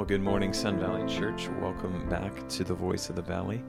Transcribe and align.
Well, 0.00 0.06
good 0.06 0.22
morning, 0.22 0.54
Sun 0.54 0.78
Valley 0.80 1.06
Church. 1.06 1.50
Welcome 1.60 2.08
back 2.08 2.32
to 2.48 2.64
the 2.64 2.72
Voice 2.72 3.10
of 3.10 3.16
the 3.16 3.22
Valley. 3.22 3.62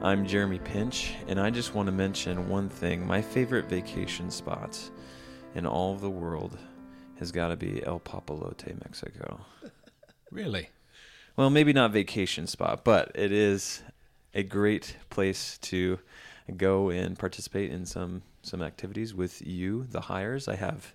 I'm 0.00 0.24
Jeremy 0.24 0.60
Pinch, 0.60 1.12
and 1.26 1.38
I 1.38 1.50
just 1.50 1.74
want 1.74 1.88
to 1.88 1.92
mention 1.92 2.48
one 2.48 2.70
thing. 2.70 3.06
My 3.06 3.20
favorite 3.20 3.66
vacation 3.66 4.30
spot 4.30 4.80
in 5.54 5.66
all 5.66 5.92
of 5.92 6.00
the 6.00 6.08
world 6.08 6.56
has 7.18 7.30
got 7.30 7.48
to 7.48 7.56
be 7.56 7.84
El 7.84 8.00
Papalote, 8.00 8.82
Mexico. 8.82 9.40
Really? 10.30 10.70
Well, 11.36 11.50
maybe 11.50 11.74
not 11.74 11.90
vacation 11.90 12.46
spot, 12.46 12.82
but 12.82 13.12
it 13.14 13.30
is 13.30 13.82
a 14.32 14.42
great 14.42 14.96
place 15.10 15.58
to 15.58 15.98
go 16.56 16.88
and 16.88 17.18
participate 17.18 17.70
in 17.70 17.84
some 17.84 18.22
some 18.40 18.62
activities 18.62 19.12
with 19.12 19.46
you, 19.46 19.84
the 19.84 20.00
hires. 20.00 20.48
I 20.48 20.56
have 20.56 20.94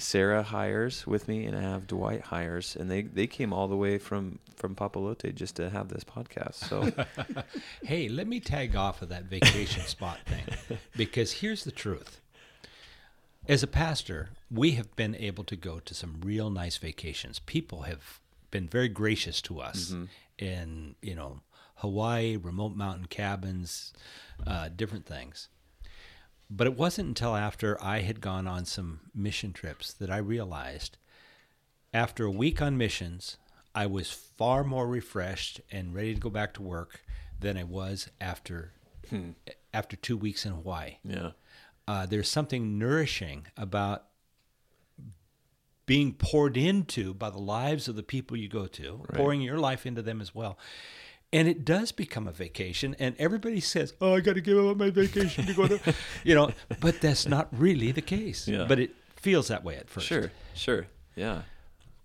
Sarah 0.00 0.42
hires 0.42 1.06
with 1.06 1.28
me, 1.28 1.44
and 1.44 1.56
I 1.56 1.60
have 1.60 1.86
Dwight 1.86 2.22
hires, 2.22 2.76
and 2.76 2.90
they 2.90 3.02
they 3.02 3.26
came 3.26 3.52
all 3.52 3.68
the 3.68 3.76
way 3.76 3.98
from 3.98 4.38
from 4.56 4.74
Papalote 4.74 5.34
just 5.34 5.56
to 5.56 5.70
have 5.70 5.88
this 5.88 6.04
podcast. 6.04 6.54
So 6.54 6.90
Hey, 7.82 8.08
let 8.08 8.26
me 8.26 8.40
tag 8.40 8.76
off 8.76 9.02
of 9.02 9.08
that 9.10 9.24
vacation 9.24 9.82
spot 9.86 10.18
thing 10.26 10.78
because 10.96 11.32
here's 11.32 11.64
the 11.64 11.70
truth. 11.70 12.20
As 13.48 13.62
a 13.62 13.66
pastor, 13.66 14.30
we 14.50 14.72
have 14.72 14.94
been 14.96 15.14
able 15.16 15.44
to 15.44 15.56
go 15.56 15.80
to 15.80 15.94
some 15.94 16.20
real 16.22 16.50
nice 16.50 16.76
vacations. 16.76 17.38
People 17.38 17.82
have 17.82 18.20
been 18.50 18.68
very 18.68 18.88
gracious 18.88 19.40
to 19.42 19.60
us 19.60 19.94
in, 20.38 20.94
you 21.00 21.14
know, 21.14 21.40
Hawaii, 21.76 22.36
remote 22.36 22.76
mountain 22.76 23.06
cabins, 23.06 23.92
uh, 24.46 24.68
different 24.68 25.06
things. 25.06 25.48
But 26.50 26.66
it 26.66 26.76
wasn't 26.76 27.08
until 27.08 27.36
after 27.36 27.82
I 27.82 28.00
had 28.00 28.20
gone 28.20 28.46
on 28.48 28.64
some 28.64 29.00
mission 29.14 29.52
trips 29.52 29.92
that 29.94 30.10
I 30.10 30.16
realized 30.16 30.96
after 31.94 32.24
a 32.24 32.30
week 32.30 32.60
on 32.60 32.76
missions, 32.76 33.36
I 33.74 33.86
was 33.86 34.10
far 34.10 34.64
more 34.64 34.88
refreshed 34.88 35.60
and 35.70 35.94
ready 35.94 36.14
to 36.14 36.20
go 36.20 36.30
back 36.30 36.54
to 36.54 36.62
work 36.62 37.02
than 37.38 37.56
I 37.56 37.64
was 37.64 38.08
after 38.20 38.72
after 39.74 39.96
two 39.96 40.16
weeks 40.16 40.44
in 40.46 40.52
Hawaii. 40.52 40.98
yeah, 41.04 41.30
Uh, 41.88 42.06
there's 42.06 42.28
something 42.28 42.78
nourishing 42.78 43.46
about 43.56 44.06
being 45.86 46.12
poured 46.12 46.56
into 46.56 47.12
by 47.14 47.30
the 47.30 47.38
lives 47.38 47.88
of 47.88 47.96
the 47.96 48.02
people 48.04 48.36
you 48.36 48.48
go 48.48 48.66
to, 48.68 49.04
pouring 49.14 49.40
your 49.40 49.58
life 49.58 49.84
into 49.86 50.02
them 50.02 50.20
as 50.20 50.32
well. 50.34 50.56
And 51.32 51.46
it 51.46 51.64
does 51.64 51.92
become 51.92 52.26
a 52.26 52.32
vacation, 52.32 52.96
and 52.98 53.14
everybody 53.18 53.60
says, 53.60 53.94
"Oh, 54.00 54.16
I 54.16 54.20
got 54.20 54.34
to 54.34 54.40
give 54.40 54.58
up 54.58 54.76
my 54.76 54.90
vacation 54.90 55.46
to 55.46 55.54
go 55.54 55.68
to," 55.68 55.94
you 56.24 56.34
know. 56.34 56.50
But 56.80 57.00
that's 57.00 57.28
not 57.28 57.46
really 57.52 57.92
the 57.92 58.02
case. 58.02 58.48
Yeah. 58.48 58.64
But 58.66 58.80
it 58.80 58.90
feels 59.14 59.46
that 59.48 59.62
way 59.62 59.76
at 59.76 59.88
first. 59.88 60.06
sure, 60.06 60.32
sure, 60.54 60.86
yeah. 61.14 61.42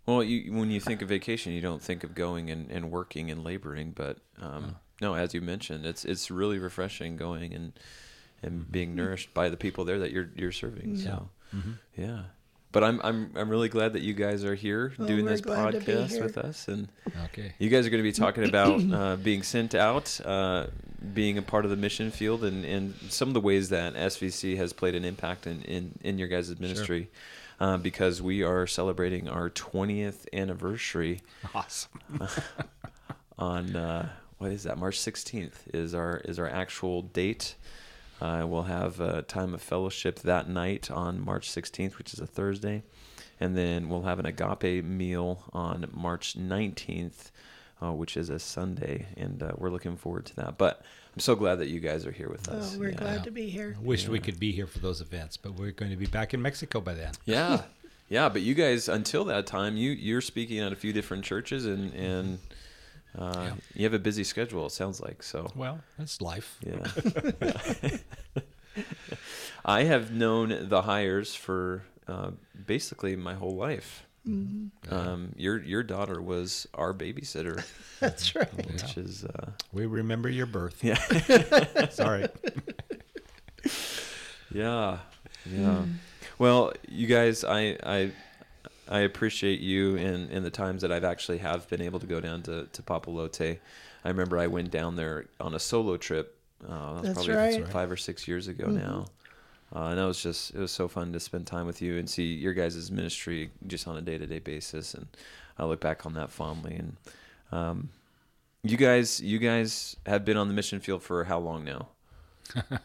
Well, 0.05 0.23
you, 0.23 0.53
when 0.53 0.69
you 0.69 0.79
think 0.79 1.01
of 1.01 1.09
vacation, 1.09 1.53
you 1.53 1.61
don't 1.61 1.81
think 1.81 2.03
of 2.03 2.13
going 2.13 2.51
and, 2.51 2.69
and 2.69 2.91
working 2.91 3.31
and 3.31 3.43
laboring, 3.43 3.93
but 3.95 4.17
um, 4.39 4.75
no, 5.01 5.15
as 5.15 5.33
you 5.33 5.41
mentioned, 5.41 5.85
it's 5.85 6.05
it's 6.05 6.29
really 6.29 6.59
refreshing 6.59 7.17
going 7.17 7.53
and 7.53 7.73
and 8.43 8.71
being 8.71 8.93
nourished 8.95 9.33
by 9.33 9.49
the 9.49 9.57
people 9.57 9.85
there 9.85 9.97
that 9.99 10.11
you're 10.11 10.29
you're 10.35 10.51
serving. 10.51 10.97
So, 10.97 11.29
yeah. 11.97 12.23
But 12.75 12.83
I'm 12.83 12.99
I'm 13.05 13.31
I'm 13.37 13.47
really 13.49 13.69
glad 13.69 13.93
that 13.93 14.01
you 14.01 14.13
guys 14.13 14.43
are 14.43 14.53
here 14.53 14.91
Well, 14.97 15.07
doing 15.07 15.23
this 15.23 15.39
glad 15.39 15.71
to 15.71 15.79
be 15.79 15.93
podcast 15.93 16.21
with 16.21 16.37
us, 16.37 16.67
and 16.67 16.89
Okay. 17.27 17.53
you 17.57 17.69
guys 17.69 17.87
are 17.87 17.89
going 17.89 18.03
to 18.03 18.09
be 18.11 18.11
talking 18.25 18.43
about 18.43 18.81
uh, 18.91 19.15
being 19.15 19.43
sent 19.43 19.73
out, 19.73 20.19
uh, 20.25 20.67
being 21.13 21.37
a 21.37 21.41
part 21.41 21.63
of 21.63 21.71
the 21.71 21.77
mission 21.77 22.11
field, 22.11 22.43
and, 22.43 22.65
and 22.65 22.93
some 23.07 23.29
of 23.29 23.33
the 23.33 23.39
ways 23.39 23.69
that 23.69 23.93
SVC 23.93 24.57
has 24.57 24.73
played 24.73 24.93
an 24.93 25.05
impact 25.05 25.47
in, 25.47 25.61
in, 25.61 25.93
in 26.03 26.19
your 26.19 26.27
guys' 26.27 26.59
ministry. 26.59 27.09
Uh, 27.61 27.77
because 27.77 28.21
we 28.21 28.43
are 28.43 28.67
celebrating 28.67 29.29
our 29.29 29.49
20th 29.49 30.25
anniversary 30.33 31.21
Awesome. 31.53 31.89
on 33.39 33.73
uh, 33.77 34.09
what 34.39 34.51
is 34.51 34.63
that? 34.63 34.77
March 34.77 34.99
16th 34.99 35.73
is 35.73 35.95
our 35.95 36.17
is 36.25 36.37
our 36.39 36.49
actual 36.49 37.03
date. 37.03 37.55
Uh, 38.21 38.45
we'll 38.47 38.63
have 38.63 38.99
a 38.99 39.21
time 39.23 39.53
of 39.53 39.61
fellowship 39.61 40.19
that 40.19 40.49
night 40.49 40.89
on 40.89 41.23
March 41.23 41.49
16th, 41.49 41.97
which 41.97 42.13
is 42.13 42.19
a 42.19 42.27
Thursday, 42.27 42.83
and 43.39 43.57
then 43.57 43.89
we'll 43.89 44.03
have 44.03 44.19
an 44.19 44.25
agape 44.25 44.83
meal 44.85 45.43
on 45.51 45.85
March 45.93 46.37
19th, 46.37 47.31
uh, 47.83 47.91
which 47.91 48.15
is 48.15 48.29
a 48.29 48.39
Sunday, 48.39 49.07
and 49.17 49.43
uh, 49.43 49.51
we're 49.57 49.69
looking 49.69 49.97
forward 49.97 50.25
to 50.25 50.35
that. 50.37 50.57
But 50.57 50.81
I'm 51.13 51.19
so 51.19 51.35
glad 51.35 51.55
that 51.55 51.67
you 51.67 51.81
guys 51.81 52.05
are 52.05 52.11
here 52.11 52.29
with 52.29 52.47
us. 52.47 52.75
Oh, 52.75 52.79
we're 52.79 52.91
yeah. 52.91 52.97
glad 52.97 53.23
to 53.25 53.31
be 53.31 53.49
here. 53.49 53.75
I 53.77 53.83
wish 53.83 54.07
we 54.07 54.19
could 54.19 54.39
be 54.39 54.51
here 54.51 54.67
for 54.67 54.79
those 54.79 55.01
events, 55.01 55.35
but 55.35 55.53
we're 55.53 55.71
going 55.71 55.91
to 55.91 55.97
be 55.97 56.05
back 56.05 56.33
in 56.33 56.41
Mexico 56.41 56.79
by 56.79 56.93
then. 56.93 57.13
Yeah, 57.25 57.63
yeah. 58.09 58.29
But 58.29 58.43
you 58.43 58.53
guys, 58.53 58.87
until 58.87 59.25
that 59.25 59.45
time, 59.45 59.75
you 59.75 59.91
you're 59.91 60.21
speaking 60.21 60.59
at 60.59 60.71
a 60.71 60.75
few 60.75 60.93
different 60.93 61.25
churches, 61.25 61.65
and 61.65 61.93
and 61.93 62.39
uh, 63.17 63.51
you 63.73 63.83
have 63.83 63.93
a 63.93 63.99
busy 63.99 64.23
schedule. 64.23 64.65
It 64.67 64.71
sounds 64.71 64.99
like 65.01 65.23
so. 65.23 65.51
Well, 65.55 65.79
that's 65.97 66.21
life. 66.21 66.57
Yeah. 66.65 66.87
I 69.65 69.83
have 69.83 70.11
known 70.11 70.67
the 70.69 70.81
hires 70.83 71.33
for 71.35 71.83
uh, 72.07 72.31
basically 72.65 73.15
my 73.15 73.33
whole 73.35 73.55
life. 73.55 74.01
Um, 74.27 75.33
your 75.37 75.61
your 75.61 75.83
daughter 75.83 76.19
was 76.19 76.67
our 76.73 76.95
babysitter, 76.95 77.63
That's 77.99 78.33
right. 78.35 78.51
which 78.71 78.97
is 78.97 79.23
uh, 79.23 79.51
We 79.71 79.85
remember 79.85 80.29
your 80.29 80.47
birth. 80.47 80.83
yeah, 80.83 80.97
Sorry. 81.89 82.27
yeah, 84.51 84.97
yeah. 85.45 85.83
Well, 86.39 86.73
you 86.87 87.05
guys, 87.07 87.43
I 87.43 87.77
I 87.83 88.11
I 88.89 88.99
appreciate 88.99 89.59
you 89.59 89.97
and 89.97 90.29
and 90.29 90.45
the 90.45 90.51
times 90.51 90.81
that 90.81 90.91
I've 90.91 91.03
actually 91.03 91.39
have 91.39 91.67
been 91.69 91.81
able 91.81 91.99
to 91.99 92.07
go 92.07 92.19
down 92.19 92.43
to 92.43 92.65
to 92.65 92.81
Papalote. 92.81 93.59
I 94.03 94.07
remember 94.07 94.37
I 94.37 94.47
went 94.47 94.71
down 94.71 94.95
there 94.95 95.25
on 95.39 95.55
a 95.55 95.59
solo 95.59 95.97
trip. 95.97 96.37
Uh, 96.63 96.67
that 96.67 96.93
was 96.93 97.01
That's 97.03 97.13
probably 97.13 97.33
right. 97.33 97.61
Mm-hmm. 97.61 97.71
five 97.71 97.91
or 97.91 97.97
six 97.97 98.27
years 98.27 98.47
ago 98.47 98.67
now. 98.67 99.05
Uh, 99.75 99.87
and 99.89 99.97
that 99.97 100.05
was 100.05 100.21
just 100.21 100.53
it 100.53 100.59
was 100.59 100.71
so 100.71 100.87
fun 100.87 101.11
to 101.13 101.19
spend 101.19 101.47
time 101.47 101.65
with 101.65 101.81
you 101.81 101.97
and 101.97 102.09
see 102.09 102.33
your 102.33 102.53
guys' 102.53 102.91
ministry 102.91 103.49
just 103.67 103.87
on 103.87 103.97
a 103.97 104.01
day 104.01 104.17
to 104.17 104.25
day 104.25 104.39
basis. 104.39 104.93
And 104.93 105.07
I 105.57 105.65
look 105.65 105.81
back 105.81 106.05
on 106.05 106.13
that 106.13 106.31
fondly. 106.31 106.75
And 106.75 106.97
um, 107.51 107.89
you 108.63 108.77
guys, 108.77 109.19
you 109.19 109.39
guys 109.39 109.95
have 110.05 110.23
been 110.23 110.37
on 110.37 110.47
the 110.47 110.53
mission 110.53 110.79
field 110.79 111.03
for 111.03 111.23
how 111.25 111.39
long 111.39 111.63
now? 111.63 111.89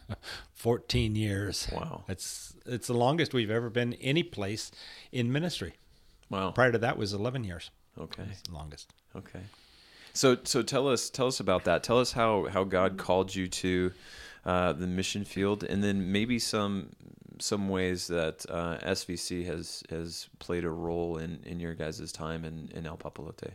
14 0.53 1.15
years. 1.15 1.67
Wow. 1.71 2.03
It's 2.07 2.55
it's 2.65 2.87
the 2.87 2.93
longest 2.93 3.33
we've 3.33 3.51
ever 3.51 3.69
been 3.69 3.93
any 3.93 4.23
place 4.23 4.71
in 5.11 5.31
ministry. 5.31 5.75
Wow. 6.31 6.51
Prior 6.51 6.71
to 6.71 6.77
that 6.79 6.97
was 6.97 7.13
11 7.13 7.43
years. 7.43 7.69
Okay. 7.99 8.23
Longest. 8.49 8.93
Okay. 9.15 9.41
So 10.13 10.37
so 10.43 10.61
tell 10.61 10.87
us 10.87 11.09
tell 11.09 11.27
us 11.27 11.39
about 11.39 11.63
that. 11.65 11.83
Tell 11.83 11.99
us 11.99 12.13
how 12.13 12.47
how 12.47 12.63
God 12.63 12.97
called 12.97 13.33
you 13.35 13.47
to 13.47 13.91
uh, 14.45 14.73
the 14.73 14.87
mission 14.87 15.23
field, 15.23 15.63
and 15.63 15.83
then 15.83 16.11
maybe 16.11 16.39
some 16.39 16.89
some 17.39 17.69
ways 17.69 18.07
that 18.07 18.45
uh, 18.49 18.77
SVC 18.83 19.45
has 19.45 19.83
has 19.89 20.27
played 20.39 20.65
a 20.65 20.69
role 20.69 21.17
in 21.17 21.41
in 21.45 21.59
your 21.59 21.73
guys' 21.75 22.11
time 22.11 22.43
in 22.43 22.71
in 22.73 22.85
El 22.85 22.97
Papalote. 22.97 23.51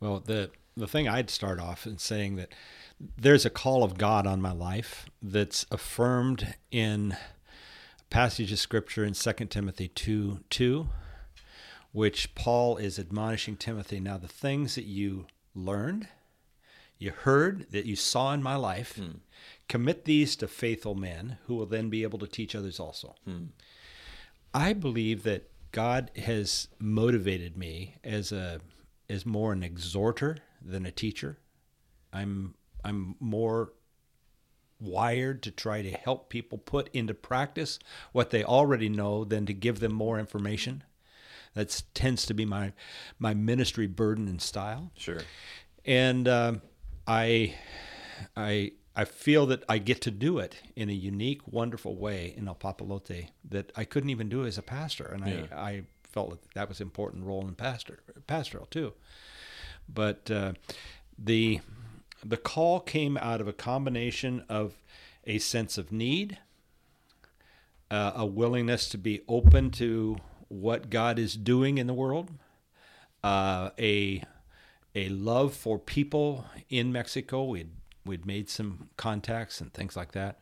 Well, 0.00 0.20
the 0.24 0.50
the 0.76 0.88
thing 0.88 1.08
I'd 1.08 1.30
start 1.30 1.60
off 1.60 1.86
in 1.86 1.98
saying 1.98 2.36
that 2.36 2.52
there's 3.16 3.44
a 3.44 3.50
call 3.50 3.84
of 3.84 3.98
God 3.98 4.26
on 4.26 4.40
my 4.40 4.52
life 4.52 5.06
that's 5.20 5.66
affirmed 5.70 6.54
in 6.70 7.16
passage 8.12 8.52
of 8.52 8.58
scripture 8.58 9.06
in 9.06 9.14
2 9.14 9.32
Timothy 9.46 9.88
2 9.88 10.40
2, 10.50 10.88
which 11.92 12.34
Paul 12.34 12.76
is 12.76 12.98
admonishing 12.98 13.56
Timothy. 13.56 14.00
Now, 14.00 14.18
the 14.18 14.28
things 14.28 14.74
that 14.74 14.84
you 14.84 15.26
learned, 15.54 16.08
you 16.98 17.10
heard, 17.10 17.66
that 17.70 17.86
you 17.86 17.96
saw 17.96 18.34
in 18.34 18.42
my 18.42 18.54
life, 18.54 18.96
hmm. 18.96 19.20
commit 19.66 20.04
these 20.04 20.36
to 20.36 20.46
faithful 20.46 20.94
men 20.94 21.38
who 21.46 21.54
will 21.54 21.64
then 21.64 21.88
be 21.88 22.02
able 22.02 22.18
to 22.18 22.26
teach 22.26 22.54
others 22.54 22.78
also. 22.78 23.14
Hmm. 23.24 23.46
I 24.52 24.74
believe 24.74 25.22
that 25.22 25.50
God 25.72 26.10
has 26.16 26.68
motivated 26.78 27.56
me 27.56 27.94
as 28.04 28.30
a 28.30 28.60
as 29.08 29.24
more 29.24 29.54
an 29.54 29.62
exhorter 29.62 30.36
than 30.60 30.84
a 30.84 30.92
teacher. 30.92 31.38
I'm 32.12 32.56
I'm 32.84 33.16
more 33.20 33.72
wired 34.82 35.42
to 35.44 35.50
try 35.50 35.80
to 35.82 35.90
help 35.90 36.28
people 36.28 36.58
put 36.58 36.88
into 36.92 37.14
practice 37.14 37.78
what 38.12 38.30
they 38.30 38.42
already 38.44 38.88
know 38.88 39.24
than 39.24 39.46
to 39.46 39.52
give 39.54 39.80
them 39.80 39.92
more 39.92 40.18
information. 40.18 40.82
That 41.54 41.82
tends 41.94 42.26
to 42.26 42.34
be 42.34 42.44
my 42.44 42.72
my 43.18 43.34
ministry 43.34 43.86
burden 43.86 44.26
and 44.28 44.40
style 44.42 44.90
Sure. 44.96 45.20
and 45.84 46.26
um 46.28 46.62
I, 47.06 47.54
I, 48.36 48.72
I 48.94 49.04
feel 49.04 49.46
that 49.46 49.64
I 49.68 49.78
get 49.78 50.00
to 50.02 50.10
do 50.12 50.38
it 50.38 50.54
in 50.76 50.88
a 50.88 50.92
unique, 50.92 51.40
wonderful 51.48 51.96
way 51.96 52.32
in 52.36 52.46
El 52.46 52.54
Papalote 52.54 53.28
that 53.50 53.72
I 53.74 53.84
couldn't 53.84 54.10
even 54.10 54.28
do 54.28 54.46
as 54.46 54.56
a 54.56 54.62
pastor, 54.62 55.06
and 55.06 55.26
Yeah. 55.26 55.46
I, 55.52 55.68
I 55.70 55.82
felt 56.04 56.30
that 56.30 56.54
that 56.54 56.68
was 56.68 56.80
an 56.80 56.86
important 56.86 57.24
role 57.24 57.46
in 57.48 57.54
pastor 57.56 57.98
pastoral 58.28 58.66
too. 58.66 58.92
But 59.88 60.30
uh, 60.30 60.52
the 61.18 61.60
the 62.24 62.36
call 62.36 62.80
came 62.80 63.16
out 63.16 63.40
of 63.40 63.48
a 63.48 63.52
combination 63.52 64.44
of 64.48 64.74
a 65.24 65.38
sense 65.38 65.78
of 65.78 65.92
need, 65.92 66.38
uh, 67.90 68.12
a 68.16 68.26
willingness 68.26 68.88
to 68.90 68.98
be 68.98 69.22
open 69.28 69.70
to 69.70 70.16
what 70.48 70.90
God 70.90 71.18
is 71.18 71.34
doing 71.34 71.78
in 71.78 71.86
the 71.86 71.94
world, 71.94 72.30
uh, 73.22 73.70
a 73.78 74.22
a 74.94 75.08
love 75.08 75.54
for 75.54 75.78
people 75.78 76.44
in 76.68 76.92
Mexico. 76.92 77.44
We'd 77.44 77.70
we'd 78.04 78.26
made 78.26 78.48
some 78.50 78.88
contacts 78.96 79.60
and 79.60 79.72
things 79.72 79.96
like 79.96 80.12
that. 80.12 80.40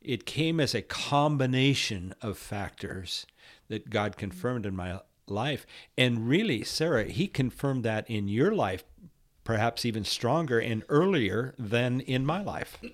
It 0.00 0.26
came 0.26 0.58
as 0.58 0.74
a 0.74 0.82
combination 0.82 2.14
of 2.20 2.38
factors 2.38 3.26
that 3.68 3.90
God 3.90 4.16
confirmed 4.16 4.66
in 4.66 4.74
my 4.74 5.00
life, 5.28 5.66
and 5.96 6.28
really, 6.28 6.64
Sarah, 6.64 7.04
He 7.04 7.28
confirmed 7.28 7.84
that 7.84 8.08
in 8.10 8.28
your 8.28 8.54
life, 8.54 8.84
perhaps 9.44 9.84
even 9.84 10.04
stronger 10.04 10.58
and 10.60 10.84
earlier 10.88 11.54
than 11.58 12.00
in 12.00 12.24
my 12.26 12.42
life. 12.42 12.78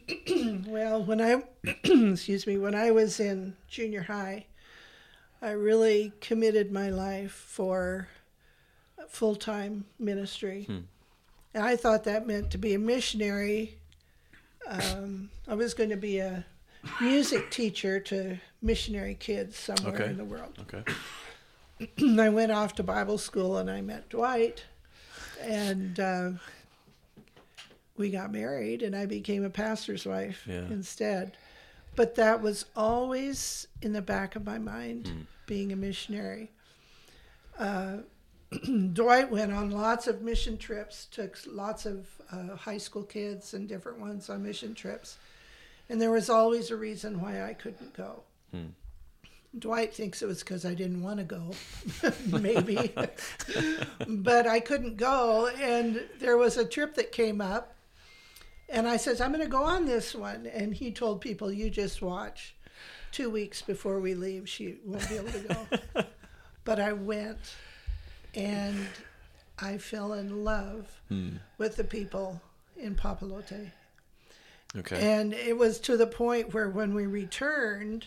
Well, 0.67 1.03
when 1.03 1.21
I, 1.21 1.43
excuse 1.85 2.47
me, 2.47 2.59
when 2.59 2.75
I 2.75 2.91
was 2.91 3.21
in 3.21 3.57
junior 3.69 4.03
high, 4.03 4.47
I 5.41 5.51
really 5.51 6.13
committed 6.21 6.71
my 6.73 6.91
life 6.91 7.33
for 7.33 8.09
full 9.09 9.35
time 9.37 9.85
ministry. 9.99 10.67
And 10.69 11.65
I 11.65 11.77
thought 11.77 12.05
that 12.05 12.27
meant 12.27 12.51
to 12.53 12.59
be 12.59 12.75
a 12.75 12.79
missionary. 12.79 13.79
Um, 14.67 15.31
I 15.47 15.55
was 15.55 15.75
going 15.75 15.91
to 15.91 15.97
be 15.97 16.19
a 16.19 16.45
music 17.01 17.51
teacher 17.51 17.99
to 18.01 18.39
missionary 18.61 19.15
kids 19.15 19.57
somewhere 19.59 19.95
Okay. 19.95 20.07
in 20.11 20.17
the 20.19 20.25
world. 20.25 20.59
Okay. 20.63 20.83
I 22.23 22.29
went 22.29 22.53
off 22.53 22.75
to 22.75 22.83
Bible 22.83 23.19
school 23.19 23.57
and 23.57 23.71
I 23.71 23.81
met 23.81 24.09
Dwight, 24.11 24.65
and 25.43 25.99
uh, 26.01 26.31
we 27.97 28.11
got 28.11 28.33
married, 28.33 28.83
and 28.83 28.95
I 28.95 29.07
became 29.07 29.45
a 29.45 29.51
pastor's 29.51 30.07
wife 30.07 30.45
Yeah. 30.47 30.67
instead. 30.71 31.37
But 31.97 32.15
that 32.15 32.43
was 32.43 32.65
always 32.77 33.67
in 33.83 33.93
the 33.93 34.03
back 34.03 34.37
of 34.37 34.45
my 34.45 34.59
mind, 34.59 35.09
Hmm. 35.09 35.21
being 35.47 35.73
a 35.73 35.77
missionary. 35.77 36.51
Uh, 37.59 37.99
Dwight 38.93 39.31
went 39.31 39.53
on 39.53 39.71
lots 39.71 40.07
of 40.07 40.23
mission 40.23 40.57
trips, 40.59 41.07
took 41.11 41.37
lots 41.47 41.87
of 41.87 42.07
uh, 42.31 42.55
high 42.57 42.79
school 42.79 43.03
kids 43.03 43.53
and 43.55 43.69
different 43.69 43.99
ones 43.99 44.31
on 44.31 44.43
mission 44.43 44.75
trips. 44.75 45.19
And 45.91 46.01
there 46.01 46.11
was 46.11 46.31
always 46.31 46.71
a 46.71 46.77
reason 46.77 47.21
why 47.21 47.43
I 47.43 47.53
couldn't 47.55 47.95
go. 47.95 48.23
Hmm. 48.53 48.67
Dwight 49.61 49.95
thinks 49.95 50.23
it 50.23 50.27
was 50.27 50.41
because 50.41 50.65
I 50.65 50.75
didn't 50.75 51.03
want 51.03 51.19
to 51.19 51.25
go, 51.25 51.51
maybe. 52.39 52.93
but 54.07 54.47
I 54.47 54.61
couldn't 54.61 54.97
go. 54.97 55.49
And 55.49 56.03
there 56.19 56.37
was 56.37 56.57
a 56.57 56.65
trip 56.65 56.95
that 56.97 57.13
came 57.13 57.41
up. 57.41 57.75
And 58.69 58.87
I 58.87 58.99
says, 58.99 59.21
I'm 59.21 59.33
going 59.33 59.43
to 59.45 59.51
go 59.51 59.63
on 59.63 59.87
this 59.87 60.15
one. 60.15 60.47
And 60.47 60.75
he 60.75 60.91
told 60.93 61.21
people, 61.21 61.51
you 61.51 61.71
just 61.71 62.03
watch. 62.03 62.55
Two 63.13 63.31
weeks 63.31 63.63
before 63.63 63.99
we 64.01 64.15
leave, 64.15 64.47
she 64.49 64.77
won't 64.85 65.09
be 65.09 65.17
able 65.17 65.33
to 65.33 65.67
go. 65.95 66.03
but 66.65 66.79
I 66.79 66.93
went 66.93 67.55
and 68.35 68.87
I 69.59 69.79
fell 69.79 70.13
in 70.13 70.45
love 70.45 70.87
Hmm. 71.09 71.37
with 71.57 71.77
the 71.77 71.85
people 71.85 72.43
in 72.77 72.95
Papalote. 72.95 73.71
Okay. 74.77 75.01
And 75.01 75.33
it 75.33 75.57
was 75.57 75.81
to 75.81 75.97
the 75.97 76.07
point 76.07 76.53
where 76.53 76.69
when 76.69 76.93
we 76.95 77.07
returned, 77.07 78.05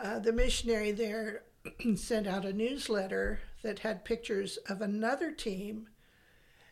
uh, 0.00 0.18
the 0.18 0.32
missionary 0.32 0.92
there 0.92 1.42
sent 1.96 2.26
out 2.26 2.44
a 2.44 2.52
newsletter 2.52 3.40
that 3.62 3.80
had 3.80 4.04
pictures 4.04 4.56
of 4.68 4.80
another 4.80 5.30
team, 5.32 5.88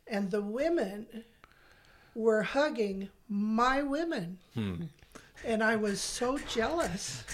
and 0.07 0.31
the 0.31 0.43
women 0.43 1.07
were 2.15 2.43
hugging 2.43 3.09
my 3.29 3.83
women. 3.83 4.39
And 5.45 5.63
I 5.63 5.77
was 5.77 6.01
so 6.01 6.39
jealous. 6.39 7.25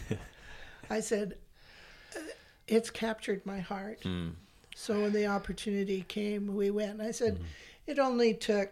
I 0.90 1.00
said, 1.00 1.36
"Uh, 2.14 2.20
It's 2.68 2.90
captured 2.90 3.44
my 3.46 3.58
heart. 3.60 4.04
So 4.76 5.00
when 5.02 5.12
the 5.14 5.26
opportunity 5.26 6.04
came, 6.06 6.54
we 6.54 6.70
went. 6.70 7.00
I 7.00 7.10
said, 7.10 7.40
It 7.86 7.98
only 7.98 8.34
took 8.34 8.70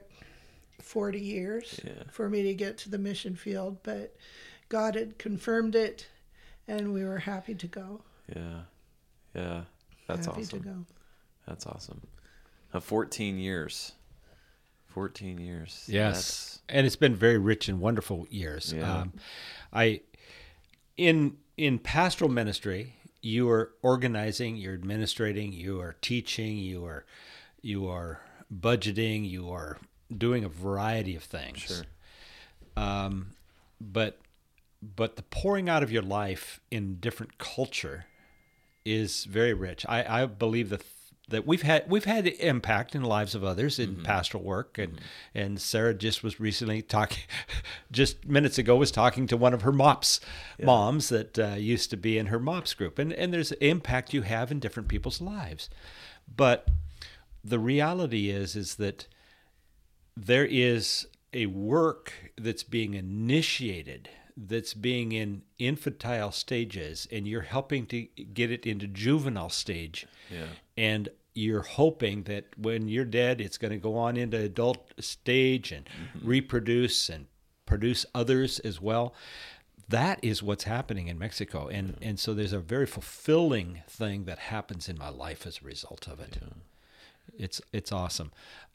40 0.83 1.19
years 1.19 1.81
Yeah. 1.83 2.03
for 2.13 2.29
me 2.29 2.43
to 2.43 2.55
get 2.55 2.77
to 2.79 2.91
the 2.91 2.99
mission 2.99 3.35
field, 3.35 3.79
but 3.83 4.15
God 4.69 4.95
had 4.95 5.19
confirmed 5.19 5.75
it, 5.75 6.07
and 6.69 6.93
we 6.93 7.05
were 7.05 7.19
happy 7.19 7.55
to 7.55 7.67
go. 7.67 8.01
yeah. 8.35 8.61
Yeah. 9.35 9.63
That's 10.07 10.27
happy 10.27 10.43
awesome. 10.43 10.63
to 10.63 10.69
go. 10.69 10.77
That's 11.47 11.67
awesome. 11.67 12.01
Uh, 12.73 12.81
14 12.81 13.39
years. 13.39 13.93
14 14.89 15.39
years. 15.39 15.85
Yes, 15.89 16.61
and 16.69 16.87
it's 16.87 16.95
been 16.95 17.17
very 17.17 17.39
rich 17.39 17.69
and 17.69 17.81
wonderful 17.81 18.27
years. 18.31 18.73
Yeah. 18.77 19.01
Um, 19.01 19.13
I 19.73 20.03
in 20.97 21.37
in 21.57 21.81
pastoral 21.81 22.31
ministry, 22.31 22.95
you 23.21 23.49
are 23.51 23.73
organizing, 23.83 24.57
you're 24.57 24.75
administrating, 24.75 25.53
you 25.53 25.81
are 25.81 25.97
teaching, 26.01 26.59
you 26.59 26.85
are 26.85 27.05
you 27.61 27.89
are 27.89 28.21
budgeting, 28.57 29.29
you 29.29 29.51
are 29.51 29.79
doing 30.17 30.45
a 30.45 30.49
variety 30.49 31.17
of 31.17 31.25
things. 31.25 31.59
Sure. 31.59 31.85
Um, 32.77 33.33
but 33.81 34.21
but 34.97 35.17
the 35.17 35.23
pouring 35.23 35.69
out 35.69 35.83
of 35.83 35.91
your 35.91 36.03
life 36.03 36.61
in 36.71 36.97
different 36.97 37.39
culture 37.39 38.07
is 38.85 39.25
very 39.25 39.55
rich. 39.55 39.87
I, 39.89 40.23
I 40.23 40.27
believe 40.27 40.69
that 40.71 40.85
that 41.29 41.47
we've 41.47 41.63
had 41.63 41.89
we've 41.89 42.05
had 42.05 42.27
impact 42.27 42.95
in 42.95 43.03
the 43.03 43.09
lives 43.09 43.35
of 43.35 43.43
others 43.43 43.79
in 43.79 44.03
pastoral 44.03 44.43
work. 44.43 44.77
And 44.77 45.01
and 45.35 45.61
Sarah 45.61 45.95
just 45.95 46.23
was 46.23 46.39
recently 46.39 46.83
talking 46.83 47.25
just 47.91 48.27
minutes 48.27 48.59
ago 48.59 48.77
was 48.77 48.91
talking 48.91 49.27
to 49.29 49.37
one 49.37 49.55
of 49.55 49.63
her 49.63 49.73
MOPS 49.73 50.21
moms 50.63 51.09
that 51.09 51.39
uh, 51.39 51.55
used 51.57 51.91
to 51.91 51.97
be 51.97 52.19
in 52.19 52.27
her 52.27 52.39
MOPS 52.39 52.75
group. 52.75 52.99
And 52.99 53.13
and 53.13 53.33
there's 53.33 53.53
impact 53.53 54.13
you 54.13 54.23
have 54.23 54.51
in 54.53 54.61
different 54.61 54.89
people's 54.89 55.21
lives. 55.21 55.71
But 56.35 56.69
the 57.43 57.59
reality 57.59 58.29
is 58.29 58.55
is 58.55 58.75
that 58.77 59.07
there 60.17 60.47
is 60.47 61.07
a 61.33 61.47
work 61.47 62.13
that's 62.37 62.63
being 62.63 62.95
initiated 62.95 64.09
that's 64.37 64.75
being 64.75 65.13
in 65.13 65.43
infantile 65.59 66.33
stages 66.33 67.07
and 67.13 67.27
you're 67.29 67.43
helping 67.43 67.87
to 67.87 68.03
get 68.35 68.51
it 68.51 68.67
into 68.67 68.87
juvenile 68.87 69.51
stage. 69.51 70.07
Yeah. 70.31 70.47
and 70.77 71.09
you're 71.37 71.63
hoping 71.63 72.23
that 72.23 72.45
when 72.57 72.87
you're 72.89 73.05
dead 73.05 73.41
it's 73.41 73.59
going 73.59 73.73
to 73.73 73.77
go 73.79 73.97
on 73.97 74.17
into 74.17 74.39
adult 74.39 74.93
stage 75.01 75.73
and 75.73 75.89
reproduce 76.23 77.09
and 77.09 77.27
produce 77.67 78.07
others 78.15 78.59
as 78.61 78.81
well. 78.81 79.13
That 79.89 80.19
is 80.23 80.43
what's 80.43 80.65
happening 80.65 81.09
in 81.09 81.19
Mexico 81.19 81.67
and 81.69 81.97
and 82.01 82.19
so 82.19 82.35
there's 82.35 82.53
a 82.53 82.61
very 82.61 82.87
fulfilling 82.87 83.83
thing 83.89 84.25
that 84.25 84.39
happens 84.39 84.89
in 84.89 84.97
my 84.97 85.09
life 85.11 85.47
as 85.47 85.61
a 85.61 85.65
result 85.67 86.07
of 86.09 86.21
it. 86.21 86.39
It's 87.39 87.61
it's 87.73 87.93
awesome. 87.93 88.31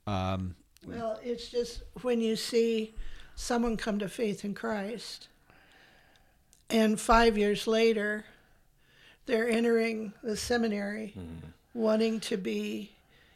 Um, 0.05 0.55
Well, 0.85 1.19
it's 1.23 1.49
just 1.49 1.83
when 2.01 2.19
you 2.21 2.35
see 2.35 2.93
someone 3.35 3.77
come 3.77 3.99
to 3.99 4.09
faith 4.09 4.43
in 4.43 4.53
Christ, 4.53 5.28
and 6.69 6.99
five 6.99 7.37
years 7.37 7.67
later, 7.67 8.25
they're 9.25 9.49
entering 9.49 10.13
the 10.23 10.37
seminary, 10.37 11.13
mm-hmm. 11.17 11.47
wanting 11.73 12.19
to 12.21 12.37
be 12.37 12.91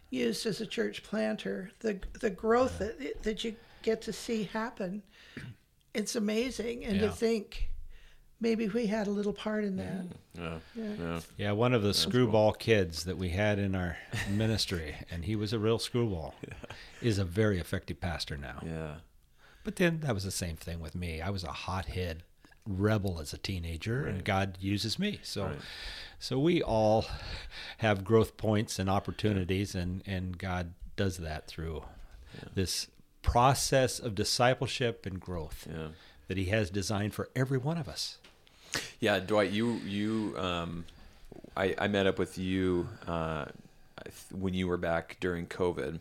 used 0.10 0.46
as 0.46 0.62
a 0.62 0.66
church 0.66 1.04
planter. 1.04 1.72
The 1.80 2.00
the 2.20 2.30
growth 2.30 2.80
that 2.80 3.24
that 3.24 3.44
you 3.44 3.56
get 3.82 4.02
to 4.04 4.14
see 4.14 4.44
happen, 4.44 5.04
it's 5.94 6.16
amazing, 6.16 6.86
and 6.86 6.96
Yeah. 6.98 7.08
to 7.08 7.12
think 7.12 7.70
maybe 8.40 8.68
we 8.68 8.88
had 8.88 9.08
a 9.08 9.12
little 9.12 9.34
part 9.34 9.64
in 9.64 9.78
that. 9.78 10.06
Mm-hmm. 10.06 10.42
Yeah. 10.44 10.58
Yeah. 10.76 10.96
Yeah. 11.00 11.20
Yeah, 11.38 11.52
one 11.54 11.74
of 11.74 11.82
the 11.82 11.94
screwball 11.94 12.54
kids 12.54 13.06
that 13.06 13.18
we 13.18 13.30
had 13.30 13.58
in 13.60 13.74
our 13.76 13.98
ministry, 14.30 14.96
and 15.10 15.24
he 15.26 15.36
was 15.36 15.54
a 15.54 15.60
real 15.60 15.80
screwball, 15.80 16.36
is 17.02 17.20
a 17.20 17.26
very 17.26 17.60
effective 17.60 18.00
pastor 18.02 18.36
now. 18.38 18.62
Yeah. 18.66 18.96
But 19.64 19.78
then 19.78 20.02
that 20.02 20.14
was 20.14 20.26
the 20.26 20.32
same 20.32 20.58
thing 20.58 20.82
with 20.82 20.94
me. 20.94 21.22
I 21.22 21.30
was 21.30 21.44
a 21.44 21.52
hothead 21.52 22.24
rebel 22.66 23.20
as 23.20 23.34
a 23.34 23.38
teenager, 23.38 24.06
and 24.06 24.24
God 24.24 24.58
uses 24.62 24.98
me. 24.98 25.20
So, 25.24 25.46
Right. 25.48 25.58
so 26.20 26.40
we 26.40 26.62
all 26.64 27.06
have 27.80 28.04
growth 28.06 28.38
points 28.38 28.80
and 28.80 28.90
opportunities, 28.90 29.76
and 29.76 30.02
and 30.06 30.38
God 30.38 30.74
does 30.96 31.18
that 31.18 31.48
through 31.48 31.84
this 32.56 32.88
process 33.22 34.00
of 34.00 34.16
discipleship 34.16 35.06
and 35.06 35.20
growth 35.20 35.68
Yeah. 35.70 35.90
that 36.28 36.38
He 36.38 36.46
has 36.46 36.70
designed 36.70 37.14
for 37.14 37.30
every 37.36 37.58
one 37.58 37.78
of 37.78 37.88
us. 37.88 38.18
Yeah, 39.00 39.20
Dwight, 39.20 39.52
you 39.52 39.74
you 39.86 40.36
um, 40.38 40.86
I 41.56 41.76
I 41.78 41.88
met 41.88 42.08
up 42.08 42.18
with 42.18 42.38
you 42.38 42.88
uh, 43.08 43.46
when 44.32 44.54
you 44.54 44.68
were 44.68 44.78
back 44.78 45.18
during 45.20 45.46
COVID. 45.48 46.00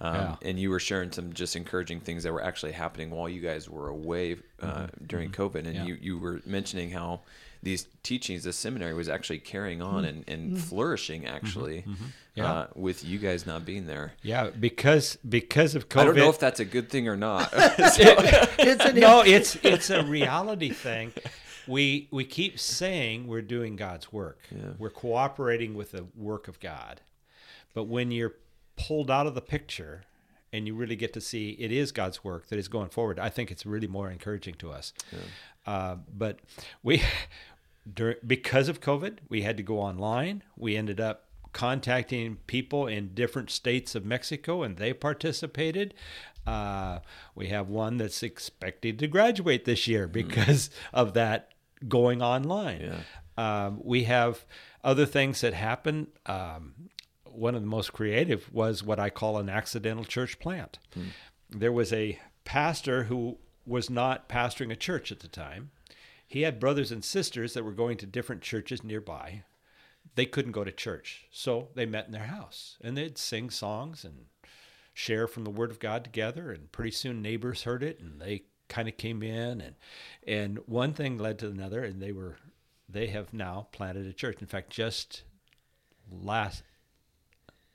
Um, 0.00 0.14
Yeah. 0.14 0.36
And 0.42 0.58
you 0.58 0.70
were 0.70 0.80
sharing 0.80 1.12
some 1.12 1.32
just 1.32 1.56
encouraging 1.56 2.00
things 2.00 2.22
that 2.24 2.32
were 2.32 2.42
actually 2.42 2.72
happening 2.72 3.10
while 3.10 3.28
you 3.28 3.40
guys 3.40 3.68
were 3.70 3.88
away 3.88 4.36
uh, 4.60 4.88
during 5.06 5.30
COVID. 5.30 5.56
And 5.56 5.66
Mm-hmm. 5.68 5.76
Yeah. 5.76 5.84
you, 5.84 5.98
you 6.00 6.18
were 6.18 6.40
mentioning 6.46 6.90
how 6.90 7.20
these 7.62 7.86
teachings, 8.02 8.44
the 8.44 8.52
seminary 8.52 8.92
was 8.92 9.08
actually 9.08 9.38
carrying 9.38 9.80
on 9.80 10.04
and, 10.04 10.28
and 10.28 10.60
flourishing 10.60 11.26
actually 11.26 11.82
Mm-hmm. 11.82 12.04
Yeah. 12.34 12.52
uh, 12.52 12.66
with 12.74 13.04
you 13.04 13.18
guys 13.20 13.46
not 13.46 13.64
being 13.64 13.86
there. 13.86 14.12
Yeah, 14.22 14.50
because 14.50 15.16
because 15.28 15.76
of 15.76 15.88
COVID. 15.88 16.00
I 16.00 16.04
don't 16.04 16.16
know 16.16 16.30
if 16.30 16.40
that's 16.40 16.58
a 16.58 16.64
good 16.64 16.90
thing 16.90 17.06
or 17.06 17.16
not. 17.16 17.48
It's 17.54 18.84
an 18.84 18.98
no, 18.98 19.22
it's 19.24 19.54
it's 19.62 19.88
a 19.90 20.02
reality 20.04 20.70
thing. 20.70 21.12
We 21.68 22.08
we 22.10 22.24
keep 22.24 22.58
saying 22.58 23.28
we're 23.28 23.40
doing 23.42 23.76
God's 23.76 24.12
work. 24.12 24.40
Yeah. 24.50 24.72
We're 24.78 24.90
cooperating 24.90 25.74
with 25.76 25.92
the 25.92 26.06
work 26.16 26.48
of 26.48 26.58
God. 26.58 27.00
But 27.72 27.84
when 27.84 28.10
you're 28.10 28.34
pulled 28.76 29.10
out 29.10 29.26
of 29.26 29.34
the 29.34 29.40
picture 29.40 30.04
and 30.52 30.68
you 30.68 30.74
really 30.74 30.94
get 30.94 31.12
to 31.12 31.20
see 31.20 31.50
it 31.58 31.72
is 31.72 31.90
God's 31.90 32.22
work 32.22 32.48
that 32.48 32.58
is 32.60 32.68
going 32.68 32.88
forward, 32.88 33.18
I 33.18 33.28
think 33.28 33.50
it's 33.50 33.66
really 33.66 33.88
more 33.88 34.08
encouraging 34.08 34.54
to 34.56 34.70
us. 34.70 34.92
Uh, 35.66 35.96
but 36.16 36.38
we, 36.82 37.02
dur 37.92 38.16
because 38.24 38.68
of 38.68 38.80
COVID, 38.80 39.18
we 39.28 39.42
had 39.42 39.56
to 39.56 39.64
go 39.64 39.80
online. 39.80 40.44
We 40.56 40.76
ended 40.76 41.00
up 41.00 41.24
contacting 41.52 42.36
people 42.46 42.86
in 42.86 43.14
different 43.14 43.50
states 43.50 43.94
of 43.94 44.04
Mexico, 44.04 44.62
and 44.62 44.76
they 44.76 44.92
participated. 44.92 45.92
Uh, 46.46 47.00
we 47.34 47.48
have 47.48 47.68
one 47.68 47.96
that's 47.96 48.22
expected 48.22 48.98
to 49.00 49.08
graduate 49.08 49.64
this 49.64 49.88
year 49.88 50.06
because 50.06 50.70
of 50.92 51.14
that 51.14 51.50
going 51.88 52.22
online. 52.22 52.92
Yeah. 53.36 53.66
Um, 53.66 53.80
we 53.82 54.04
have 54.04 54.44
other 54.84 55.06
things 55.06 55.40
that 55.40 55.54
happen. 55.54 56.08
Um, 56.26 56.90
one 57.36 57.54
of 57.54 57.62
the 57.62 57.68
most 57.68 57.92
creative 57.92 58.52
was 58.52 58.82
what 58.82 58.98
I 58.98 59.10
call 59.10 59.38
an 59.38 59.48
accidental 59.48 60.04
church 60.04 60.38
plant. 60.38 60.78
Hmm. 60.92 61.08
There 61.50 61.72
was 61.72 61.92
a 61.92 62.18
pastor 62.44 63.04
who 63.04 63.38
was 63.66 63.88
not 63.88 64.28
pastoring 64.28 64.70
a 64.70 64.76
church 64.76 65.10
at 65.10 65.20
the 65.20 65.28
time. 65.28 65.70
He 66.26 66.42
had 66.42 66.60
brothers 66.60 66.90
and 66.90 67.04
sisters 67.04 67.54
that 67.54 67.64
were 67.64 67.72
going 67.72 67.96
to 67.98 68.06
different 68.06 68.42
churches 68.42 68.82
nearby. 68.82 69.44
They 70.16 70.26
couldn't 70.26 70.52
go 70.52 70.64
to 70.64 70.72
church, 70.72 71.26
so 71.30 71.68
they 71.74 71.86
met 71.86 72.06
in 72.06 72.12
their 72.12 72.24
house 72.24 72.76
and 72.82 72.96
they'd 72.96 73.18
sing 73.18 73.50
songs 73.50 74.04
and 74.04 74.26
share 74.92 75.26
from 75.26 75.44
the 75.44 75.50
Word 75.50 75.70
of 75.70 75.80
God 75.80 76.04
together. 76.04 76.52
And 76.52 76.70
pretty 76.70 76.90
soon 76.90 77.22
neighbors 77.22 77.62
heard 77.62 77.82
it 77.82 78.00
and 78.00 78.20
they 78.20 78.44
kind 78.68 78.88
of 78.88 78.96
came 78.96 79.22
in 79.22 79.60
and 79.60 79.74
and 80.26 80.58
one 80.66 80.94
thing 80.94 81.18
led 81.18 81.38
to 81.38 81.48
another 81.48 81.84
and 81.84 82.00
they 82.00 82.12
were 82.12 82.36
they 82.88 83.08
have 83.08 83.32
now 83.32 83.68
planted 83.72 84.06
a 84.06 84.12
church. 84.12 84.40
In 84.40 84.46
fact, 84.46 84.70
just 84.70 85.22
last 86.10 86.62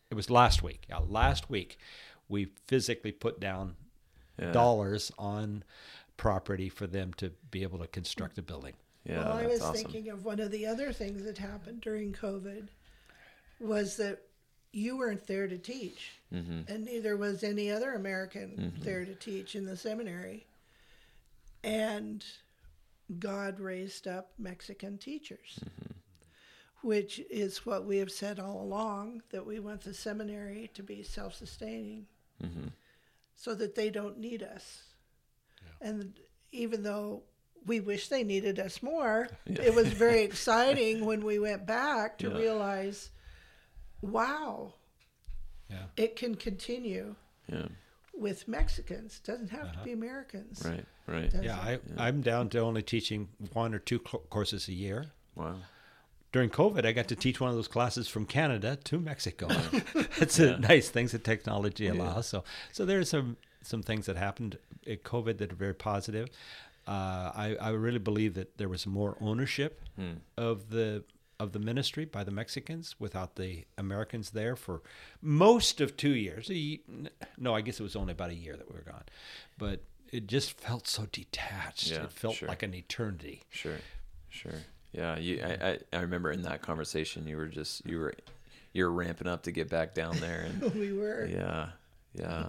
it 0.10 0.16
was 0.16 0.30
last 0.30 0.64
week. 0.64 0.86
Yeah, 0.90 1.00
last 1.00 1.50
week 1.50 1.78
we 2.28 2.50
physically 2.68 3.12
put 3.12 3.40
down 3.40 3.76
Yeah. 4.40 4.52
dollars 4.52 5.12
on 5.18 5.64
property 6.18 6.70
for 6.70 6.88
them 6.88 7.14
to 7.16 7.32
be 7.52 7.64
able 7.64 7.80
to 7.80 7.88
construct 7.88 8.38
a 8.38 8.42
building. 8.42 8.74
Yeah, 9.06 9.20
well, 9.20 9.34
I 9.34 9.48
was 9.48 9.62
awesome. 9.62 9.76
thinking 9.92 10.10
of 10.10 10.26
one 10.26 10.40
of 10.40 10.52
the 10.52 10.66
other 10.66 10.92
things 10.94 11.24
that 11.24 11.38
happened 11.38 11.82
during 11.82 12.14
COVID 12.14 12.68
was 13.60 13.98
that 13.98 14.22
you 14.72 14.98
weren't 14.98 15.26
there 15.28 15.48
to 15.48 15.58
teach, 15.58 16.12
Mm-hmm. 16.34 16.72
and 16.72 16.86
neither 16.86 17.18
was 17.18 17.44
any 17.44 17.72
other 17.72 17.94
American 17.94 18.74
there 18.82 19.04
to 19.04 19.16
teach 19.16 19.56
in 19.56 19.66
the 19.66 19.76
seminary. 19.76 20.46
And 21.64 22.24
God 23.18 23.60
raised 23.60 24.08
up 24.08 24.32
Mexican 24.38 24.98
teachers, 25.00 25.60
which 26.82 27.20
is 27.30 27.66
what 27.66 27.86
we 27.86 27.98
have 27.98 28.12
said 28.12 28.40
all 28.40 28.62
along 28.62 29.22
that 29.32 29.46
we 29.46 29.60
want 29.60 29.82
the 29.82 29.94
seminary 29.94 30.70
to 30.74 30.84
be 30.84 31.04
self 31.04 31.34
sustaining 31.36 32.06
Mm-hmm. 32.44 32.68
so 33.36 33.54
that 33.56 33.76
they 33.76 33.90
don't 33.90 34.18
need 34.18 34.42
us. 34.44 34.84
And 35.82 36.14
even 36.54 36.84
though 36.84 37.24
we 37.66 37.82
wish 37.82 38.08
they 38.08 38.24
needed 38.24 38.60
us 38.60 38.82
more, 38.82 39.28
Yeah. 39.46 39.62
it 39.64 39.76
was 39.76 39.88
very 39.90 40.22
exciting 40.24 41.06
when 41.06 41.26
we 41.26 41.38
went 41.38 41.66
back 41.66 42.18
to 42.20 42.30
Yeah. 42.30 42.38
realize, 42.38 43.10
wow, 44.02 44.74
Yeah. 45.70 45.86
it 45.98 46.16
can 46.16 46.36
continue 46.36 47.16
Yeah. 47.52 47.68
with 48.14 48.48
Mexicans. 48.48 49.20
Doesn't 49.20 49.50
have 49.50 49.74
to 49.74 49.80
be 49.84 49.92
Americans. 49.92 50.62
Right. 50.66 50.86
Right. 51.08 51.34
Yeah, 51.42 51.68
it? 51.68 51.82
I, 51.98 52.08
I'm 52.08 52.22
down 52.22 52.50
to 52.50 52.60
only 52.60 52.84
teaching 52.84 53.30
one 53.54 53.74
or 53.74 53.80
two 53.80 54.00
cl- 54.06 54.24
courses 54.30 54.68
a 54.68 54.74
year. 54.74 55.12
Wow. 55.36 55.58
During 56.32 56.50
COVID, 56.50 56.86
I 56.86 56.92
got 56.92 57.08
to 57.08 57.16
teach 57.16 57.40
one 57.40 57.50
of 57.50 57.56
those 57.56 57.68
classes 57.68 58.08
from 58.08 58.26
Canada 58.26 58.78
to 58.86 59.00
Mexico. 59.00 59.48
That's 60.20 60.38
Yeah. 60.38 60.56
a 60.56 60.58
nice 60.60 60.90
things 60.90 61.12
that 61.14 61.24
technology 61.24 61.88
allows. 61.88 62.28
So, 62.28 62.44
so 62.72 62.86
there 62.86 63.00
are 63.00 63.06
some 63.06 63.38
some 63.62 63.82
things 63.84 64.06
that 64.06 64.16
happened 64.16 64.58
at 64.88 65.04
COVID 65.04 65.38
that 65.40 65.52
are 65.52 65.56
very 65.56 65.74
positive. 65.76 66.30
Uh, 66.88 67.32
I, 67.36 67.58
I 67.60 67.70
really 67.72 68.00
believe 68.00 68.34
that 68.36 68.58
there 68.58 68.70
was 68.70 68.88
more 68.88 69.18
ownership 69.20 69.82
Hmm. 69.96 70.14
of 70.38 70.70
the 70.70 71.04
of 71.40 71.52
the 71.54 71.60
ministry 71.60 72.04
by 72.06 72.24
the 72.26 72.32
Mexicans 72.32 72.96
without 73.00 73.36
the 73.36 73.66
Americans 73.78 74.32
there 74.32 74.56
for 74.58 74.82
most 75.22 75.80
of 75.82 75.96
two 75.98 76.14
years. 76.14 76.52
No, 77.38 77.56
I 77.56 77.62
guess 77.62 77.80
it 77.80 77.84
was 77.84 77.96
only 77.96 78.12
about 78.12 78.30
a 78.30 78.36
year 78.36 78.56
that 78.58 78.70
we 78.70 78.76
were 78.76 78.84
gone, 78.84 79.04
but 79.58 79.84
it 80.12 80.28
just 80.28 80.60
felt 80.60 80.86
so 80.88 81.06
detached. 81.12 81.92
Yeah, 81.92 82.04
it 82.04 82.12
felt 82.12 82.36
sure. 82.36 82.50
like 82.50 82.62
an 82.62 82.74
eternity. 82.74 83.44
Sure. 83.50 83.78
Sure. 84.30 84.62
Yeah. 84.92 85.18
You. 85.18 85.42
I, 85.44 85.68
I. 85.94 85.98
I 85.98 86.02
remember 86.02 86.32
in 86.32 86.42
that 86.44 86.62
conversation, 86.62 87.28
you 87.28 87.38
were 87.38 87.48
just 87.48 87.86
you 87.86 88.00
were 88.00 88.14
you 88.74 88.84
were 88.86 88.92
ramping 88.92 89.28
up 89.28 89.44
to 89.44 89.52
get 89.52 89.70
back 89.70 89.94
down 89.94 90.18
there, 90.20 90.48
and 90.48 90.74
we 90.76 90.94
were. 90.94 91.26
yeah. 91.26 91.70
Yeah. 92.16 92.48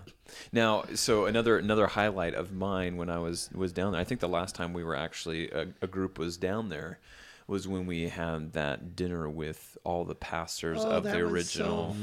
Now, 0.52 0.85
so 0.94 1.26
another 1.26 1.59
another 1.59 1.87
highlight 1.87 2.35
of 2.35 2.50
mine 2.50 2.97
when 2.97 3.11
I 3.11 3.18
was 3.18 3.50
was 3.54 3.73
down 3.75 3.92
there. 3.92 4.00
I 4.00 4.04
think 4.04 4.20
the 4.20 4.28
last 4.28 4.54
time 4.54 4.73
we 4.73 4.82
were 4.82 4.97
actually 4.97 5.50
a, 5.50 5.66
a 5.82 5.87
group 5.87 6.18
was 6.18 6.38
down 6.38 6.70
there 6.70 6.99
was 7.47 7.68
when 7.68 7.85
we 7.85 8.09
had 8.09 8.52
that 8.54 8.97
dinner 8.97 9.28
with 9.28 9.76
all 9.85 10.04
the 10.06 10.14
pastors 10.14 10.78
Oh, 10.82 10.88
of 10.90 11.02
the 11.04 11.11
was 11.26 11.50
so 11.50 11.64
original 11.66 11.97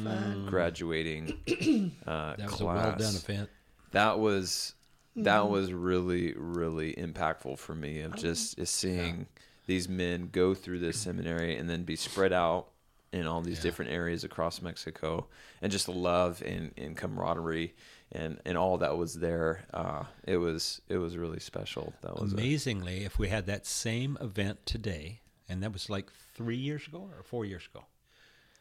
graduating 0.45 1.29
uh, 2.05 2.35
That 2.35 2.45
was 2.45 2.51
class. 2.51 2.61
a 2.61 2.65
well 2.65 2.95
done 2.97 3.15
event. 3.15 3.49
That 3.91 4.19
was 4.19 4.73
that 5.15 5.41
Mm-hmm. 5.41 5.51
was 5.51 5.73
really 5.73 6.33
really 6.37 6.93
impactful 6.93 7.57
for 7.57 7.73
me 7.73 8.01
of 8.01 8.15
just 8.15 8.59
is 8.59 8.69
seeing 8.69 9.25
these 9.67 9.87
men 9.87 10.29
go 10.31 10.53
through 10.55 10.79
this 10.79 10.97
seminary 10.97 11.55
and 11.57 11.69
then 11.69 11.83
be 11.83 11.95
spread 11.95 12.33
out 12.33 12.67
in 13.13 13.25
all 13.27 13.41
these 13.41 13.57
Yeah. 13.57 13.63
different 13.63 13.91
areas 13.91 14.23
across 14.23 14.61
Mexico 14.61 15.27
and 15.61 15.71
just 15.71 15.85
the 15.85 15.91
love 15.93 16.41
and, 16.45 16.71
and 16.77 16.97
camaraderie 16.97 17.73
and, 18.11 18.39
and 18.45 18.57
all 18.57 18.77
that 18.79 18.97
was 18.97 19.13
there 19.15 19.65
uh, 19.73 20.03
it 20.25 20.37
was 20.37 20.81
it 20.89 20.97
was 20.97 21.15
really 21.15 21.39
special 21.39 21.93
that 22.01 22.19
was 22.19 22.33
a- 22.33 22.35
Amazingly, 22.35 23.03
if 23.05 23.19
we 23.19 23.27
had 23.29 23.45
that 23.45 23.65
same 23.65 24.17
event 24.21 24.65
today, 24.65 25.21
and 25.49 25.61
that 25.63 25.71
was 25.73 25.89
like 25.89 26.09
three 26.35 26.57
years 26.57 26.85
ago 26.87 27.09
or 27.17 27.23
four 27.23 27.45
years 27.45 27.67
ago, 27.73 27.85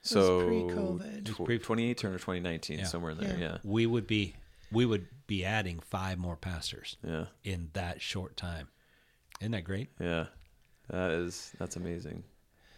so 0.03 0.47
pre-COVID. 0.47 1.25
tw- 1.25 1.45
pre- 1.45 1.59
2018 1.59 2.11
or 2.11 2.15
2019 2.19 2.79
Yeah. 2.81 2.85
somewhere 2.85 3.13
in 3.13 3.19
there 3.19 3.37
Yeah. 3.39 3.59
we 3.65 3.87
would 3.87 4.07
be 4.07 4.35
we 4.73 4.85
would 4.87 5.07
be 5.29 5.45
adding 5.45 5.79
five 5.81 6.19
more 6.19 6.37
pastors 6.37 6.97
yeah 7.05 7.11
yeah 7.45 7.53
in 7.53 7.71
that 7.75 8.01
short 8.01 8.37
time. 8.37 8.69
Isn't 9.41 9.53
that 9.53 9.65
great? 9.65 9.91
Yeah, 10.01 10.27
that 10.91 11.11
is 11.11 11.53
that's 11.59 11.77
amazing. 11.77 12.23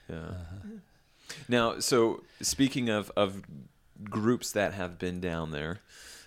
Yeah. 0.09 0.17
Uh-huh. 0.17 0.69
Now, 1.49 1.79
so 1.81 2.23
speaking 2.41 2.89
of 2.89 3.11
of 3.17 3.43
groups 4.05 4.53
that 4.53 4.73
have 4.75 4.99
been 4.99 5.21
down 5.21 5.51
there, 5.51 5.81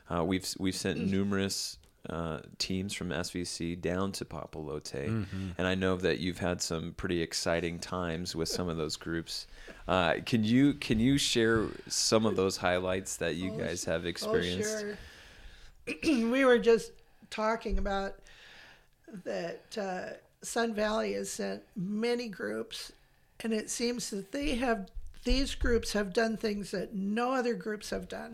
uh, 0.10 0.24
we've 0.24 0.48
we've 0.60 0.76
sent 0.76 1.00
numerous 1.00 1.78
uh, 2.10 2.40
teams 2.58 2.94
from 2.94 3.10
SVC 3.10 3.80
down 3.80 4.12
to 4.12 4.26
Papalote, 4.26 4.92
Mm-hmm. 4.92 5.50
and 5.58 5.68
I 5.68 5.76
know 5.76 5.96
that 5.98 6.20
you've 6.20 6.40
had 6.40 6.62
some 6.62 6.94
pretty 6.98 7.22
exciting 7.22 7.78
times 7.80 8.36
with 8.36 8.50
some 8.50 8.70
of 8.70 8.78
those 8.78 8.96
groups. 8.96 9.48
Uh, 9.88 10.16
can 10.26 10.44
you 10.44 10.74
can 10.76 11.00
you 11.00 11.18
share 11.18 11.68
some 11.88 12.26
of 12.26 12.36
those 12.36 12.58
highlights 12.58 13.18
that 13.18 13.36
you 13.36 13.52
Oh, 13.54 13.58
guys 13.58 13.84
have 13.86 14.06
experienced? 14.06 14.86
Oh, 15.88 15.94
sure. 16.04 16.28
we 16.32 16.46
were 16.46 16.60
just 16.60 16.92
talking 17.30 17.78
about 17.80 18.14
that 19.26 19.78
uh, 19.78 20.14
Sun 20.44 20.74
Valley 20.74 21.14
has 21.14 21.30
sent 21.30 21.64
many 21.76 22.28
groups, 22.28 22.92
and 23.44 23.54
it 23.54 23.70
seems 23.70 24.10
that 24.10 24.32
they 24.32 24.56
have 24.56 24.90
these 25.24 25.54
groups 25.54 25.94
have 25.94 26.14
done 26.14 26.36
things 26.36 26.72
that 26.72 26.96
no 26.96 27.32
other 27.34 27.54
groups 27.54 27.92
have 27.92 28.10
done. 28.10 28.34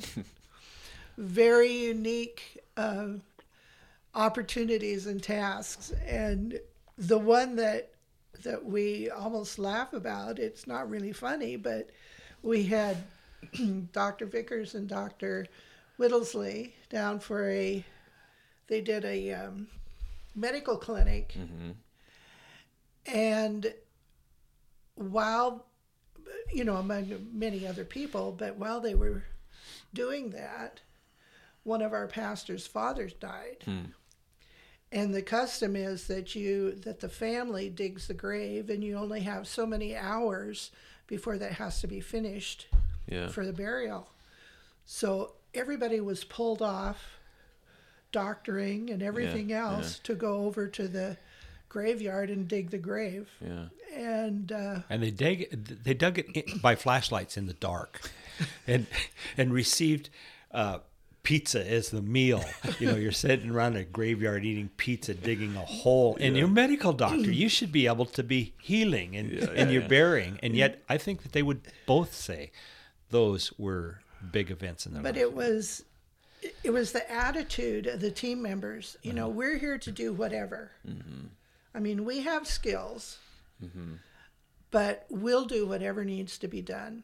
Very 1.18 1.72
unique 1.72 2.64
uh, 2.78 3.08
opportunities 4.16 5.06
and 5.06 5.22
tasks, 5.22 5.92
and 6.06 6.60
the 6.98 7.18
one 7.18 7.56
that 7.58 7.90
that 8.44 8.64
we 8.64 9.10
almost 9.10 9.60
laugh 9.60 9.94
about. 9.94 10.40
It's 10.40 10.68
not 10.68 10.90
really 10.90 11.12
funny, 11.12 11.58
but 11.58 11.90
we 12.42 12.64
had 12.64 12.98
Dr. 13.92 14.28
Vickers 14.28 14.76
and 14.76 14.88
Dr. 14.88 15.48
Whittlesley 16.00 16.72
down 16.90 17.20
for 17.20 17.50
a. 17.50 17.84
They 18.68 18.82
did 18.82 19.06
a 19.06 19.32
um, 19.34 19.68
medical 20.36 20.78
clinic, 20.78 21.34
hmm 21.34 21.72
and 23.08 23.74
while 24.96 25.66
you 26.52 26.64
know 26.64 26.76
among 26.78 27.28
many 27.34 27.66
other 27.68 27.86
people, 27.86 28.32
but 28.38 28.58
while 28.58 28.80
they 28.80 28.96
were 28.96 29.24
doing 29.94 30.32
that, 30.32 30.82
one 31.64 31.82
of 31.82 31.94
our 31.94 32.08
pastor's 32.08 32.68
fathers 32.68 33.14
died. 33.14 33.58
Hmm. 33.66 33.80
And 34.92 35.14
the 35.14 35.22
custom 35.22 35.76
is 35.76 36.08
that 36.08 36.34
you 36.36 36.72
that 36.72 37.02
the 37.02 37.10
family 37.10 37.70
digs 37.70 38.08
the 38.08 38.14
grave, 38.14 38.70
and 38.70 38.84
you 38.84 38.98
only 38.98 39.22
have 39.22 39.48
so 39.48 39.66
many 39.66 39.96
hours 39.96 40.72
before 41.08 41.38
that 41.38 41.54
has 41.54 41.82
to 41.82 41.88
be 41.88 42.00
finished 42.02 42.68
Yeah. 43.08 43.28
for 43.30 43.46
the 43.46 43.54
burial. 43.54 44.10
So 44.86 45.34
everybody 45.54 46.00
was 46.00 46.24
pulled 46.24 46.62
off 46.62 47.20
doctoring 48.12 48.90
and 48.90 49.04
everything 49.04 49.50
yeah. 49.50 49.72
else 49.74 50.00
to 50.00 50.16
go 50.16 50.46
over 50.46 50.68
to 50.68 50.88
the 50.88 51.18
graveyard 51.70 52.30
and 52.30 52.48
dig 52.48 52.70
the 52.70 52.78
grave. 52.78 53.30
yeah. 53.42 53.66
And 53.96 54.52
uh, 54.52 54.80
And 54.90 55.02
they 55.02 55.12
dig 55.12 55.50
they 55.84 55.94
dug 55.94 56.20
it 56.20 56.28
in, 56.36 56.60
by 56.60 56.76
flashlights 56.76 57.38
in 57.38 57.48
the 57.48 57.54
dark, 57.54 58.12
and 58.68 58.86
and 59.38 59.52
received 59.54 60.10
uh, 60.52 60.80
pizza 61.24 61.66
as 61.70 61.90
the 61.90 62.02
meal. 62.02 62.44
You 62.80 62.88
know, 62.92 62.96
you're 62.96 63.12
sitting 63.12 63.50
around 63.50 63.76
a 63.76 63.84
graveyard 63.84 64.46
eating 64.46 64.70
pizza, 64.78 65.14
digging 65.14 65.56
a 65.56 65.62
hole. 65.66 66.16
And 66.20 66.38
you're 66.38 66.48
a 66.48 66.50
medical 66.52 66.94
doctor. 66.94 67.32
You 67.32 67.50
should 67.50 67.72
be 67.72 67.88
able 67.88 68.06
to 68.06 68.24
be 68.24 68.54
healing 68.62 69.16
and, 69.16 69.32
and 69.32 69.72
you're 69.72 69.88
burying. 69.90 70.40
And 70.44 70.56
yet, 70.56 70.84
I 70.88 70.98
think 70.98 71.24
that 71.24 71.32
they 71.32 71.42
would 71.44 71.62
both 71.86 72.14
say 72.14 72.52
those 73.10 73.52
were 73.58 74.00
big 74.32 74.52
events 74.52 74.86
in 74.86 74.94
their 74.94 75.02
But 75.04 75.16
life. 75.16 75.22
it 75.24 75.34
was 75.34 75.84
it 76.64 76.70
was 76.72 76.92
the 76.92 77.10
attitude 77.12 77.88
of 77.88 78.00
the 78.00 78.12
team 78.12 78.42
members. 78.44 78.96
You 79.02 79.14
know, 79.14 79.28
we're 79.28 79.58
here 79.58 79.78
to 79.80 79.92
do 79.92 80.14
whatever. 80.14 80.72
I 81.78 81.80
mean, 81.80 82.06
we 82.06 82.22
have 82.22 82.48
skills, 82.48 83.20
but 84.72 85.06
we'll 85.12 85.46
do 85.46 85.68
whatever 85.68 86.04
needs 86.04 86.40
to 86.40 86.48
be 86.48 86.62
done. 86.64 87.04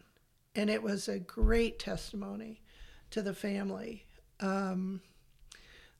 And 0.55 0.67
it 0.67 0.81
was 0.81 1.07
a 1.07 1.19
great 1.19 1.77
testimony 1.77 2.59
to 3.11 3.21
the 3.21 3.35
family. 3.35 4.05
Um, 4.39 5.01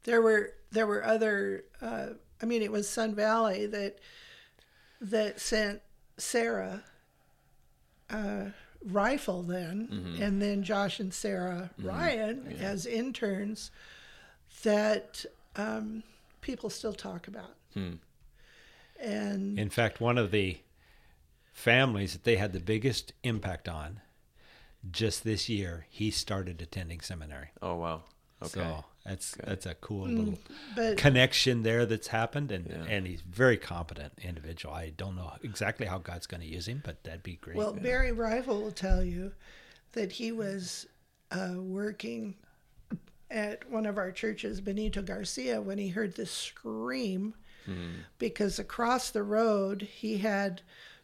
there 0.06 0.22
were 0.24 0.54
there 0.72 0.88
were 0.88 1.04
other. 1.06 1.66
Uh, 1.82 2.08
I 2.42 2.46
mean, 2.48 2.64
it 2.64 2.72
was 2.72 2.90
Sun 2.90 3.14
Valley 3.14 3.68
that 3.68 4.00
that 5.00 5.40
sent 5.40 5.82
Sarah 6.18 6.84
uh, 8.10 8.46
Rifle 8.84 9.44
then, 9.44 9.88
and 10.20 10.42
then 10.42 10.64
Josh 10.64 11.00
and 11.00 11.14
Sarah 11.14 11.70
Ryan 11.78 12.58
as 12.60 12.86
interns 12.88 13.70
that 14.64 15.26
um, 15.56 16.02
people 16.42 16.70
still 16.72 16.94
talk 16.94 17.28
about. 17.28 17.56
And 19.04 19.60
In 19.60 19.70
fact, 19.70 20.00
one 20.00 20.18
of 20.18 20.32
the 20.32 20.58
families 21.52 22.14
that 22.14 22.24
they 22.24 22.38
had 22.38 22.54
the 22.54 22.60
biggest 22.60 23.14
impact 23.24 23.68
on 23.68 24.00
just 24.92 25.24
this 25.24 25.50
year, 25.50 25.86
he 25.90 26.10
started 26.12 26.62
attending 26.62 27.02
seminary. 27.02 27.50
Oh 27.62 27.76
wow. 27.76 28.04
Okay. 28.42 28.60
So 28.60 28.86
that's 29.06 29.36
that's 29.44 29.66
a 29.66 29.76
cool 29.76 30.08
little 30.08 30.40
but 30.76 30.98
connection 30.98 31.64
there 31.64 31.86
that's 31.86 32.08
happened, 32.08 32.52
and 32.52 32.68
and 32.68 33.08
he's 33.08 33.22
a 33.22 33.36
very 33.36 33.58
competent 33.58 34.14
individual. 34.22 34.74
I 34.74 34.90
don't 34.96 35.16
know 35.16 35.32
exactly 35.44 35.86
how 35.86 35.98
God's 35.98 36.28
going 36.28 36.42
to 36.42 36.48
use 36.48 36.68
him, 36.68 36.82
but 36.84 37.04
that'd 37.04 37.24
be 37.24 37.36
great. 37.36 37.56
well, 37.58 37.74
Barry 37.74 38.12
Rival 38.12 38.62
will 38.62 38.72
tell 38.72 39.04
you 39.04 39.34
that 39.94 40.14
he 40.14 40.32
was 40.32 40.88
uh, 41.32 41.56
working 41.58 42.36
at 43.30 43.70
one 43.70 43.86
of 43.86 43.98
our 43.98 44.12
churches, 44.12 44.62
Benito 44.62 45.02
Garcia, 45.02 45.62
when 45.62 45.78
he 45.78 45.90
heard 45.90 46.16
this 46.16 46.32
scream, 46.32 47.34
Mm-hmm. 47.68 48.02
because 48.18 48.60
across 48.60 49.10
the 49.10 49.24
road 49.24 49.84
he 49.84 50.18
had 50.18 50.62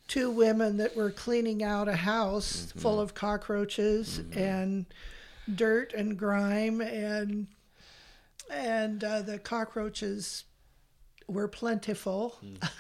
two 0.08 0.30
women 0.30 0.78
that 0.78 0.96
were 0.96 1.12
cleaning 1.12 1.64
out 1.64 1.88
a 1.88 1.96
house 1.96 2.68
mm-hmm. 2.68 2.80
full 2.80 3.00
of 3.00 3.14
cockroaches 3.14 4.20
mm-hmm. 4.20 4.40
and 4.40 4.86
dirt 5.56 5.94
and 5.94 6.18
grime 6.18 6.82
and 6.82 7.48
and 8.52 9.04
uh, 9.04 9.22
the 9.22 9.38
cockroaches 9.38 10.46
were 11.28 11.48
plentiful. 11.48 12.38
Mm. 12.44 12.70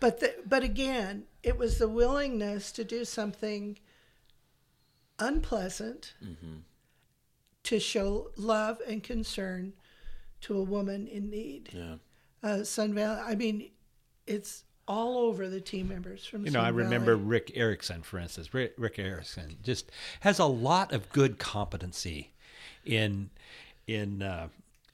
But 0.00 0.20
the, 0.20 0.34
but 0.46 0.62
again 0.62 1.24
it 1.42 1.56
was 1.56 1.78
the 1.78 1.88
willingness 1.88 2.72
to 2.72 2.84
do 2.84 3.06
something 3.06 3.78
unpleasant 5.18 6.12
to 7.62 7.80
show 7.80 8.30
love 8.36 8.80
and 8.86 9.02
concern 9.02 9.72
to 10.42 10.58
a 10.58 10.62
woman 10.62 11.06
in 11.06 11.30
need. 11.30 11.70
Yeah. 11.72 11.96
Uh, 12.44 12.62
Sun 12.62 12.94
Valley. 12.94 13.20
I 13.24 13.34
mean, 13.34 13.70
it's 14.26 14.64
all 14.86 15.18
over 15.18 15.48
the 15.48 15.60
team 15.60 15.88
members 15.88 16.24
from. 16.26 16.44
you 16.44 16.52
know, 16.52 16.60
I 16.60 16.68
remember 16.68 17.16
Valley. 17.16 17.28
Rick 17.28 17.52
Erickson, 17.54 18.02
for 18.02 18.18
instance. 18.18 18.52
Rick, 18.52 18.74
Rick 18.76 18.98
Erickson 18.98 19.56
just 19.62 19.90
has 20.20 20.38
a 20.38 20.44
lot 20.44 20.92
of 20.92 21.10
good 21.10 21.38
competency 21.38 22.32
in 22.84 23.30
in 23.86 24.22
uh, 24.22 24.48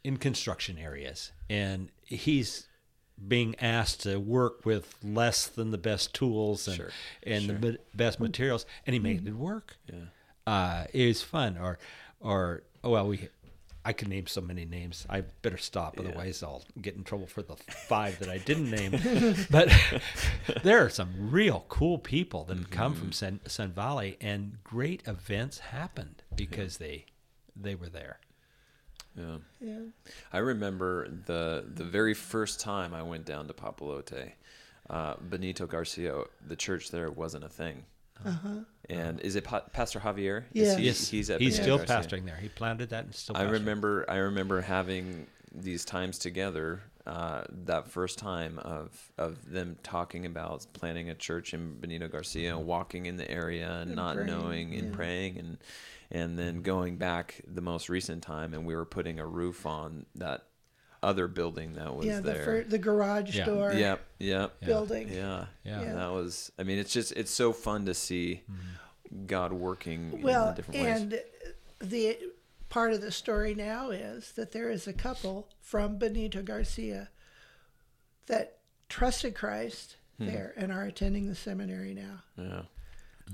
in 0.04 0.16
construction 0.16 0.78
areas, 0.78 1.32
and 1.48 1.90
he's 2.04 2.66
being 3.26 3.54
asked 3.60 4.02
to 4.02 4.18
work 4.18 4.64
with 4.64 4.94
less 5.02 5.46
than 5.46 5.72
the 5.72 5.78
best 5.78 6.14
tools 6.14 6.66
and 6.66 6.76
Sure, 6.76 6.90
and 7.24 7.48
the 7.60 7.78
best 7.94 8.18
materials, 8.20 8.64
and 8.86 8.94
he 8.94 9.00
made 9.00 9.26
it 9.26 9.34
work. 9.34 9.76
Yeah. 9.92 9.96
Uh, 10.46 10.84
it 10.92 11.06
was 11.06 11.22
fun. 11.22 11.58
Or 11.58 11.78
or 12.20 12.62
oh, 12.84 12.90
well, 12.90 13.08
we. 13.08 13.28
I 13.84 13.92
could 13.94 14.08
name 14.08 14.26
so 14.26 14.40
many 14.40 14.64
names. 14.66 15.06
I 15.08 15.22
better 15.42 15.56
stop, 15.56 15.98
otherwise 15.98 16.42
I'll 16.42 16.62
get 16.80 16.96
in 16.96 17.04
trouble 17.04 17.26
for 17.26 17.42
the 17.42 17.56
five 17.56 18.18
that 18.18 18.28
I 18.28 18.38
didn't 18.38 18.70
name. 18.70 18.92
but 19.50 19.72
there 20.62 20.84
are 20.84 20.90
some 20.90 21.30
real 21.30 21.64
cool 21.68 21.98
people 21.98 22.44
that 22.44 22.58
have 22.58 22.70
come 22.70 22.94
from 22.94 23.12
Sun, 23.12 23.40
Sun 23.46 23.72
Valley, 23.72 24.18
and 24.20 24.62
great 24.64 25.02
events 25.06 25.58
happened 25.58 26.22
because 26.36 26.76
they 26.76 27.06
they 27.56 27.74
were 27.74 27.88
there. 27.88 28.20
Yeah. 29.16 29.36
Yeah. 29.60 29.80
I 30.32 30.38
remember 30.38 31.08
the 31.08 31.64
the 31.66 31.84
very 31.84 32.14
first 32.14 32.60
time 32.60 32.94
I 32.94 33.02
went 33.02 33.24
down 33.24 33.46
to 33.48 33.54
Papalote, 33.54 34.32
uh, 34.90 35.14
Benito 35.20 35.66
Garcia, 35.66 36.24
the 36.46 36.56
church 36.56 36.90
there 36.90 37.10
wasn't 37.10 37.44
a 37.44 37.48
thing. 37.48 37.84
And 38.90 39.20
is 39.20 39.36
it 39.36 39.44
pa- 39.44 39.60
Pastor 39.72 40.00
Javier? 40.00 40.44
Is 40.52 40.68
Yeah. 40.72 40.76
he- 40.78 40.84
Yes, 40.86 41.08
he's 41.08 41.30
at 41.30 41.40
he's 41.40 41.56
Benito 41.58 41.76
still 41.78 41.86
Garcia? 41.86 42.18
pastoring 42.20 42.24
there. 42.26 42.36
He 42.36 42.48
planted 42.48 42.90
that 42.90 43.04
and 43.04 43.14
still. 43.14 43.36
I 43.36 43.44
pastoring. 43.44 43.50
remember 43.52 44.04
I 44.08 44.16
remember 44.16 44.60
having 44.60 45.26
these 45.52 45.84
times 45.84 46.18
together 46.18 46.82
uh, 47.06 47.42
that 47.64 47.88
first 47.88 48.18
time 48.18 48.58
of 48.60 49.10
of 49.18 49.50
them 49.50 49.76
talking 49.82 50.26
about 50.26 50.66
planning 50.74 51.08
a 51.10 51.14
church 51.14 51.54
in 51.54 51.78
Benito 51.80 52.08
Garcia, 52.08 52.58
walking 52.58 53.06
in 53.06 53.16
the 53.16 53.28
area 53.30 53.70
and, 53.70 53.88
And 53.90 53.96
not 53.96 54.14
praying, 54.16 54.26
knowing 54.30 54.74
and 54.74 54.90
yeah. 54.90 54.94
praying 54.96 55.38
and 55.38 55.58
and 56.12 56.38
then 56.38 56.62
going 56.62 56.96
back 56.98 57.40
the 57.46 57.60
most 57.62 57.88
recent 57.88 58.22
time 58.22 58.52
and 58.52 58.66
we 58.66 58.74
were 58.74 58.84
putting 58.84 59.18
a 59.18 59.26
roof 59.26 59.64
on 59.64 60.06
that 60.16 60.44
other 61.02 61.26
building 61.28 61.74
that 61.74 61.94
was 61.94 62.04
yeah, 62.06 62.16
the 62.20 62.32
there. 62.32 62.44
fir- 62.44 62.64
the 62.64 62.78
garage 62.78 63.36
Yeah. 63.36 63.44
door 63.46 63.72
Yep, 63.72 64.00
yep. 64.18 64.60
building. 64.60 65.08
Yeah. 65.08 65.46
Yeah. 65.64 65.82
Yeah. 65.82 65.94
That 65.94 66.12
was 66.12 66.52
I 66.58 66.62
mean 66.62 66.78
it's 66.78 66.92
just 66.92 67.12
it's 67.12 67.30
so 67.30 67.52
fun 67.52 67.86
to 67.86 67.94
see 67.94 68.42
God 69.26 69.52
working 69.52 70.12
in 70.12 70.22
Well, 70.22 70.52
different 70.54 70.80
ways. 70.82 71.00
and 71.00 71.20
the 71.80 72.18
part 72.68 72.92
of 72.92 73.00
the 73.00 73.10
story 73.10 73.54
now 73.54 73.90
is 73.90 74.32
that 74.32 74.52
there 74.52 74.68
is 74.70 74.86
a 74.86 74.92
couple 74.92 75.48
from 75.60 75.96
Benito 75.98 76.42
Garcia 76.42 77.08
that 78.26 78.58
trusted 78.88 79.34
Christ 79.34 79.96
Hmm. 80.18 80.26
there 80.26 80.52
and 80.56 80.70
are 80.70 80.84
attending 80.84 81.28
the 81.28 81.34
seminary 81.34 81.94
now. 81.94 82.22
yeah. 82.36 82.62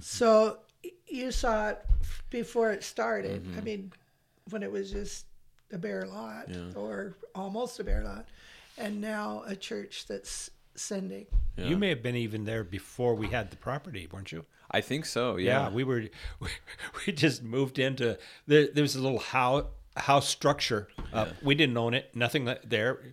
So 0.01 0.61
you 1.09 1.33
saw 1.33 1.71
it 1.71 1.79
before 2.31 2.71
it 2.71 2.85
started. 2.85 3.43
Mm-hmm. 3.45 3.59
I 3.59 3.61
mean, 3.63 3.93
when 4.51 4.63
it 4.63 4.71
was 4.71 4.93
just 4.93 5.27
a 5.73 5.79
bare 5.79 6.07
lot 6.07 6.49
Yeah. 6.49 6.73
or 6.75 7.17
almost 7.35 7.79
a 7.81 7.85
bare 7.85 8.05
lot, 8.05 8.29
and 8.79 9.01
now 9.01 9.43
a 9.47 9.57
church 9.57 10.07
that's 10.07 10.51
sending. 10.75 11.27
Yeah. 11.57 11.67
You 11.67 11.77
may 11.79 11.89
have 11.89 12.03
been 12.03 12.17
even 12.17 12.45
there 12.45 12.63
before 12.65 13.15
we 13.15 13.29
had 13.29 13.51
the 13.51 13.57
property, 13.57 14.09
weren't 14.13 14.31
you? 14.33 14.45
I 14.71 14.81
think 14.81 15.07
so, 15.07 15.37
Yeah, 15.37 15.69
yeah. 15.69 15.71
we 15.71 15.85
were. 15.85 16.05
We, 16.41 16.49
we 17.07 17.13
just 17.13 17.43
moved 17.43 17.79
into 17.79 18.19
there. 18.47 18.69
There 18.73 18.83
was 18.83 18.95
a 18.97 19.01
little 19.01 19.19
house 19.21 19.65
house 19.97 20.29
structure. 20.29 20.89
Uh, 21.13 21.27
We 21.43 21.55
didn't 21.55 21.77
own 21.79 21.95
it. 21.95 22.15
Nothing 22.15 22.53
there. 22.65 23.13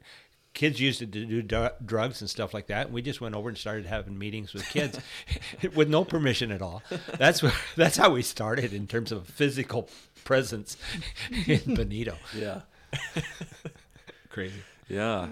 Kids 0.53 0.79
used 0.79 1.01
it 1.01 1.11
to 1.13 1.25
do 1.25 1.41
du- 1.41 1.73
drugs 1.83 2.21
and 2.21 2.29
stuff 2.29 2.53
like 2.53 2.67
that. 2.67 2.85
And 2.87 2.93
we 2.93 3.01
just 3.01 3.19
went 3.21 3.33
over 3.35 3.49
and 3.49 3.57
started 3.57 3.85
having 3.87 4.17
meetings 4.17 4.53
with 4.53 4.67
kids 4.69 4.99
with 5.75 5.89
no 5.89 6.03
permission 6.05 6.51
at 6.51 6.61
all. 6.61 6.83
That's 7.17 7.41
where, 7.41 7.53
that's 7.75 7.97
how 7.97 8.11
we 8.11 8.21
started 8.21 8.71
in 8.73 8.85
terms 8.87 9.11
of 9.11 9.27
physical 9.27 9.89
presence 10.23 10.77
in 11.47 11.73
Benito. 11.75 12.15
yeah. 12.37 12.61
Crazy. 14.29 14.61
Yeah. 14.87 15.29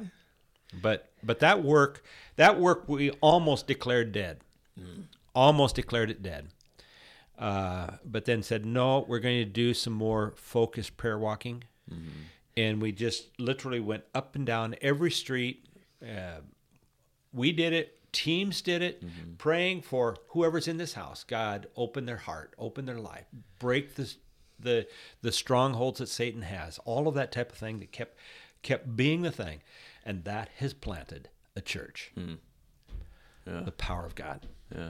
But 0.81 1.09
but 1.21 1.39
that 1.39 1.63
work 1.63 2.03
that 2.37 2.59
work 2.59 2.87
we 2.87 3.11
almost 3.21 3.67
declared 3.67 4.11
dead, 4.11 4.39
almost 5.35 5.75
declared 5.75 6.09
it 6.09 6.23
dead. 6.23 6.47
Uh, 7.37 7.97
but 8.05 8.25
then 8.25 8.41
said 8.43 8.65
no, 8.65 9.05
we're 9.07 9.19
going 9.19 9.39
to 9.39 9.45
do 9.45 9.73
some 9.73 9.93
more 9.93 10.33
focused 10.35 10.95
prayer 10.97 11.17
walking, 11.17 11.63
and 12.61 12.81
we 12.81 12.91
just 12.91 13.39
literally 13.39 13.79
went 13.79 14.03
up 14.13 14.35
and 14.35 14.45
down 14.45 14.75
every 14.81 15.11
street. 15.11 15.65
Uh, 16.01 16.41
we 17.33 17.51
did 17.51 17.73
it. 17.73 17.97
Teams 18.11 18.61
did 18.61 18.81
it, 18.81 19.03
praying 19.37 19.83
for 19.83 20.17
whoever's 20.29 20.67
in 20.67 20.75
this 20.75 20.93
house. 20.93 21.23
God, 21.23 21.67
open 21.77 22.05
their 22.05 22.17
heart, 22.17 22.53
open 22.57 22.85
their 22.85 22.99
life, 22.99 23.25
break 23.57 23.95
the 23.95 24.13
the 24.59 24.85
the 25.21 25.31
strongholds 25.31 25.99
that 25.99 26.09
Satan 26.09 26.41
has. 26.41 26.77
All 26.79 27.07
of 27.07 27.15
that 27.15 27.31
type 27.31 27.53
of 27.53 27.57
thing 27.57 27.79
that 27.79 27.93
kept 27.93 28.17
kept 28.63 28.97
being 28.97 29.21
the 29.21 29.31
thing, 29.31 29.61
and 30.05 30.25
that 30.25 30.49
has 30.57 30.73
planted 30.73 31.29
a 31.55 31.61
church. 31.61 32.11
Yeah. 33.47 33.61
The 33.61 33.71
power 33.71 34.05
of 34.05 34.13
God. 34.13 34.45
Yeah. 34.75 34.89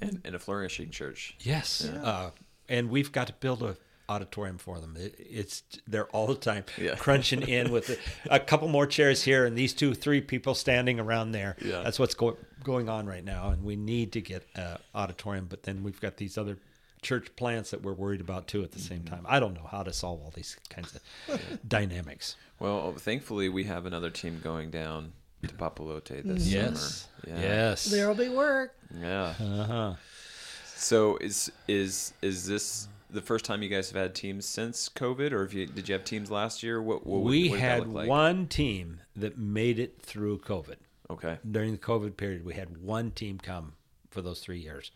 And, 0.00 0.20
and 0.24 0.34
a 0.36 0.38
flourishing 0.38 0.90
church. 0.90 1.34
Yes, 1.40 1.84
uh, 1.84 2.30
and 2.68 2.88
we've 2.88 3.10
got 3.12 3.26
to 3.26 3.34
build 3.34 3.62
a 3.64 3.76
auditorium 4.10 4.58
for 4.58 4.80
them. 4.80 4.96
It, 4.98 5.14
it's 5.18 5.62
they're 5.86 6.08
all 6.08 6.26
the 6.26 6.34
time 6.34 6.64
Yeah. 6.76 6.96
crunching 6.96 7.42
in 7.42 7.70
with 7.70 7.90
a, 8.28 8.34
a 8.34 8.40
couple 8.40 8.68
more 8.68 8.86
chairs 8.86 9.22
here 9.22 9.44
and 9.46 9.56
these 9.56 9.72
two, 9.72 9.94
three 9.94 10.20
people 10.20 10.54
standing 10.54 10.98
around 10.98 11.32
there. 11.32 11.56
Yeah. 11.64 11.82
That's 11.82 11.98
what's 11.98 12.14
go- 12.14 12.36
going 12.64 12.88
on 12.88 13.06
right 13.06 13.24
now, 13.24 13.50
and 13.50 13.62
we 13.64 13.76
need 13.76 14.12
to 14.12 14.20
get 14.20 14.46
an 14.56 14.78
auditorium. 14.94 15.46
But 15.48 15.62
then 15.62 15.82
we've 15.84 16.00
got 16.00 16.16
these 16.16 16.36
other 16.36 16.58
church 17.02 17.34
plants 17.36 17.70
that 17.70 17.80
we're 17.82 17.94
worried 17.94 18.20
about 18.20 18.46
too 18.48 18.62
at 18.62 18.72
the 18.72 18.78
same 18.80 19.04
time. 19.04 19.24
I 19.28 19.40
don't 19.40 19.54
know 19.54 19.66
how 19.70 19.82
to 19.84 19.92
solve 19.92 20.20
all 20.22 20.32
these 20.34 20.56
kinds 20.68 20.94
of 21.28 21.40
dynamics. 21.68 22.36
Well, 22.58 22.92
thankfully, 22.92 23.48
we 23.48 23.64
have 23.64 23.86
another 23.86 24.10
team 24.10 24.40
going 24.44 24.70
down 24.70 25.12
to 25.42 25.48
Papalote 25.54 26.22
this 26.24 26.46
Yes. 26.46 27.08
summer. 27.24 27.38
Yeah. 27.38 27.42
Yes. 27.42 27.84
There'll 27.84 28.14
be 28.14 28.28
work. 28.28 28.74
Yeah. 29.00 29.34
Uh-huh. 29.40 29.94
So 30.76 31.16
is 31.18 31.50
is 31.68 32.12
is 32.22 32.46
this 32.46 32.88
the 33.12 33.22
first 33.22 33.44
time 33.44 33.62
you 33.62 33.68
guys 33.68 33.90
have 33.90 34.00
had 34.00 34.14
teams 34.14 34.46
since 34.46 34.88
COVID, 34.88 35.32
or 35.32 35.44
if 35.44 35.54
you 35.54 35.66
did 35.66 35.88
you 35.88 35.92
have 35.94 36.04
teams 36.04 36.30
last 36.30 36.62
year? 36.62 36.80
What, 36.80 37.06
what 37.06 37.22
we 37.22 37.50
what 37.50 37.60
had 37.60 37.88
like? 37.88 38.08
one 38.08 38.46
team 38.46 39.00
that 39.16 39.38
made 39.38 39.78
it 39.78 40.00
through 40.02 40.38
COVID. 40.38 40.76
Okay. 41.10 41.38
During 41.48 41.72
the 41.72 41.78
COVID 41.78 42.16
period, 42.16 42.44
we 42.44 42.54
had 42.54 42.78
one 42.78 43.10
team 43.10 43.38
come 43.38 43.74
for 44.10 44.22
those 44.22 44.40
three 44.40 44.58
years. 44.58 44.90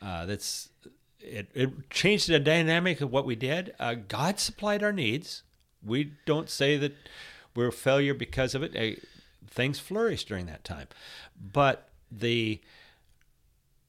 Uh, 0.00 0.26
that's 0.26 0.68
it, 1.20 1.48
it 1.54 1.90
changed 1.90 2.28
the 2.28 2.38
dynamic 2.38 3.00
of 3.00 3.10
what 3.10 3.26
we 3.26 3.34
did. 3.34 3.74
Uh, 3.78 3.94
God 3.94 4.38
supplied 4.38 4.82
our 4.82 4.92
needs. 4.92 5.42
We 5.84 6.12
don't 6.24 6.48
say 6.48 6.76
that 6.76 6.94
we're 7.54 7.68
a 7.68 7.72
failure 7.72 8.14
because 8.14 8.54
of 8.54 8.62
it. 8.62 8.76
Uh, 8.76 9.00
things 9.48 9.78
flourished 9.78 10.28
during 10.28 10.46
that 10.46 10.64
time, 10.64 10.88
but 11.40 11.88
the 12.10 12.60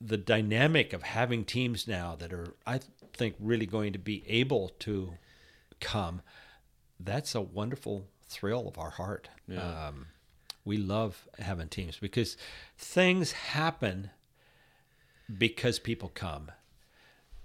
the 0.03 0.17
dynamic 0.17 0.93
of 0.93 1.03
having 1.03 1.45
teams 1.45 1.87
now 1.87 2.15
that 2.15 2.33
are, 2.33 2.55
I 2.65 2.79
think, 3.13 3.35
really 3.39 3.65
going 3.65 3.93
to 3.93 3.99
be 3.99 4.23
able 4.27 4.69
to 4.79 5.13
come, 5.79 6.21
that's 6.99 7.33
a 7.35 7.41
wonderful 7.41 8.07
thrill 8.27 8.67
of 8.67 8.77
our 8.77 8.91
heart. 8.91 9.29
Um, 9.87 10.07
we 10.63 10.77
love 10.77 11.27
having 11.39 11.67
teams 11.69 11.97
because 11.97 12.37
things 12.77 13.31
happen 13.31 14.11
because 15.37 15.79
people 15.79 16.11
come, 16.13 16.51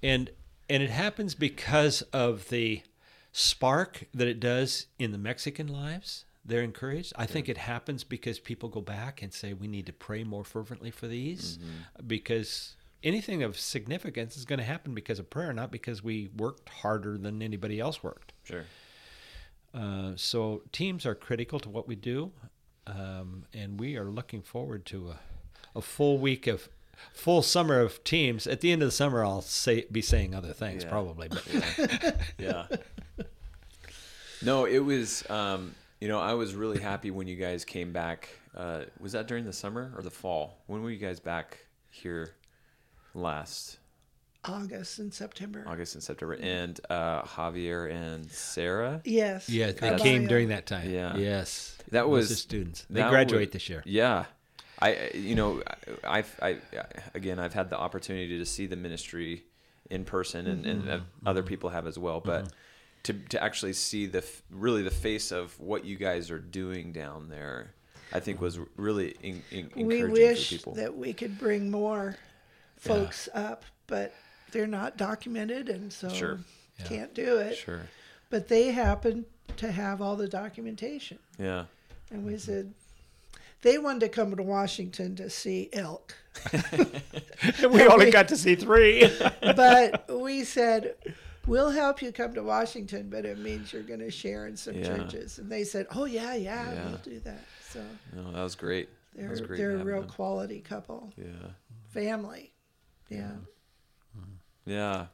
and 0.02 0.30
and 0.68 0.82
it 0.82 0.90
happens 0.90 1.34
because 1.34 2.02
of 2.12 2.48
the 2.48 2.82
spark 3.32 4.04
that 4.12 4.28
it 4.28 4.40
does 4.40 4.86
in 4.98 5.12
the 5.12 5.18
Mexican 5.18 5.66
lives. 5.68 6.24
They're 6.44 6.62
encouraged. 6.62 7.12
I 7.16 7.26
think 7.26 7.48
it 7.48 7.56
happens 7.58 8.04
because 8.04 8.38
people 8.38 8.68
go 8.68 8.80
back 8.80 9.20
and 9.22 9.32
say 9.32 9.52
we 9.52 9.66
need 9.66 9.86
to 9.86 9.92
pray 9.92 10.22
more 10.22 10.44
fervently 10.44 10.90
for 10.92 11.08
these, 11.08 11.58
because 12.06 12.76
anything 13.02 13.42
of 13.42 13.58
significance 13.58 14.36
is 14.36 14.44
going 14.44 14.58
to 14.58 14.64
happen 14.64 14.94
because 14.94 15.18
of 15.18 15.30
prayer, 15.30 15.52
not 15.52 15.70
because 15.70 16.02
we 16.02 16.30
worked 16.36 16.68
harder 16.68 17.16
than 17.18 17.42
anybody 17.42 17.78
else 17.80 18.02
worked. 18.02 18.32
Sure. 18.44 18.64
Uh, 19.74 20.12
so 20.16 20.62
teams 20.72 21.04
are 21.04 21.14
critical 21.14 21.60
to 21.60 21.68
what 21.68 21.86
we 21.86 21.94
do, 21.94 22.32
um, 22.86 23.44
and 23.52 23.78
we 23.78 23.96
are 23.96 24.06
looking 24.10 24.40
forward 24.42 24.86
to 24.86 25.10
a, 25.10 25.18
a 25.78 25.82
full 25.82 26.18
week 26.18 26.46
of 26.46 26.68
full 27.12 27.42
summer 27.42 27.80
of 27.80 28.02
teams. 28.04 28.46
At 28.46 28.60
the 28.62 28.72
end 28.72 28.82
of 28.82 28.88
the 28.88 28.92
summer, 28.92 29.22
I'll 29.24 29.42
say 29.42 29.86
be 29.92 30.00
saying 30.00 30.34
other 30.34 30.52
things 30.54 30.82
Yeah. 30.84 30.88
probably, 30.90 31.28
but 31.28 31.46
Yeah. 32.38 32.66
no, 34.42 34.64
it 34.66 34.78
was. 34.78 35.28
Um, 35.30 35.74
you 36.00 36.08
know, 36.08 36.20
I 36.20 36.34
was 36.34 36.54
really 36.54 36.80
happy 36.80 37.10
when 37.10 37.26
you 37.26 37.36
guys 37.36 37.64
came 37.64 37.92
back. 37.92 38.28
Uh, 38.54 38.82
was 39.00 39.12
that 39.12 39.26
during 39.28 39.44
the 39.44 39.52
summer 39.52 39.92
or 39.96 40.02
the 40.02 40.10
fall? 40.10 40.58
When 40.66 40.82
were 40.82 40.90
you 40.90 40.98
guys 40.98 41.20
back 41.20 41.58
here 41.90 42.32
last? 43.16 43.78
August 44.44 45.00
and 45.00 45.12
September. 45.12 45.64
August 45.66 45.94
and 45.94 46.04
September. 46.04 46.34
And 46.40 46.78
uh, 46.88 47.22
Javier 47.22 47.90
and 47.90 48.30
Sarah. 48.30 49.00
Yes. 49.04 49.48
yeah, 49.48 49.66
they 49.66 49.72
Caballo. 49.72 49.98
came 49.98 50.26
during 50.28 50.48
that 50.48 50.66
time. 50.66 50.88
Yeah. 50.88 51.16
yes, 51.16 51.76
That 51.90 52.08
was- 52.08 52.28
the 52.28 52.36
students. 52.36 52.86
They 52.88 53.00
that 53.00 53.10
graduate 53.10 53.48
was- 53.48 53.50
this 53.54 53.68
year. 53.68 53.82
Yeah. 53.84 54.26
I, 54.78 55.10
you 55.14 55.34
know, 55.34 55.62
I, 56.04 56.18
I've, 56.18 56.38
I, 56.42 56.58
again, 57.14 57.38
I've 57.38 57.54
had 57.54 57.70
the 57.70 57.78
opportunity 57.78 58.38
to 58.38 58.44
see 58.46 58.66
the 58.66 58.76
ministry 58.76 59.44
in 59.88 60.04
person, 60.04 60.46
and, 60.46 60.66
and 60.66 60.88
uh, 60.90 60.98
other 61.24 61.42
people 61.42 61.70
have 61.70 61.86
as 61.86 61.98
well. 61.98 62.20
But 62.20 62.52
to 63.04 63.14
to 63.30 63.42
actually 63.42 63.72
see 63.72 64.04
the 64.04 64.18
f- 64.18 64.42
really 64.50 64.82
the 64.82 64.90
face 64.90 65.32
of 65.32 65.58
what 65.58 65.86
you 65.86 65.96
guys 65.96 66.30
are 66.30 66.38
doing 66.38 66.92
down 66.92 67.30
there, 67.30 67.72
I 68.12 68.20
think 68.20 68.38
was 68.40 68.58
really 68.76 69.14
in, 69.22 69.42
in, 69.50 69.70
We 69.74 69.96
encouraging 70.00 70.12
wish 70.12 70.48
for 70.50 70.56
people. 70.56 70.74
that 70.74 70.94
we 70.94 71.14
could 71.14 71.38
bring 71.38 71.70
more 71.70 72.16
folks 72.76 73.28
up, 73.34 73.64
but 73.86 74.14
they're 74.52 74.66
not 74.66 74.96
documented, 74.96 75.68
and 75.68 75.92
so 75.92 76.08
Sure. 76.08 76.38
can't 76.84 77.14
do 77.14 77.38
it. 77.38 77.56
sure. 77.56 77.82
But 78.30 78.48
they 78.48 78.72
happen 78.72 79.24
to 79.58 79.70
have 79.70 80.00
all 80.02 80.16
the 80.16 80.28
documentation, 80.28 81.18
Yeah. 81.38 81.64
and 82.10 82.24
we 82.26 82.38
said 82.38 82.74
they 83.62 83.78
wanted 83.78 84.00
to 84.00 84.08
come 84.08 84.34
to 84.36 84.42
Washington 84.42 85.16
to 85.16 85.30
see 85.30 85.68
elk, 85.72 86.14
we 87.70 87.82
only 87.86 88.10
got 88.10 88.28
to 88.28 88.36
see 88.36 88.54
three. 88.54 89.10
but 89.40 90.06
we 90.20 90.44
said. 90.44 90.94
We'll 91.46 91.70
help 91.70 92.02
you 92.02 92.10
come 92.10 92.34
to 92.34 92.42
Washington, 92.42 93.08
but 93.08 93.24
it 93.24 93.38
means 93.38 93.72
you're 93.72 93.84
going 93.84 94.00
to 94.00 94.10
share 94.10 94.48
in 94.48 94.56
some 94.56 94.74
Yeah. 94.74 94.96
churches. 94.96 95.38
And 95.38 95.48
they 95.48 95.62
said, 95.62 95.86
"Oh 95.94 96.04
yeah, 96.04 96.34
yeah, 96.34 96.72
Yeah. 96.74 96.88
we'll 96.88 96.96
do 96.98 97.20
that." 97.20 97.38
So 97.70 97.84
No, 98.12 98.32
that 98.32 98.42
was 98.42 98.56
great. 98.56 98.88
They're 99.14 99.30
was 99.30 99.40
great. 99.42 99.56
they're 99.58 99.76
a 99.76 99.84
real 99.84 100.00
them. 100.00 100.10
quality 100.10 100.60
couple, 100.60 101.12
Yeah. 101.16 101.50
family. 101.90 102.50
Yeah. 103.08 103.32
Yeah. 104.64 105.06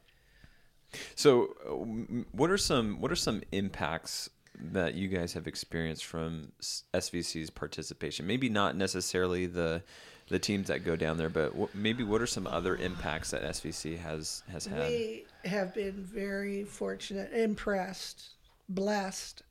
So, 1.14 1.54
uh, 1.66 2.24
what 2.32 2.50
are 2.50 2.58
some 2.58 3.00
what 3.00 3.10
are 3.12 3.16
some 3.16 3.42
impacts 3.52 4.30
that 4.72 4.94
you 4.94 5.08
guys 5.08 5.32
have 5.32 5.46
experienced 5.46 6.04
from 6.04 6.52
SVC's 6.60 7.50
participation? 7.50 8.26
Maybe 8.26 8.48
not 8.48 8.76
necessarily 8.76 9.46
the 9.46 9.82
the 10.28 10.38
teams 10.38 10.68
that 10.68 10.84
go 10.84 10.96
down 10.96 11.18
there, 11.18 11.28
but 11.28 11.54
what, 11.54 11.74
maybe 11.74 12.02
what 12.04 12.22
are 12.22 12.26
some 12.26 12.46
other 12.46 12.76
impacts 12.76 13.30
that 13.30 13.42
SVC 13.42 13.98
has 13.98 14.42
has 14.50 14.66
had? 14.66 14.88
We 14.88 15.26
have 15.44 15.74
been 15.74 16.04
very 16.04 16.64
fortunate, 16.64 17.32
impressed, 17.32 18.30
blessed 18.68 19.42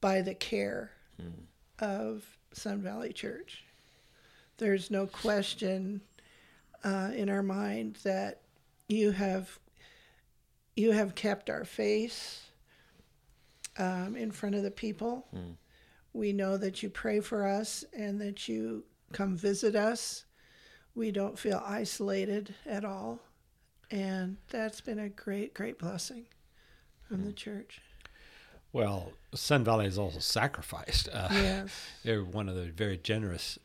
by 0.00 0.22
the 0.22 0.34
care 0.34 0.92
of 1.78 2.24
Sun 2.52 2.82
Valley 2.82 3.12
Church. 3.12 3.64
There's 4.58 4.90
no 4.90 5.06
question 5.06 6.02
uh, 6.84 7.10
in 7.14 7.28
our 7.28 7.42
mind 7.42 7.98
that 8.04 8.40
you 8.88 9.10
have 9.12 9.58
you 10.76 10.92
have 10.92 11.14
kept 11.14 11.50
our 11.50 11.64
face 11.64 12.42
um, 13.78 14.16
in 14.16 14.30
front 14.30 14.54
of 14.54 14.62
the 14.62 14.70
people. 14.70 15.26
We 16.12 16.32
know 16.32 16.56
that 16.56 16.82
you 16.82 16.88
pray 16.90 17.20
for 17.20 17.46
us 17.46 17.84
and 17.92 18.20
that 18.20 18.48
you 18.48 18.84
come 19.12 19.36
visit 19.36 19.76
us. 19.76 20.24
We 20.94 21.10
don't 21.12 21.38
feel 21.38 21.62
isolated 21.64 22.54
at 22.66 22.84
all. 22.84 23.20
And 23.90 24.36
that's 24.48 24.80
been 24.80 24.98
a 24.98 25.08
great, 25.08 25.54
great 25.54 25.78
blessing 25.78 26.26
from 27.08 27.24
the 27.24 27.32
church. 27.32 27.80
well, 28.72 29.12
Sun 29.34 29.64
Valley 29.64 29.84
has 29.84 29.98
also 29.98 30.18
sacrificed. 30.20 31.08
Uh, 31.12 31.28
Yes. 31.32 31.72
they're 32.04 32.24
one 32.24 32.48
of 32.48 32.54
the 32.56 32.66
very 32.66 32.96
generous 32.96 33.58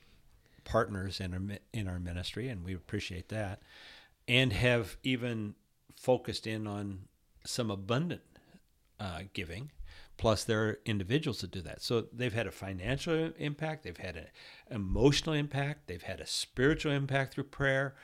partners 0.66 1.20
in 1.22 1.34
our 1.34 1.58
in 1.74 1.88
our 1.88 2.00
ministry, 2.00 2.50
and 2.50 2.66
we 2.66 2.74
appreciate 2.74 3.30
that, 3.30 3.62
and 4.28 4.52
have 4.52 4.98
even 5.04 5.56
focused 5.96 6.46
in 6.46 6.68
on 6.68 7.08
some 7.46 7.72
abundant 7.72 8.22
uh, 9.00 9.22
giving. 9.34 9.72
Plus, 10.18 10.46
there 10.46 10.64
are 10.66 10.80
individuals 10.86 11.42
that 11.42 11.52
do 11.52 11.62
that. 11.62 11.82
So 11.82 12.06
they've 12.14 12.34
had 12.34 12.48
a 12.48 12.52
financial 12.52 13.32
impact, 13.38 13.84
they've 13.84 13.98
had 13.98 14.16
an 14.16 14.28
emotional 14.72 15.36
impact, 15.36 15.88
they've 15.88 16.02
had 16.02 16.20
a 16.22 16.28
spiritual 16.28 16.92
impact 16.94 17.34
through 17.34 17.46
prayer. 17.46 17.96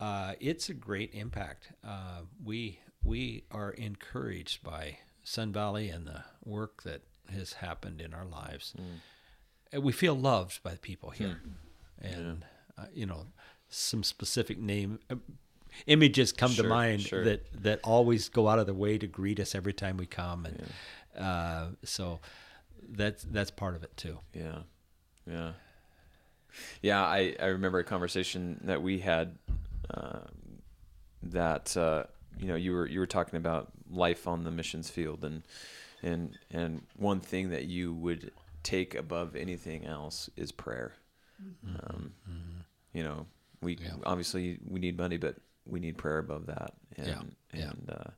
Uh, 0.00 0.34
it's 0.40 0.68
a 0.68 0.74
great 0.74 1.14
impact. 1.14 1.72
Uh, 1.86 2.22
we 2.44 2.80
we 3.04 3.44
are 3.50 3.70
encouraged 3.70 4.62
by 4.64 4.98
Sun 5.22 5.52
Valley 5.52 5.88
and 5.90 6.06
the 6.06 6.24
work 6.44 6.82
that 6.82 7.02
has 7.32 7.54
happened 7.54 8.00
in 8.00 8.12
our 8.12 8.24
lives. 8.24 8.74
And 9.72 9.82
we 9.82 9.92
feel 9.92 10.14
loved 10.14 10.62
by 10.62 10.72
the 10.72 10.78
people 10.78 11.10
here, 11.10 11.40
and 12.00 12.44
uh, 12.78 12.84
you 12.92 13.06
know, 13.06 13.26
some 13.68 14.02
specific 14.02 14.58
name 14.58 14.98
uh, 15.10 15.16
images 15.86 16.32
come 16.32 16.52
to 16.54 16.62
mind 16.62 17.02
sure. 17.02 17.24
that 17.24 17.62
that 17.62 17.80
always 17.84 18.28
go 18.28 18.48
out 18.48 18.58
of 18.58 18.66
the 18.66 18.74
way 18.74 18.98
to 18.98 19.06
greet 19.06 19.40
us 19.40 19.54
every 19.54 19.72
time 19.72 19.96
we 19.96 20.06
come, 20.06 20.46
and 20.46 20.62
uh, 21.22 21.66
so 21.84 22.20
that's 22.90 23.24
that's 23.24 23.50
part 23.50 23.74
of 23.74 23.82
it 23.82 23.96
too. 23.96 24.18
Yeah, 24.32 24.58
yeah, 25.30 25.52
yeah. 26.82 27.02
I 27.02 27.34
I 27.40 27.46
remember 27.46 27.78
a 27.78 27.84
conversation 27.84 28.60
that 28.64 28.82
we 28.82 28.98
had 29.00 29.38
um, 29.92 30.28
that 31.22 31.76
uh, 31.76 32.04
you 32.38 32.48
know 32.48 32.56
you 32.56 32.72
were 32.72 32.86
you 32.86 33.00
were 33.00 33.06
talking 33.06 33.36
about 33.36 33.72
life 33.90 34.26
on 34.26 34.44
the 34.44 34.50
missions 34.50 34.90
field 34.90 35.24
and 35.24 35.42
and 36.02 36.38
and 36.50 36.82
one 36.96 37.20
thing 37.20 37.50
that 37.50 37.64
you 37.64 37.92
would 37.92 38.30
take 38.62 38.94
above 38.94 39.36
anything 39.36 39.84
else 39.84 40.30
is 40.36 40.52
prayer. 40.52 40.94
Um, 41.40 42.12
You 42.92 43.02
know, 43.02 43.26
we 43.60 43.76
Yeah. 43.76 43.96
obviously 44.04 44.58
we 44.64 44.78
need 44.78 44.96
money, 44.96 45.16
but 45.16 45.36
we 45.66 45.80
need 45.80 45.98
prayer 45.98 46.18
above 46.18 46.46
that. 46.46 46.74
And 46.96 47.06
Yeah, 47.06 47.22
yeah. 47.52 47.70
and 47.70 47.90
uh, 47.90 48.10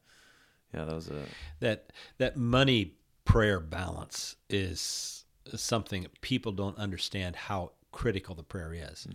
yeah, 0.74 0.84
that 0.84 0.94
was 0.94 1.08
a 1.08 1.24
that 1.60 1.92
that 2.18 2.36
money 2.36 2.94
prayer 3.24 3.58
balance 3.60 4.36
is 4.50 5.24
something 5.54 6.06
people 6.20 6.52
don't 6.52 6.76
understand 6.76 7.36
how 7.36 7.72
critical 7.92 8.34
the 8.34 8.42
prayer 8.42 8.74
is. 8.74 9.06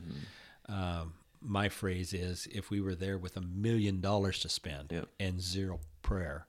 Um, 0.67 1.13
my 1.41 1.69
phrase 1.69 2.13
is 2.13 2.47
if 2.51 2.69
we 2.71 2.81
were 2.81 2.95
there 2.95 3.17
with 3.17 3.35
a 3.37 3.41
million 3.41 3.99
dollars 4.01 4.39
to 4.39 4.49
spend 4.49 4.91
Yep. 4.91 5.09
and 5.19 5.41
zero 5.41 5.79
prayer 6.01 6.47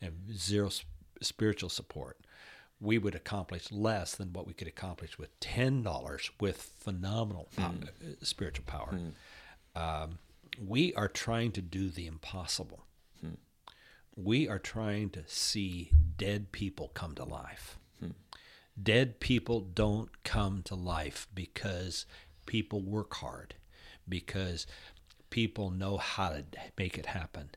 and 0.00 0.12
zero 0.32 0.66
s- 0.68 0.84
spiritual 1.20 1.68
support, 1.70 2.18
we 2.80 2.96
would 2.98 3.14
accomplish 3.14 3.70
less 3.70 4.14
than 4.14 4.32
what 4.32 4.46
we 4.46 4.52
could 4.54 4.68
accomplish 4.68 5.18
with 5.18 5.38
ten 5.40 5.82
dollars 5.82 6.30
with 6.40 6.56
phenomenal 6.78 7.48
pow- 7.56 7.74
uh, 7.82 8.14
spiritual 8.22 8.64
power. 8.66 8.98
Um, 9.74 10.18
we 10.66 10.92
are 10.94 11.08
trying 11.08 11.52
to 11.52 11.62
do 11.62 11.88
the 11.90 12.06
impossible. 12.06 12.84
We 14.16 14.48
are 14.48 14.58
trying 14.58 15.10
to 15.10 15.22
see 15.26 15.92
dead 16.16 16.52
people 16.52 16.90
come 16.94 17.14
to 17.14 17.24
life. 17.24 17.78
Dead 18.82 19.20
people 19.20 19.60
don't 19.60 20.22
come 20.24 20.62
to 20.64 20.74
life 20.74 21.28
because 21.34 22.06
people 22.46 22.80
work 22.82 23.14
hard, 23.14 23.54
because 24.08 24.66
people 25.30 25.70
know 25.70 25.96
how 25.96 26.30
to 26.30 26.44
make 26.76 26.98
it 26.98 27.06
happen. 27.06 27.50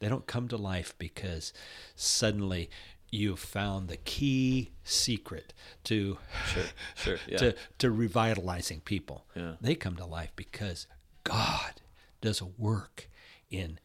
They 0.00 0.08
don't 0.08 0.26
come 0.26 0.48
to 0.48 0.56
life 0.56 0.94
because 0.98 1.52
suddenly 1.94 2.68
you've 3.10 3.38
found 3.40 3.88
the 3.88 3.96
key 3.96 4.70
secret 4.84 5.52
to 5.84 6.18
Sure, 6.46 6.62
sure, 6.94 7.16
yeah. 7.28 7.38
to, 7.38 7.54
to 7.78 7.90
revitalizing 7.90 8.80
people. 8.80 9.26
Yeah. 9.34 9.52
They 9.60 9.74
come 9.74 9.96
to 9.96 10.06
life 10.06 10.32
because 10.36 10.86
God 11.24 11.80
does 12.20 12.40
a 12.40 12.46
work 12.46 13.08
in 13.50 13.78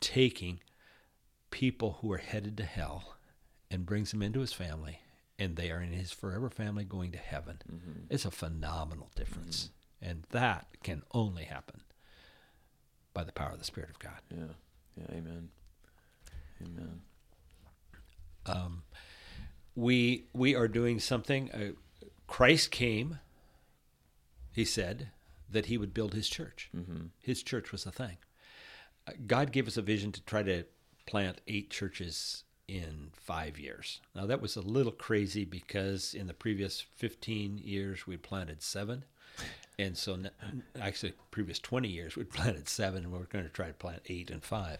taking 0.00 0.60
people 1.50 1.98
who 2.00 2.10
are 2.12 2.18
headed 2.18 2.56
to 2.56 2.64
hell 2.64 3.16
and 3.70 3.86
brings 3.86 4.10
them 4.10 4.22
into 4.22 4.40
his 4.40 4.52
family, 4.52 5.00
and 5.38 5.56
they 5.56 5.70
are 5.70 5.80
in 5.80 5.92
his 5.92 6.12
forever 6.12 6.48
family 6.50 6.84
going 6.84 7.12
to 7.12 7.18
heaven. 7.18 7.58
Mm-hmm. 7.70 8.00
It's 8.10 8.24
a 8.24 8.30
phenomenal 8.30 9.10
difference. 9.14 9.64
Mm-hmm. 10.02 10.10
And 10.10 10.24
that 10.30 10.66
can 10.82 11.02
only 11.12 11.44
happen 11.44 11.80
by 13.14 13.24
the 13.24 13.32
power 13.32 13.52
of 13.52 13.58
the 13.58 13.64
Spirit 13.64 13.90
of 13.90 13.98
God. 13.98 14.20
yeah, 14.30 14.44
yeah. 14.96 15.16
Amen. 15.16 15.48
Amen. 16.62 17.00
We 19.74 20.26
we 20.32 20.54
are 20.54 20.68
doing 20.68 21.00
something. 21.00 21.50
Uh, 21.52 21.72
Christ 22.26 22.70
came. 22.70 23.18
He 24.52 24.64
said 24.64 25.08
that 25.50 25.66
he 25.66 25.78
would 25.78 25.92
build 25.92 26.14
his 26.14 26.28
church. 26.28 26.70
Mm-hmm. 26.76 27.06
His 27.20 27.42
church 27.42 27.72
was 27.72 27.86
a 27.86 27.90
thing. 27.90 28.18
Uh, 29.06 29.12
God 29.26 29.52
gave 29.52 29.66
us 29.66 29.76
a 29.76 29.82
vision 29.82 30.12
to 30.12 30.22
try 30.22 30.42
to 30.42 30.64
plant 31.06 31.40
eight 31.48 31.70
churches 31.70 32.44
in 32.68 33.10
five 33.12 33.58
years. 33.58 34.00
Now 34.14 34.26
that 34.26 34.40
was 34.40 34.56
a 34.56 34.62
little 34.62 34.92
crazy 34.92 35.44
because 35.44 36.14
in 36.14 36.26
the 36.26 36.34
previous 36.34 36.80
fifteen 36.80 37.58
years 37.58 38.06
we'd 38.06 38.22
planted 38.22 38.62
seven, 38.62 39.04
and 39.78 39.96
so 39.96 40.18
actually 40.80 41.14
previous 41.30 41.58
twenty 41.58 41.88
years 41.88 42.16
we'd 42.16 42.30
planted 42.32 42.68
seven, 42.68 43.04
and 43.04 43.12
we're 43.12 43.24
going 43.24 43.44
to 43.44 43.50
try 43.50 43.66
to 43.66 43.74
plant 43.74 44.02
eight 44.06 44.30
and 44.30 44.42
five. 44.42 44.78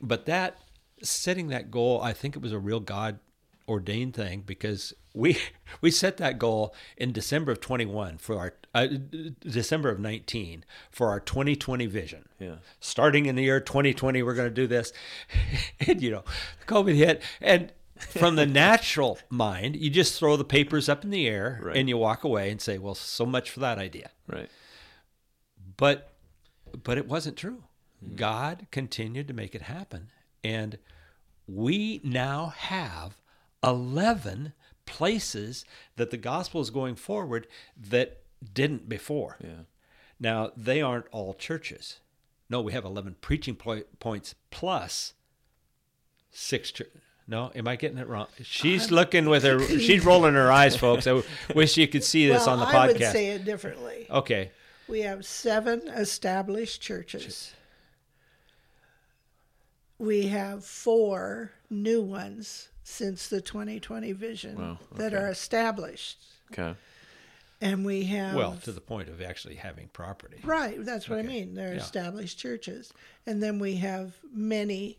But 0.00 0.26
that 0.26 0.60
setting 1.02 1.48
that 1.48 1.70
goal, 1.70 2.00
I 2.02 2.12
think 2.12 2.36
it 2.36 2.42
was 2.42 2.52
a 2.52 2.58
real 2.58 2.80
God 2.80 3.18
ordained 3.68 4.14
thing 4.14 4.42
because 4.46 4.94
we 5.14 5.36
we 5.80 5.90
set 5.90 6.16
that 6.18 6.38
goal 6.38 6.74
in 6.96 7.12
December 7.12 7.52
of 7.52 7.60
21 7.60 8.16
for 8.18 8.38
our 8.38 8.54
uh, 8.74 8.86
December 9.40 9.90
of 9.90 9.98
19 10.00 10.64
for 10.90 11.08
our 11.08 11.20
2020 11.20 11.86
vision. 11.86 12.28
Yeah. 12.38 12.56
Starting 12.80 13.26
in 13.26 13.34
the 13.36 13.42
year 13.42 13.60
2020 13.60 14.22
we're 14.22 14.34
going 14.34 14.48
to 14.48 14.54
do 14.54 14.66
this. 14.66 14.92
and 15.86 16.00
you 16.02 16.10
know, 16.10 16.24
COVID 16.66 16.94
hit 16.94 17.22
and 17.40 17.72
from 17.98 18.36
the 18.36 18.46
natural 18.46 19.18
mind, 19.28 19.74
you 19.76 19.90
just 19.90 20.18
throw 20.18 20.36
the 20.36 20.44
papers 20.44 20.88
up 20.88 21.02
in 21.04 21.10
the 21.10 21.26
air 21.26 21.58
Right. 21.62 21.76
and 21.76 21.88
you 21.88 21.96
walk 21.98 22.22
away 22.22 22.48
and 22.50 22.60
say, 22.60 22.78
"Well, 22.78 22.94
so 22.94 23.26
much 23.26 23.50
for 23.50 23.58
that 23.60 23.76
idea." 23.76 24.10
Right. 24.28 24.48
but 25.76 26.12
but 26.84 26.96
it 26.96 27.08
wasn't 27.08 27.36
true. 27.36 27.64
God 28.14 28.68
continued 28.70 29.26
to 29.28 29.34
make 29.34 29.54
it 29.54 29.62
happen, 29.62 30.10
and 30.44 30.78
we 31.46 32.00
now 32.04 32.52
have 32.56 33.20
eleven 33.62 34.52
places 34.86 35.64
that 35.96 36.10
the 36.10 36.16
gospel 36.16 36.60
is 36.60 36.70
going 36.70 36.94
forward 36.94 37.46
that 37.76 38.22
didn't 38.54 38.88
before. 38.88 39.36
Yeah. 39.42 39.64
Now 40.20 40.50
they 40.56 40.80
aren't 40.80 41.06
all 41.10 41.34
churches. 41.34 42.00
No, 42.50 42.60
we 42.60 42.72
have 42.72 42.84
eleven 42.84 43.16
preaching 43.20 43.54
poi- 43.54 43.84
points 43.98 44.34
plus 44.50 45.14
six. 46.30 46.72
No, 47.26 47.50
am 47.54 47.68
I 47.68 47.76
getting 47.76 47.98
it 47.98 48.08
wrong? 48.08 48.26
She's 48.42 48.90
looking 48.90 49.28
with 49.28 49.42
her. 49.42 49.60
She's 49.60 50.04
rolling 50.04 50.34
her 50.34 50.50
eyes, 50.50 50.76
folks. 50.76 51.06
I 51.06 51.22
wish 51.54 51.76
you 51.76 51.86
could 51.86 52.04
see 52.04 52.26
this 52.26 52.46
well, 52.46 52.58
on 52.58 52.60
the 52.60 52.64
podcast. 52.64 52.72
I 52.72 52.86
would 52.86 53.02
say 53.12 53.26
it 53.28 53.44
differently. 53.44 54.06
okay. 54.10 54.50
We 54.88 55.02
have 55.02 55.26
seven 55.26 55.86
established 55.88 56.80
churches. 56.80 57.52
We 59.98 60.28
have 60.28 60.64
four 60.64 61.52
new 61.70 62.02
ones 62.02 62.68
since 62.84 63.28
the 63.28 63.40
2020 63.40 64.12
vision 64.12 64.56
Wow, 64.56 64.78
that 64.94 65.12
are 65.12 65.28
established. 65.28 66.18
Okay. 66.52 66.74
And 67.60 67.84
we 67.84 68.04
have 68.04 68.36
Well, 68.36 68.56
to 68.62 68.72
the 68.72 68.80
point 68.80 69.08
of 69.08 69.20
actually 69.20 69.56
having 69.56 69.88
property. 69.88 70.38
Right, 70.44 70.82
that's 70.84 71.08
what 71.08 71.18
I 71.18 71.22
mean. 71.22 71.54
They're 71.54 71.74
yeah. 71.74 71.80
established 71.80 72.38
churches. 72.38 72.92
And 73.26 73.42
then 73.42 73.58
we 73.58 73.76
have 73.76 74.16
many 74.32 74.98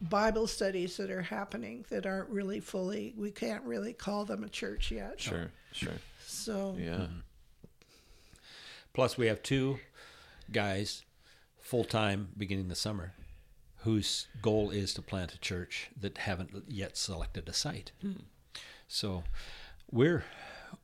Bible 0.00 0.46
studies 0.46 0.96
that 0.96 1.10
are 1.10 1.22
happening 1.22 1.84
that 1.90 2.06
aren't 2.06 2.30
really 2.30 2.60
fully, 2.60 3.14
we 3.16 3.30
can't 3.30 3.62
really 3.64 3.92
call 3.92 4.24
them 4.24 4.42
a 4.42 4.48
church 4.48 4.90
yet. 4.90 5.20
Sure. 5.20 5.50
Sure. 5.72 5.92
So, 6.26 6.76
Yeah. 6.78 6.90
Mm-hmm. 6.92 7.18
Plus, 8.94 9.16
we 9.16 9.26
have 9.26 9.42
two 9.42 9.78
guys 10.50 11.04
full 11.60 11.84
time 11.84 12.30
beginning 12.36 12.68
the 12.68 12.74
summer 12.74 13.12
whose 13.88 14.28
goal 14.42 14.68
is 14.68 14.92
to 14.92 15.00
plant 15.00 15.32
a 15.32 15.38
church 15.38 15.88
that 15.98 16.18
haven't 16.18 16.50
yet 16.68 16.94
selected 16.94 17.48
a 17.48 17.54
site. 17.54 17.90
Hmm. 18.02 18.12
So 18.86 19.24
we're 19.90 20.24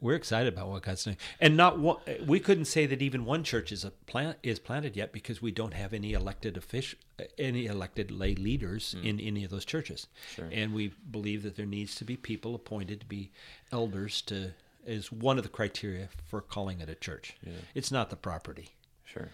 we're 0.01 0.15
excited 0.15 0.51
about 0.55 0.69
what 0.69 0.85
God's 0.85 1.05
doing, 1.05 1.19
and 1.39 1.55
not 1.55 1.79
one, 1.79 1.99
we 2.27 2.41
couldn't 2.41 2.65
say 2.65 2.87
that 2.87 3.03
even 3.03 3.27
one 3.27 3.45
church 3.45 3.71
is 3.73 3.85
a 3.85 3.91
plant 3.91 4.39
is 4.43 4.59
planted 4.59 4.97
yet 4.97 5.13
because 5.13 5.43
we 5.43 5.51
don't 5.51 5.75
have 5.75 5.93
any 5.93 6.15
elected 6.15 6.57
official, 6.57 6.99
any 7.39 7.67
elected 7.67 8.11
lay 8.11 8.35
leaders 8.35 8.97
hmm. 8.99 9.07
in 9.07 9.21
any 9.21 9.45
of 9.45 9.51
those 9.51 9.67
churches, 9.67 10.07
Sure. 10.35 10.49
and 10.51 10.73
we 10.73 10.95
believe 11.11 11.43
that 11.43 11.57
there 11.57 11.67
needs 11.67 11.95
to 11.97 12.05
be 12.07 12.17
people 12.17 12.55
appointed 12.55 13.01
to 13.01 13.07
be 13.07 13.33
elders 13.71 14.23
to 14.23 14.55
is 14.87 15.13
one 15.13 15.37
of 15.37 15.45
the 15.45 15.51
criteria 15.51 16.09
for 16.27 16.41
calling 16.41 16.81
it 16.81 16.89
a 16.89 16.95
church. 16.95 17.37
Yeah. 17.43 17.53
It's 17.75 17.93
not 17.93 18.09
the 18.09 18.17
property. 18.17 18.71
Sure. 19.05 19.29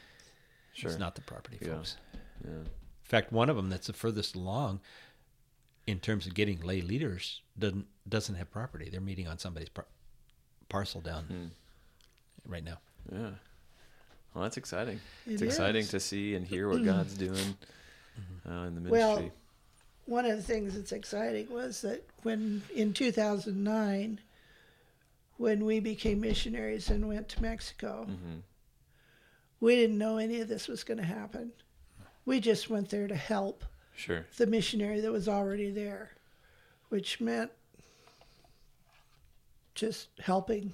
Sure. 0.72 0.90
It's 0.90 0.98
not 0.98 1.14
the 1.14 1.20
property, 1.22 1.58
Yeah. 1.60 1.74
folks. 1.74 1.96
Yeah. 2.44 2.64
In 3.10 3.18
fact, 3.18 3.32
one 3.32 3.50
of 3.50 3.56
them 3.56 3.70
that's 3.70 3.88
the 3.88 3.92
furthest 3.92 4.36
along 4.36 4.78
in 5.84 5.98
terms 5.98 6.28
of 6.28 6.34
getting 6.34 6.60
lay 6.60 6.80
leaders 6.80 7.42
doesn't 7.58 7.86
doesn't 8.08 8.36
have 8.36 8.48
property. 8.52 8.88
They're 8.88 9.00
meeting 9.00 9.26
on 9.26 9.36
somebody's 9.36 9.68
par- 9.68 9.86
parcel 10.68 11.00
down 11.00 11.24
Hmm. 11.24 12.50
right 12.52 12.62
now. 12.62 12.78
Yeah. 13.10 13.30
Well, 14.32 14.44
that's 14.44 14.56
exciting. 14.56 15.00
it's 15.26 15.42
It 15.42 15.46
exciting 15.46 15.86
to 15.86 15.98
see 15.98 16.36
and 16.36 16.46
hear 16.46 16.68
what 16.68 16.84
God's 16.84 17.14
doing 17.14 17.56
uh, 18.48 18.52
in 18.68 18.76
the 18.76 18.80
ministry. 18.80 18.90
Well, 18.90 19.30
one 20.06 20.24
of 20.24 20.36
the 20.36 20.42
things 20.44 20.74
that's 20.74 20.92
exciting 20.92 21.50
was 21.50 21.80
that 21.82 22.04
when 22.22 22.62
in 22.72 22.92
2009, 22.92 24.20
when 25.36 25.64
we 25.64 25.80
became 25.80 26.20
missionaries 26.20 26.90
and 26.90 27.08
went 27.08 27.28
to 27.30 27.42
Mexico, 27.42 28.06
Mhm. 28.08 28.42
we 29.58 29.74
didn't 29.74 29.98
know 29.98 30.18
any 30.18 30.40
of 30.40 30.46
this 30.46 30.68
was 30.68 30.84
going 30.84 30.98
to 30.98 31.04
happen. 31.04 31.52
We 32.30 32.38
just 32.38 32.70
went 32.70 32.90
there 32.90 33.08
to 33.08 33.16
help 33.16 33.64
Sure. 33.96 34.24
the 34.36 34.46
missionary 34.46 35.00
that 35.00 35.10
was 35.10 35.28
already 35.28 35.68
there, 35.72 36.12
which 36.88 37.20
meant 37.20 37.50
just 39.74 40.06
helping, 40.20 40.72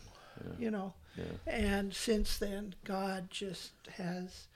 you 0.59 0.71
know. 0.71 0.93
Yeah. 1.17 1.25
And 1.47 1.95
since 1.95 2.37
then, 2.37 2.75
God 2.85 3.31
just 3.31 3.73
has 3.97 4.49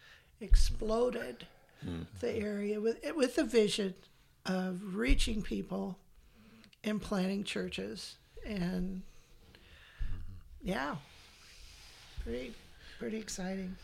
exploded 0.43 1.47
Hmm. 1.83 2.03
the 2.21 2.35
area 2.35 2.79
with 2.83 2.99
with 3.17 3.37
the 3.37 3.45
vision 3.45 3.95
of 4.45 4.95
reaching 4.95 5.41
people 5.41 5.97
and 6.85 7.01
planting 7.01 7.45
churches, 7.45 8.17
and 8.45 9.01
yeah, 10.63 10.97
pretty 12.23 12.53
pretty 12.99 13.17
exciting. 13.17 13.77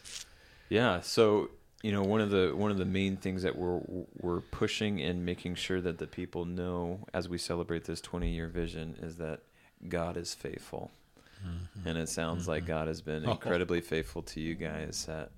Yeah. 0.68 1.00
So 1.00 1.48
you 1.86 1.92
know, 1.92 2.02
one 2.02 2.20
of 2.20 2.30
the 2.30 2.52
one 2.52 2.72
of 2.72 2.78
the 2.78 2.84
main 2.84 3.16
things 3.16 3.44
that 3.44 3.56
we're 3.56 3.80
we're 4.20 4.40
pushing 4.40 5.00
and 5.00 5.24
making 5.24 5.54
sure 5.54 5.80
that 5.80 5.98
the 5.98 6.06
people 6.08 6.44
know 6.44 6.98
as 7.14 7.28
we 7.28 7.38
celebrate 7.38 7.84
this 7.84 8.00
20 8.00 8.28
year 8.28 8.48
vision 8.48 8.96
is 9.00 9.18
that 9.18 9.42
God 9.88 10.16
is 10.16 10.34
faithful, 10.34 10.90
mm-hmm. 11.46 11.86
and 11.86 11.96
it 11.96 12.08
sounds 12.08 12.48
like 12.48 12.64
mm-hmm. 12.64 12.72
God 12.72 12.88
has 12.88 13.02
been 13.02 13.24
incredibly 13.30 13.80
faithful 13.80 14.22
to 14.22 14.40
you 14.40 14.56
guys 14.56 15.06
at 15.08 15.30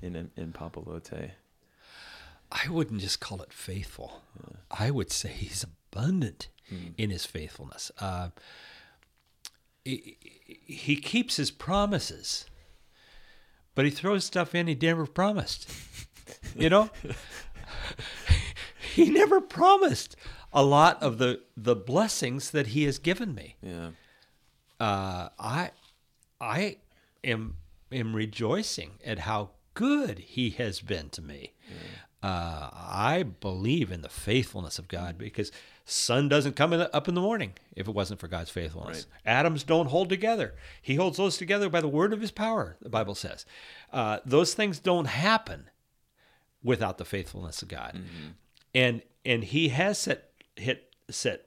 in 0.00 0.30
in 0.36 0.52
Papalote. 0.52 1.32
I 2.52 2.68
wouldn't 2.68 3.00
just 3.00 3.18
call 3.18 3.42
it 3.42 3.52
faithful. 3.52 4.22
I 4.70 4.92
would 4.92 5.10
say 5.10 5.30
he's 5.30 5.64
abundant 5.64 6.50
hmm. 6.68 6.90
in 6.98 7.10
his 7.10 7.26
faithfulness. 7.26 7.90
Uh, 8.00 8.28
he, 9.84 10.16
he 10.66 10.96
keeps 10.96 11.34
his 11.36 11.50
promises, 11.50 12.46
but 13.80 13.86
he 13.86 13.90
throws 13.90 14.26
stuff 14.26 14.54
in 14.54 14.66
he 14.66 14.74
never 14.74 15.06
promised. 15.06 15.72
You 16.54 16.68
know, 16.68 16.90
he 18.94 19.08
never 19.08 19.40
promised 19.40 20.16
a 20.52 20.62
lot 20.62 21.02
of 21.02 21.16
the 21.16 21.40
the 21.56 21.74
blessings 21.74 22.50
that 22.50 22.66
he 22.66 22.84
has 22.84 22.98
given 22.98 23.34
me. 23.34 23.56
Yeah. 23.62 23.92
Uh, 24.78 25.30
I 25.38 25.70
I 26.38 26.76
am 27.24 27.56
am 27.90 28.14
rejoicing 28.14 28.98
at 29.02 29.20
how 29.20 29.52
good 29.72 30.18
he 30.18 30.50
has 30.50 30.82
been 30.82 31.08
to 31.08 31.22
me. 31.22 31.54
Uh, 32.22 32.68
I 32.72 33.22
believe 33.22 33.90
in 33.90 34.02
the 34.02 34.10
faithfulness 34.10 34.78
of 34.78 34.88
God 34.88 35.16
because 35.16 35.50
sun 35.86 36.28
doesn't 36.28 36.54
come 36.54 36.72
in 36.74 36.80
the, 36.80 36.94
up 36.94 37.08
in 37.08 37.14
the 37.14 37.20
morning 37.20 37.54
if 37.74 37.88
it 37.88 37.94
wasn't 37.94 38.20
for 38.20 38.28
God's 38.28 38.50
faithfulness. 38.50 39.06
Atoms 39.24 39.64
don't 39.64 39.86
hold 39.88 40.10
together. 40.10 40.54
He 40.82 40.96
holds 40.96 41.16
those 41.16 41.38
together 41.38 41.70
by 41.70 41.80
the 41.80 41.88
word 41.88 42.12
of 42.12 42.20
his 42.20 42.30
power, 42.30 42.76
the 42.82 42.90
Bible 42.90 43.14
says. 43.14 43.46
Uh, 43.90 44.18
those 44.26 44.52
things 44.52 44.78
don't 44.78 45.06
happen 45.06 45.70
without 46.62 46.98
the 46.98 47.06
faithfulness 47.06 47.62
of 47.62 47.68
God. 47.68 47.98
And 48.74 49.02
and 49.24 49.42
he 49.44 49.70
has 49.70 49.98
set 49.98 50.30
hit 50.56 50.94
set 51.08 51.46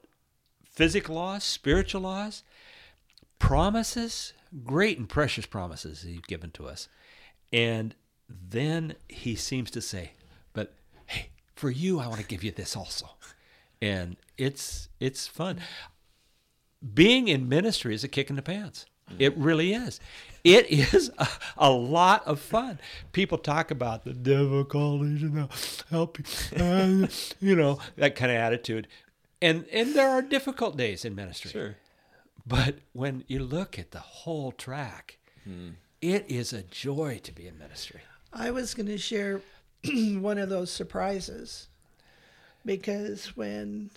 physical 0.64 1.16
laws, 1.16 1.44
spiritual 1.44 2.02
laws, 2.02 2.44
promises, 3.40 4.34
great 4.64 4.98
and 4.98 5.08
precious 5.08 5.46
promises 5.46 6.02
he's 6.02 6.20
given 6.22 6.50
to 6.52 6.68
us. 6.68 6.88
And 7.52 7.94
then 8.28 8.96
he 9.08 9.36
seems 9.36 9.70
to 9.72 9.82
say, 9.82 10.12
"But 10.12 10.12
hey, 10.12 10.23
for 11.56 11.70
you 11.70 12.00
I 12.00 12.08
want 12.08 12.22
to 12.22 12.28
give 12.28 12.44
you 12.44 12.52
this 12.52 12.76
also." 12.76 13.10
And 13.82 14.18
it's 14.38 14.90
it's 15.00 15.28
fun. 15.28 15.60
Being 16.94 17.28
in 17.28 17.48
ministry 17.48 17.94
is 17.94 18.04
a 18.04 18.08
kick 18.08 18.30
in 18.30 18.36
the 18.36 18.42
pants. 18.42 18.86
It 19.20 19.38
really 19.38 19.74
is. 19.74 20.00
It 20.44 20.70
is 20.70 21.12
a, 21.18 21.28
a 21.58 21.70
lot 21.70 22.26
of 22.26 22.40
fun. 22.40 22.80
People 23.12 23.38
talk 23.38 23.72
about 23.72 24.04
the 24.04 24.14
difficulties 24.14 25.24
and 25.24 25.36
the 25.36 25.50
help, 25.90 26.18
uh, 26.58 27.08
you 27.40 27.56
know, 27.56 27.80
that 27.98 28.16
kind 28.16 28.32
of 28.32 28.38
attitude. 28.38 28.88
And 29.42 29.66
and 29.72 29.94
there 29.94 30.10
are 30.10 30.22
difficult 30.22 30.78
days 30.78 31.06
in 31.06 31.16
ministry. 31.16 31.52
Sure. 31.52 31.76
But 32.46 32.80
when 32.92 33.24
you 33.28 33.40
look 33.40 33.80
at 33.80 33.92
the 33.92 34.00
whole 34.00 34.52
track, 34.52 35.18
it 36.02 36.26
is 36.30 36.52
a 36.52 36.64
joy 36.64 37.20
to 37.24 37.32
be 37.32 37.48
in 37.48 37.58
ministry. 37.58 38.02
I 38.34 38.52
was 38.52 38.74
going 38.74 38.88
to 38.88 38.98
share 38.98 39.42
one 40.20 40.38
of 40.38 40.50
those 40.50 40.72
surprises 40.72 41.68
because 42.66 43.36
when 43.36 43.90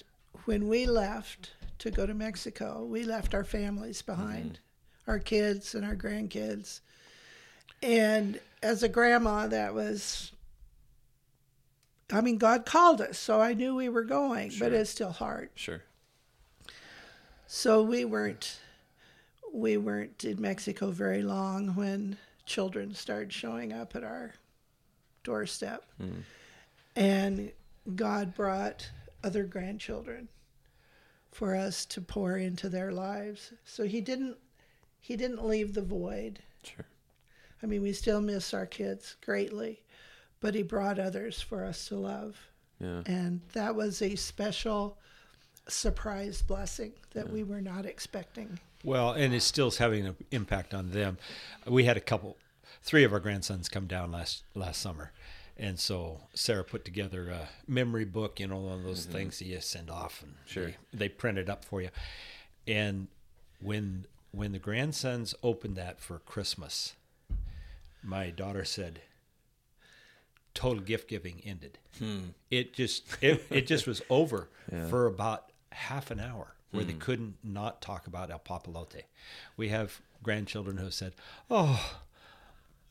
when 0.45 0.69
we 0.69 0.87
left 0.87 1.53
to 1.79 1.91
go 1.91 2.07
to 2.07 2.15
Mexico, 2.15 2.85
we 2.85 3.05
left 3.05 3.35
our 3.35 3.45
families 3.45 4.03
behind, 4.03 4.53
mm-hmm. 4.53 5.11
our 5.11 5.19
kids 5.19 5.75
and 5.75 5.85
our 5.85 5.97
grandkids. 5.97 6.81
And 7.83 8.41
as 8.63 8.83
a 8.83 8.89
grandma, 8.89 9.47
that 9.49 9.75
was 9.75 10.33
I 12.13 12.21
mean, 12.21 12.39
God 12.39 12.65
called 12.65 13.01
us, 13.01 13.19
so 13.19 13.41
I 13.41 13.55
knew 13.55 13.75
we 13.75 13.89
were 13.89 14.05
going, 14.05 14.53
but 14.61 14.73
it's 14.73 14.91
still 14.91 15.11
hard. 15.11 15.51
Sure. 15.55 15.83
So 17.47 17.83
we 17.83 18.05
weren't 18.05 18.59
we 19.53 19.77
weren't 19.77 20.25
in 20.25 20.41
Mexico 20.41 20.91
very 20.91 21.23
long 21.23 21.75
when 21.75 22.19
children 22.45 22.95
started 22.95 23.33
showing 23.33 23.73
up 23.73 23.97
at 23.97 24.05
our 24.05 24.35
doorstep. 25.27 25.85
Hmm. 25.99 26.21
And 26.95 27.53
God 27.95 28.35
brought 28.35 28.89
other 29.23 29.43
grandchildren 29.45 30.29
for 31.33 31.55
us 31.55 31.85
to 31.87 32.01
pour 32.01 32.39
into 32.39 32.69
their 32.69 32.93
lives. 32.93 33.53
So 33.65 33.85
he 33.85 34.01
didn't 34.01 34.37
he 35.01 35.17
didn't 35.17 35.45
leave 35.45 35.75
the 35.75 35.83
void. 35.83 36.39
Sure. 36.63 36.87
I 37.63 37.67
mean, 37.67 37.83
we 37.83 37.93
still 37.93 38.21
miss 38.21 38.55
our 38.55 38.67
kids 38.67 39.17
greatly, 39.25 39.83
but 40.41 40.55
he 40.55 40.63
brought 40.63 40.99
others 40.99 41.41
for 41.41 41.65
us 41.65 41.89
to 41.89 41.97
love. 41.97 42.37
Yeah. 42.81 43.03
And 43.07 43.41
that 43.53 43.75
was 43.75 44.03
a 44.03 44.17
special 44.17 44.99
surprise 45.69 46.43
blessing 46.43 46.93
that 47.13 47.31
we 47.31 47.43
were 47.45 47.61
not 47.61 47.87
expecting. 47.87 48.59
Well, 48.85 49.13
and 49.13 49.35
it 49.35 49.43
still 49.43 49.69
is 49.69 49.79
having 49.79 50.07
an 50.07 50.17
impact 50.31 50.75
on 50.75 50.91
them. 50.91 51.19
We 51.67 51.85
had 51.85 51.97
a 51.97 52.01
couple, 52.01 52.37
three 52.87 53.03
of 53.03 53.13
our 53.13 53.21
grandsons 53.21 53.69
come 53.69 53.87
down 53.87 54.13
last 54.13 54.45
last 54.55 54.81
summer, 54.81 55.13
and 55.59 55.79
so 55.79 56.21
Sarah 56.33 56.65
put 56.65 56.85
together 56.85 57.29
a 57.29 57.49
memory 57.67 58.05
book, 58.05 58.41
you 58.41 58.47
know, 58.47 58.57
one 58.57 58.79
of 58.79 58.85
those 58.85 59.03
mm-hmm. 59.03 59.13
things 59.13 59.39
that 59.41 59.47
you 59.47 59.61
send 59.61 59.91
off, 59.91 60.23
and 60.23 60.35
Sure. 60.47 60.67
they, 60.67 60.77
they 60.95 61.09
print 61.09 61.37
it 61.37 61.51
up 61.51 61.65
for 61.65 61.83
you. 61.83 61.91
And 62.67 63.09
when 63.61 64.07
when 64.31 64.53
the 64.53 64.59
grandsons 64.59 65.35
opened 65.43 65.77
that 65.77 66.01
for 66.01 66.21
Christmas, 66.21 66.95
my 68.03 68.31
daughter 68.31 68.65
said, 68.65 69.01
"Total 70.55 70.83
gift 70.83 71.09
giving 71.09 71.41
ended. 71.45 71.79
Hmm. 71.99 72.31
It 72.51 72.73
just 72.73 73.05
it, 73.21 73.45
it 73.51 73.67
just 73.67 73.87
was 73.87 74.01
over 74.11 74.49
for 74.89 75.07
about 75.07 75.51
half 75.73 76.11
an 76.11 76.21
hour." 76.21 76.53
Where 76.73 76.85
they 76.85 76.93
hmm. 76.93 76.99
couldn't 76.99 77.37
not 77.45 77.81
talk 77.81 78.07
about 78.07 78.31
El 78.31 78.41
Papalote. 78.41 79.03
We 79.57 79.69
have 79.69 80.03
grandchildren 80.23 80.77
who 80.77 80.91
said, 80.91 81.15
"Oh, 81.49 82.01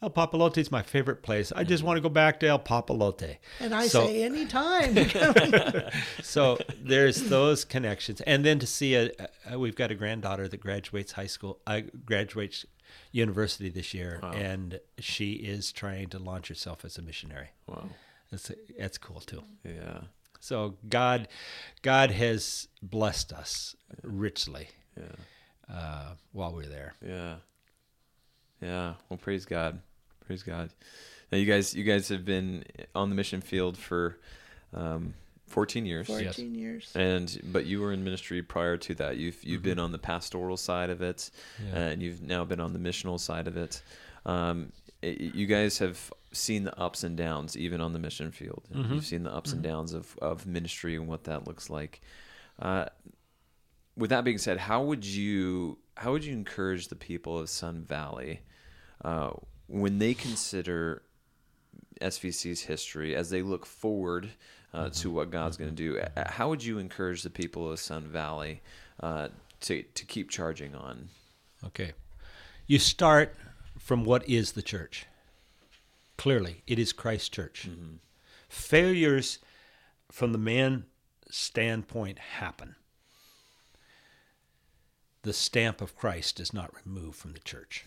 El 0.01 0.09
Papalote 0.09 0.57
is 0.57 0.71
my 0.71 0.81
favorite 0.83 1.23
place. 1.23 1.51
I 1.55 1.63
just 1.63 1.83
want 1.83 1.97
to 1.97 2.01
go 2.01 2.09
back 2.09 2.39
to 2.41 2.47
El 2.47 2.59
Papalote." 2.59 3.37
And 3.59 3.73
I 3.73 3.87
So- 3.87 4.05
say 4.05 4.23
anytime. 4.23 4.95
so 6.21 6.57
there's 6.81 7.23
those 7.29 7.65
connections, 7.65 8.21
and 8.21 8.45
then 8.45 8.59
to 8.59 8.67
see 8.67 8.95
a, 8.95 9.11
a 9.49 9.57
we've 9.57 9.75
got 9.75 9.91
a 9.91 9.95
granddaughter 9.95 10.47
that 10.47 10.57
graduates 10.59 11.13
high 11.13 11.27
school, 11.27 11.59
uh, 11.65 11.81
graduates 12.05 12.65
university 13.11 13.69
this 13.69 13.93
year, 13.93 14.19
and 14.33 14.79
she 14.99 15.33
is 15.33 15.71
trying 15.71 16.09
to 16.09 16.19
launch 16.19 16.47
herself 16.49 16.85
as 16.85 16.97
a 16.97 17.01
missionary. 17.01 17.49
Wow. 17.67 17.89
That's 18.31 18.51
that's 18.77 18.97
cool 18.97 19.21
too. 19.21 19.43
Yeah. 19.63 20.01
So 20.39 20.75
God, 20.87 21.27
God 21.81 22.11
has 22.11 22.67
blessed 22.83 23.33
us 23.33 23.75
richly 24.03 24.69
Yeah. 24.97 25.73
uh, 25.75 26.13
while 26.31 26.53
we're 26.53 26.67
there. 26.67 26.93
Yeah. 27.05 27.35
Yeah. 28.61 28.93
Well, 29.09 29.17
praise 29.17 29.45
God. 29.45 29.79
Praise 30.25 30.43
God. 30.43 30.69
Now, 31.31 31.37
you 31.37 31.45
guys, 31.45 31.73
you 31.73 31.83
guys 31.83 32.09
have 32.09 32.25
been 32.25 32.63
on 32.93 33.09
the 33.09 33.15
mission 33.15 33.41
field 33.41 33.77
for 33.77 34.17
um, 34.73 35.13
14 35.47 35.85
years. 35.85 36.07
14 36.07 36.55
years. 36.55 36.91
And 36.95 37.39
but 37.51 37.65
you 37.65 37.81
were 37.81 37.91
in 37.93 38.03
ministry 38.03 38.41
prior 38.41 38.77
to 38.77 38.95
that. 38.95 39.17
You've 39.17 39.43
you've 39.43 39.61
been 39.63 39.79
on 39.79 39.91
the 39.91 39.97
pastoral 39.99 40.57
side 40.57 40.89
of 40.89 41.01
it, 41.01 41.29
Yeah. 41.63 41.79
and 41.79 42.01
you've 42.01 42.21
now 42.21 42.43
been 42.45 42.59
on 42.59 42.73
the 42.73 42.79
missional 42.79 43.19
side 43.19 43.47
of 43.47 43.57
it. 43.57 43.81
Um, 44.25 44.71
it- 45.01 45.35
you 45.35 45.45
guys 45.45 45.77
have 45.79 46.11
seen 46.31 46.63
the 46.63 46.77
ups 46.79 47.03
and 47.03 47.15
downs, 47.15 47.55
even 47.55 47.79
on 47.81 47.93
the 47.93 47.99
mission 47.99 48.31
field. 48.31 48.63
You've 48.73 49.05
seen 49.05 49.23
the 49.23 49.33
ups 49.33 49.53
and 49.53 49.61
downs 49.61 49.93
of 49.93 50.17
of 50.21 50.45
ministry 50.47 50.95
and 50.95 51.07
what 51.07 51.25
that 51.25 51.47
looks 51.47 51.69
like. 51.69 52.01
Uh, 52.59 52.85
with 53.97 54.09
that 54.09 54.23
being 54.23 54.37
said, 54.37 54.57
how 54.57 54.83
would 54.83 55.05
you 55.05 55.77
how 55.97 56.11
would 56.11 56.25
you 56.25 56.33
encourage 56.33 56.87
the 56.87 56.95
people 56.95 57.39
of 57.39 57.49
Sun 57.49 57.83
Valley 57.83 58.41
uh, 59.03 59.31
when 59.67 59.99
they 59.99 60.13
consider 60.13 61.01
SVC's 62.01 62.61
history 62.61 63.15
as 63.15 63.29
they 63.29 63.41
look 63.41 63.65
forward 63.65 64.29
uh, 64.73 64.89
to 64.89 65.09
what 65.09 65.31
God's 65.31 65.57
going 65.57 65.69
to 65.69 65.75
do? 65.75 65.99
Uh, 65.99 66.29
How 66.31 66.49
would 66.49 66.63
you 66.63 66.79
encourage 66.79 67.23
the 67.23 67.29
people 67.29 67.71
of 67.71 67.79
Sun 67.79 68.03
Valley 68.03 68.61
uh, 68.99 69.29
to 69.61 69.83
to 69.83 70.05
keep 70.05 70.29
charging 70.29 70.75
on? 70.75 71.09
Okay. 71.65 71.93
You 72.67 72.79
start 72.79 73.35
from 73.79 74.03
what 74.03 74.27
is 74.27 74.53
the 74.53 74.61
church. 74.61 75.05
Clearly, 76.17 76.63
it 76.65 76.79
is 76.79 76.93
Christ's 76.93 77.29
church. 77.29 77.69
Failures 78.49 79.39
from 80.11 80.31
the 80.31 80.37
man 80.37 80.85
standpoint 81.29 82.19
happen. 82.19 82.75
The 85.25 85.33
stamp 85.33 85.81
of 85.81 85.97
Christ 85.97 86.39
is 86.39 86.53
not 86.53 86.71
removed 86.85 87.17
from 87.17 87.33
the 87.33 87.39
church 87.39 87.83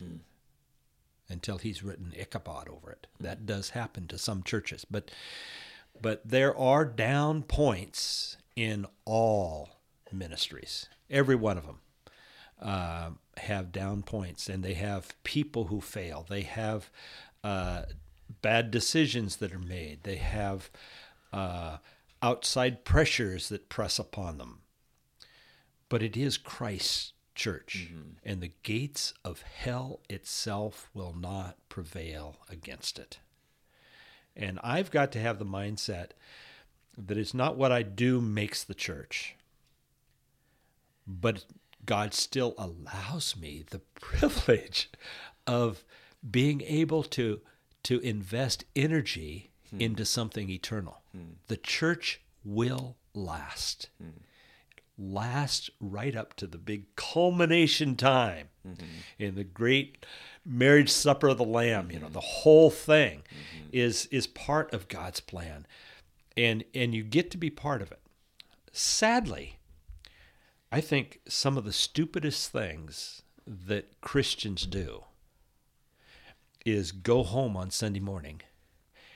until 1.28 1.58
he's 1.58 1.84
written 1.84 2.12
Ichabod 2.18 2.68
over 2.68 2.90
it. 2.90 3.06
That 3.20 3.46
does 3.46 3.70
happen 3.70 4.08
to 4.08 4.18
some 4.18 4.42
churches, 4.42 4.84
but 4.90 5.10
but 6.02 6.28
there 6.28 6.56
are 6.56 6.84
down 6.84 7.44
points 7.44 8.38
in 8.56 8.86
all 9.04 9.70
ministries, 10.12 10.88
every 11.08 11.36
one 11.36 11.56
of 11.58 11.66
them 11.66 11.78
uh, 12.60 13.10
have 13.36 13.70
down 13.70 14.02
points 14.02 14.48
and 14.48 14.64
they 14.64 14.74
have 14.74 15.14
people 15.22 15.66
who 15.66 15.80
fail. 15.80 16.26
They 16.28 16.42
have 16.42 16.90
uh, 17.44 17.82
bad 18.42 18.72
decisions 18.72 19.36
that 19.36 19.52
are 19.52 19.60
made. 19.60 20.02
They 20.02 20.16
have 20.16 20.70
uh, 21.32 21.76
outside 22.20 22.84
pressures 22.84 23.48
that 23.48 23.68
press 23.68 23.98
upon 23.98 24.38
them. 24.38 24.62
But 25.88 26.02
it 26.02 26.16
is 26.16 26.36
Christ's 26.36 27.12
church, 27.38 27.88
mm-hmm. 27.90 28.10
and 28.24 28.40
the 28.40 28.52
gates 28.62 29.14
of 29.24 29.42
hell 29.42 30.00
itself 30.10 30.90
will 30.92 31.14
not 31.18 31.56
prevail 31.68 32.36
against 32.50 32.98
it. 32.98 33.18
And 34.36 34.60
I've 34.62 34.90
got 34.90 35.10
to 35.12 35.20
have 35.20 35.38
the 35.38 35.46
mindset 35.46 36.10
that 36.96 37.16
it's 37.16 37.34
not 37.34 37.56
what 37.56 37.72
I 37.72 37.82
do 37.82 38.20
makes 38.20 38.62
the 38.62 38.74
church 38.74 39.36
but 41.08 41.46
God 41.86 42.12
still 42.12 42.54
allows 42.58 43.34
me 43.36 43.64
the 43.68 43.78
privilege 44.00 44.90
of 45.46 45.84
being 46.28 46.60
able 46.62 47.02
to 47.04 47.40
to 47.84 48.00
invest 48.00 48.64
energy 48.76 49.50
hmm. 49.70 49.80
into 49.80 50.04
something 50.04 50.50
eternal. 50.50 51.00
Hmm. 51.12 51.34
The 51.46 51.56
church 51.56 52.20
will 52.44 52.96
last. 53.14 53.88
Hmm. 54.00 54.20
Last 54.98 55.70
right 55.80 56.16
up 56.16 56.34
to 56.34 56.46
the 56.46 56.58
big 56.58 56.94
culmination 56.96 57.94
time 57.94 58.48
mm-hmm. 58.66 58.84
in 59.18 59.36
the 59.36 59.44
great 59.44 60.04
marriage 60.44 60.90
supper 60.90 61.28
of 61.28 61.38
the 61.38 61.44
lamb, 61.44 61.90
you 61.92 62.00
know, 62.00 62.08
the 62.08 62.20
whole 62.20 62.70
thing 62.70 63.18
mm-hmm. 63.20 63.68
is 63.72 64.06
is 64.06 64.26
part 64.26 64.72
of 64.72 64.88
God's 64.88 65.20
plan. 65.20 65.66
And 66.36 66.64
and 66.74 66.94
you 66.94 67.04
get 67.04 67.30
to 67.32 67.38
be 67.38 67.50
part 67.50 67.82
of 67.82 67.92
it. 67.92 68.00
Sadly, 68.72 69.58
I 70.70 70.80
think 70.80 71.20
some 71.28 71.56
of 71.56 71.64
the 71.64 71.72
stupidest 71.72 72.50
things 72.50 73.22
that 73.46 74.00
Christians 74.00 74.66
do 74.66 75.04
is 76.66 76.92
go 76.92 77.22
home 77.22 77.56
on 77.56 77.70
Sunday 77.70 78.00
morning 78.00 78.42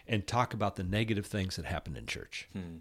and 0.07 0.27
talk 0.27 0.55
about 0.55 0.77
the 0.77 0.83
negative 0.83 1.27
things 1.27 1.57
that 1.57 1.65
happened 1.67 1.97
in 1.97 2.07
church. 2.07 2.49
Hmm. 2.53 2.79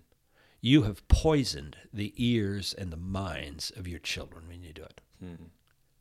You 0.61 0.83
have 0.83 1.07
poisoned 1.07 1.77
the 1.91 2.13
ears 2.17 2.73
and 2.73 2.91
the 2.91 2.97
minds 2.97 3.71
of 3.75 3.87
your 3.87 3.99
children 3.99 4.47
when 4.47 4.61
you 4.61 4.73
do 4.73 4.83
it. 4.83 5.01
Hmm. 5.19 5.43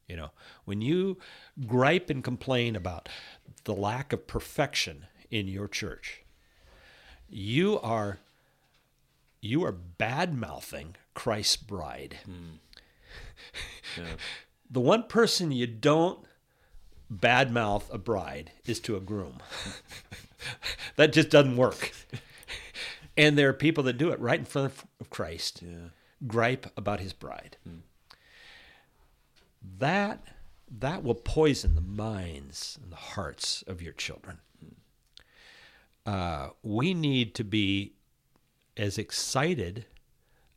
You 0.07 0.17
know, 0.17 0.31
when 0.65 0.81
you 0.81 1.19
gripe 1.67 2.11
and 2.11 2.23
complain 2.23 2.77
about 2.77 3.09
the 3.65 3.75
lack 3.75 4.13
of 4.13 4.27
perfection 4.27 5.07
in 5.31 5.49
your 5.49 5.69
church, 5.69 6.23
you 7.29 7.81
are 7.81 8.19
you 9.41 9.65
are 9.65 9.73
bad 9.73 10.35
mouthing 10.35 10.97
Christ's 11.15 11.57
bride. 11.57 12.19
Hmm. 12.25 12.33
Yeah. 13.97 14.05
The 14.71 14.81
one 14.81 15.05
person 15.05 15.51
you 15.51 15.67
don't 15.67 16.21
badmouth 17.13 17.93
a 17.93 17.99
bride 17.99 18.53
is 18.67 18.79
to 18.81 18.97
a 18.97 19.01
groom. 19.01 19.39
that 20.97 21.13
just 21.13 21.31
doesn't 21.31 21.57
work. 21.57 21.93
And 23.17 23.37
there 23.37 23.49
are 23.49 23.55
people 23.55 23.85
that 23.85 23.95
do 23.99 24.11
it 24.11 24.21
right 24.21 24.39
in 24.39 24.45
front 24.45 24.73
of 25.01 25.11
Christ. 25.11 25.63
Yeah. 25.63 25.89
Gripe 26.27 26.67
about 26.77 27.01
his 27.01 27.13
bride. 27.13 27.57
That 29.79 30.23
that 30.79 31.03
will 31.03 31.15
poison 31.15 31.75
the 31.75 31.81
minds 31.81 32.79
and 32.83 32.93
the 32.93 32.97
hearts 32.97 33.63
of 33.67 33.83
your 33.83 33.93
children. 33.93 34.39
Uh, 36.07 36.51
we 36.63 36.95
need 36.95 37.35
to 37.35 37.45
be 37.45 37.95
as 38.77 38.97
excited 38.97 39.87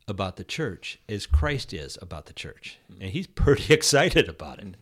about 0.07 0.35
the 0.35 0.43
church 0.43 0.99
as 1.09 1.25
Christ 1.25 1.73
is 1.73 1.97
about 2.01 2.27
the 2.27 2.33
church, 2.33 2.77
and 2.99 3.09
he's 3.09 3.27
pretty 3.27 3.73
excited 3.73 4.29
about 4.29 4.59
it. 4.59 4.75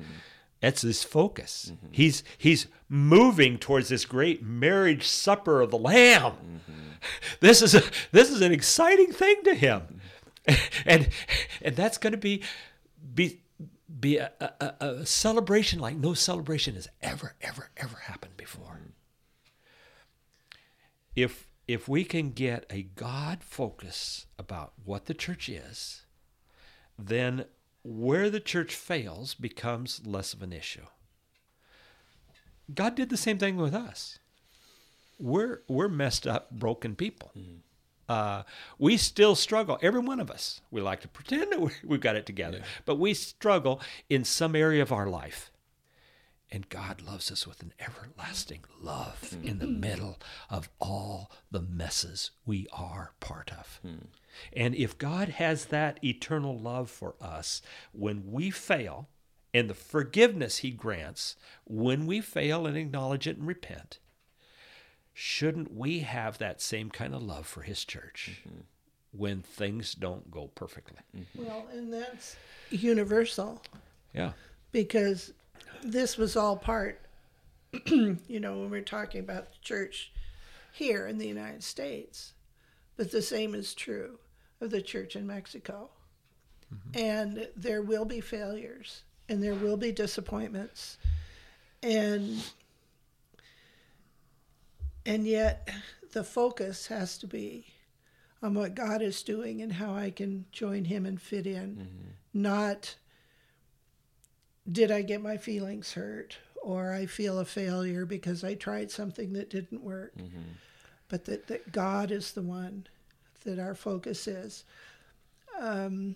That's 0.61 0.83
his 0.83 1.03
focus. 1.03 1.71
Mm-hmm. 1.73 1.87
He's 1.91 2.23
he's 2.37 2.67
moving 2.87 3.57
towards 3.57 3.89
this 3.89 4.05
great 4.05 4.43
marriage 4.43 5.07
supper 5.07 5.59
of 5.59 5.71
the 5.71 5.77
Lamb. 5.77 6.33
Mm-hmm. 6.33 6.73
This 7.39 7.63
is 7.63 7.73
a 7.73 7.81
this 8.11 8.29
is 8.29 8.41
an 8.41 8.51
exciting 8.51 9.11
thing 9.11 9.41
to 9.45 9.55
him, 9.55 10.01
mm-hmm. 10.47 10.89
and 10.89 11.09
and 11.63 11.75
that's 11.75 11.97
going 11.97 12.11
to 12.11 12.17
be 12.17 12.43
be 13.15 13.41
be 13.99 14.17
a, 14.17 14.31
a, 14.39 14.51
a- 14.59 14.87
a 14.99 15.05
celebration 15.07 15.79
like 15.79 15.95
no 15.95 16.13
celebration 16.13 16.75
has 16.75 16.87
ever 17.01 17.33
ever 17.41 17.71
ever 17.75 17.97
happened 18.05 18.37
before. 18.37 18.81
If 21.15 21.47
if 21.67 21.87
we 21.87 22.03
can 22.03 22.31
get 22.31 22.67
a 22.69 22.83
God 22.83 23.43
focus 23.43 24.27
about 24.37 24.73
what 24.83 25.05
the 25.05 25.15
church 25.15 25.49
is, 25.49 26.05
then 26.99 27.45
where 27.83 28.29
the 28.29 28.39
church 28.39 28.75
fails 28.75 29.33
becomes 29.33 30.01
less 30.05 30.33
of 30.33 30.41
an 30.41 30.53
issue. 30.53 30.85
God 32.73 32.95
did 32.95 33.09
the 33.09 33.17
same 33.17 33.37
thing 33.37 33.57
with 33.57 33.73
us. 33.73 34.19
We're 35.19 35.61
we're 35.67 35.87
messed 35.89 36.25
up, 36.25 36.51
broken 36.51 36.95
people. 36.95 37.31
Uh, 38.09 38.43
we 38.77 38.97
still 38.97 39.35
struggle. 39.35 39.77
Every 39.81 39.99
one 39.99 40.19
of 40.19 40.31
us. 40.31 40.61
We 40.71 40.81
like 40.81 41.01
to 41.01 41.07
pretend 41.07 41.51
that 41.51 41.61
we- 41.61 41.71
we've 41.83 42.01
got 42.01 42.15
it 42.15 42.25
together, 42.25 42.61
but 42.85 42.95
we 42.95 43.13
struggle 43.13 43.79
in 44.09 44.23
some 44.23 44.55
area 44.55 44.81
of 44.81 44.91
our 44.91 45.07
life. 45.07 45.50
And 46.53 46.67
God 46.67 47.01
loves 47.01 47.31
us 47.31 47.47
with 47.47 47.61
an 47.63 47.73
everlasting 47.79 48.65
love 48.81 49.35
in 49.41 49.59
the 49.59 49.67
middle 49.67 50.19
of 50.49 50.69
all 50.81 51.31
the 51.49 51.61
messes 51.61 52.31
we 52.45 52.67
are 52.73 53.13
part 53.21 53.51
of. 53.57 53.79
And 54.51 54.75
if 54.75 54.97
God 54.97 55.29
has 55.29 55.65
that 55.65 56.03
eternal 56.03 56.57
love 56.59 56.89
for 56.89 57.15
us, 57.21 57.61
when 57.93 58.31
we 58.31 58.49
fail, 58.51 59.07
and 59.53 59.69
the 59.69 59.73
forgiveness 59.73 60.57
He 60.57 60.71
grants 60.71 61.35
when 61.65 62.05
we 62.05 62.19
fail 62.21 62.65
and 62.65 62.75
acknowledge 62.77 63.27
it 63.27 63.37
and 63.37 63.47
repent, 63.47 63.99
shouldn't 65.13 65.73
we 65.73 65.99
have 65.99 66.37
that 66.37 66.61
same 66.61 66.89
kind 66.89 67.13
of 67.13 67.21
love 67.23 67.45
for 67.47 67.61
His 67.61 67.83
church 67.85 68.41
when 69.11 69.41
things 69.41 69.93
don't 69.93 70.29
go 70.31 70.47
perfectly? 70.55 70.97
Well, 71.35 71.67
and 71.73 71.93
that's 71.93 72.35
universal 72.69 73.61
Yeah. 74.13 74.31
because 74.71 75.33
this 75.83 76.17
was 76.17 76.35
all 76.35 76.55
part, 76.55 77.01
you 77.85 78.39
know, 78.39 78.59
when 78.59 78.69
we're 78.69 78.81
talking 78.81 79.19
about 79.19 79.51
the 79.51 79.57
church 79.61 80.11
here 80.73 81.07
in 81.07 81.17
the 81.17 81.27
United 81.27 81.63
States, 81.63 82.33
but 82.97 83.11
the 83.11 83.21
same 83.21 83.55
is 83.55 83.73
true 83.73 84.19
of 84.59 84.71
the 84.71 84.81
church 84.81 85.15
in 85.15 85.27
Mexico. 85.27 85.89
Mm-hmm. 86.73 87.05
And 87.05 87.47
there 87.55 87.81
will 87.81 88.05
be 88.05 88.21
failures 88.21 89.03
and 89.27 89.41
there 89.41 89.55
will 89.55 89.77
be 89.77 89.91
disappointments. 89.91 90.97
And 91.83 92.43
and 95.05 95.25
yet 95.25 95.67
the 96.11 96.23
focus 96.23 96.87
has 96.87 97.17
to 97.17 97.27
be 97.27 97.65
on 98.43 98.53
what 98.53 98.75
God 98.75 99.01
is 99.01 99.23
doing 99.23 99.61
and 99.61 99.73
how 99.73 99.93
I 99.93 100.11
can 100.11 100.45
join 100.51 100.85
him 100.85 101.05
and 101.05 101.21
fit 101.21 101.47
in. 101.47 101.75
Mm-hmm. 101.75 102.41
Not 102.41 102.95
did 104.71 104.91
I 104.91 105.01
get 105.01 105.21
my 105.21 105.37
feelings 105.37 105.93
hurt 105.93 106.37
or 106.61 106.93
I 106.93 107.05
feel 107.07 107.39
a 107.39 107.45
failure 107.45 108.05
because 108.05 108.43
I 108.43 108.53
tried 108.55 108.91
something 108.91 109.33
that 109.33 109.49
didn't 109.49 109.83
work. 109.83 110.13
But 111.09 111.25
that, 111.25 111.47
that 111.47 111.71
God 111.71 112.11
is 112.11 112.31
the 112.31 112.41
one 112.41 112.87
that 113.43 113.59
our 113.59 113.75
focus 113.75 114.27
is. 114.27 114.63
Um, 115.59 116.15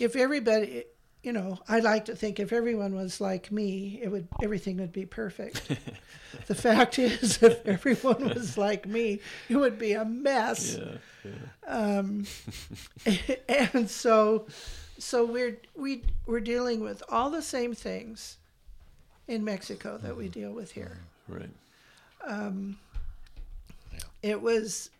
if 0.00 0.16
everybody, 0.16 0.84
you 1.22 1.32
know, 1.32 1.58
I 1.68 1.80
like 1.80 2.06
to 2.06 2.16
think 2.16 2.38
if 2.40 2.52
everyone 2.52 2.94
was 2.94 3.20
like 3.20 3.50
me, 3.52 4.00
it 4.02 4.08
would 4.08 4.26
everything 4.42 4.76
would 4.78 4.92
be 4.92 5.04
perfect. 5.06 5.68
the 6.46 6.54
fact 6.54 6.98
is, 6.98 7.38
if 7.42 7.66
everyone 7.66 8.28
was 8.30 8.56
like 8.56 8.86
me, 8.86 9.20
it 9.48 9.56
would 9.56 9.78
be 9.78 9.92
a 9.92 10.04
mess 10.04 10.78
Yeah. 11.24 11.32
um, 11.66 12.26
and 13.48 13.90
so 13.90 14.46
so 14.98 15.24
we're 15.24 15.58
we 15.74 16.02
we're 16.26 16.40
dealing 16.40 16.80
with 16.80 17.02
all 17.08 17.30
the 17.30 17.42
same 17.42 17.74
things 17.74 18.38
in 19.28 19.44
Mexico 19.44 19.98
that 19.98 20.16
we 20.16 20.24
mm-hmm. 20.24 20.40
deal 20.40 20.52
with 20.52 20.72
here. 20.72 20.98
Mm-hmm. 21.30 21.40
Right. 21.40 21.50
Um, 22.26 22.78
yeah. 23.92 23.98
It 24.22 24.40
was 24.40 24.90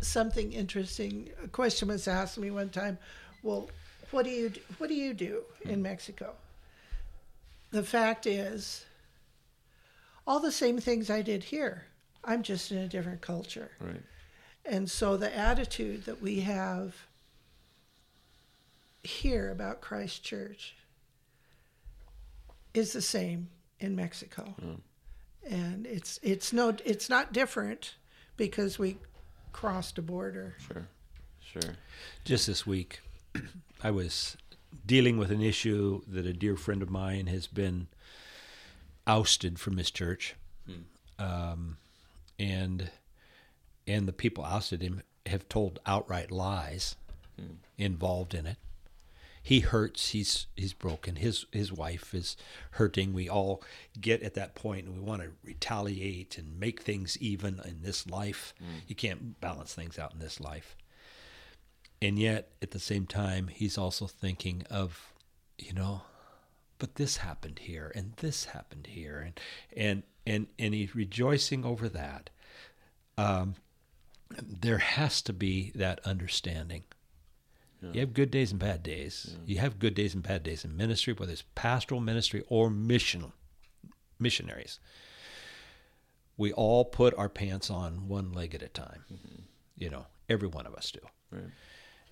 something 0.00 0.52
interesting. 0.52 1.30
A 1.42 1.48
question 1.48 1.88
was 1.88 2.08
asked 2.08 2.38
me 2.38 2.50
one 2.50 2.70
time. 2.70 2.98
Well, 3.42 3.70
what 4.10 4.24
do 4.24 4.30
you 4.30 4.50
do, 4.50 4.60
what 4.78 4.88
do 4.88 4.94
you 4.94 5.14
do 5.14 5.42
in 5.62 5.80
mm. 5.80 5.82
Mexico? 5.82 6.34
The 7.70 7.82
fact 7.82 8.26
is, 8.26 8.84
all 10.26 10.40
the 10.40 10.52
same 10.52 10.78
things 10.78 11.10
I 11.10 11.22
did 11.22 11.44
here. 11.44 11.84
I'm 12.24 12.42
just 12.42 12.70
in 12.70 12.78
a 12.78 12.88
different 12.88 13.20
culture. 13.20 13.70
Right. 13.80 14.02
And 14.64 14.90
so 14.90 15.16
the 15.16 15.34
attitude 15.34 16.04
that 16.04 16.20
we 16.20 16.40
have 16.40 16.94
here 19.02 19.50
about 19.50 19.80
Christ 19.80 20.22
Church 20.22 20.76
is 22.74 22.92
the 22.92 23.02
same 23.02 23.48
in 23.78 23.96
Mexico. 23.96 24.54
Hmm. 24.60 24.74
And 25.48 25.86
it's 25.86 26.20
it's 26.22 26.52
no 26.52 26.76
it's 26.84 27.08
not 27.08 27.32
different 27.32 27.94
because 28.36 28.78
we 28.78 28.98
crossed 29.52 29.98
a 29.98 30.02
border. 30.02 30.54
Sure. 30.66 30.86
Sure. 31.40 31.76
Just 32.24 32.46
this 32.46 32.66
week, 32.66 33.00
I 33.82 33.90
was 33.90 34.36
dealing 34.86 35.18
with 35.18 35.30
an 35.30 35.42
issue 35.42 36.02
that 36.06 36.26
a 36.26 36.32
dear 36.32 36.56
friend 36.56 36.82
of 36.82 36.90
mine 36.90 37.26
has 37.26 37.46
been 37.46 37.88
ousted 39.06 39.58
from 39.58 39.76
his 39.76 39.90
church, 39.90 40.36
hmm. 40.66 41.24
um, 41.24 41.78
and 42.38 42.90
and 43.86 44.06
the 44.06 44.12
people 44.12 44.44
ousted 44.44 44.82
him 44.82 45.02
have 45.26 45.48
told 45.48 45.80
outright 45.86 46.30
lies 46.30 46.96
hmm. 47.36 47.54
involved 47.78 48.34
in 48.34 48.46
it. 48.46 48.58
He 49.42 49.60
hurts. 49.60 50.10
He's 50.10 50.46
he's 50.56 50.72
broken. 50.72 51.16
His 51.16 51.46
his 51.52 51.72
wife 51.72 52.14
is 52.14 52.36
hurting. 52.72 53.12
We 53.12 53.28
all 53.28 53.62
get 54.00 54.22
at 54.22 54.34
that 54.34 54.54
point, 54.54 54.86
and 54.86 54.94
we 54.94 55.00
want 55.00 55.22
to 55.22 55.30
retaliate 55.42 56.36
and 56.38 56.58
make 56.60 56.82
things 56.82 57.16
even 57.18 57.60
in 57.64 57.82
this 57.82 58.08
life. 58.08 58.54
You 58.86 58.94
can't 58.94 59.40
balance 59.40 59.74
things 59.74 59.98
out 59.98 60.12
in 60.12 60.18
this 60.18 60.40
life 60.40 60.76
and 62.02 62.18
yet 62.18 62.50
at 62.62 62.70
the 62.70 62.78
same 62.78 63.06
time 63.06 63.48
he's 63.48 63.76
also 63.76 64.06
thinking 64.06 64.64
of 64.70 65.12
you 65.58 65.72
know 65.72 66.02
but 66.78 66.94
this 66.94 67.18
happened 67.18 67.60
here 67.60 67.92
and 67.94 68.14
this 68.16 68.46
happened 68.46 68.88
here 68.88 69.20
and 69.20 69.40
and 69.76 70.02
and 70.26 70.46
and 70.58 70.74
he's 70.74 70.94
rejoicing 70.94 71.64
over 71.64 71.88
that 71.88 72.30
um, 73.18 73.54
there 74.40 74.78
has 74.78 75.20
to 75.20 75.32
be 75.32 75.72
that 75.74 76.00
understanding 76.06 76.84
you 77.92 78.00
have 78.00 78.12
good 78.12 78.30
days 78.30 78.50
and 78.50 78.60
bad 78.60 78.82
days. 78.82 79.36
You 79.46 79.58
have 79.58 79.78
good 79.78 79.94
days 79.94 80.14
and 80.14 80.22
bad 80.22 80.42
days 80.42 80.64
in 80.64 80.76
ministry 80.76 81.14
whether 81.14 81.32
it's 81.32 81.44
pastoral 81.54 82.00
ministry 82.00 82.42
or 82.48 82.70
mission 82.70 83.32
missionaries. 84.18 84.78
We 86.36 86.52
all 86.52 86.84
put 86.84 87.14
our 87.14 87.28
pants 87.28 87.70
on 87.70 88.08
one 88.08 88.32
leg 88.32 88.54
at 88.54 88.62
a 88.62 88.68
time. 88.68 89.04
You 89.76 89.90
know 89.90 90.06
every 90.28 90.48
one 90.48 90.66
of 90.66 90.74
us 90.74 90.90
do. 90.90 91.00
Right. 91.32 91.44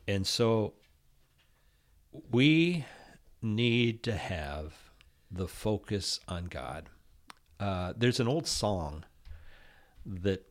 and 0.06 0.26
so 0.26 0.74
we 2.30 2.84
need 3.42 4.02
to 4.04 4.14
have 4.14 4.74
the 5.30 5.48
focus 5.48 6.20
on 6.28 6.46
God. 6.46 6.88
Uh, 7.60 7.92
there's 7.96 8.20
an 8.20 8.28
old 8.28 8.46
song 8.46 9.04
that 10.06 10.46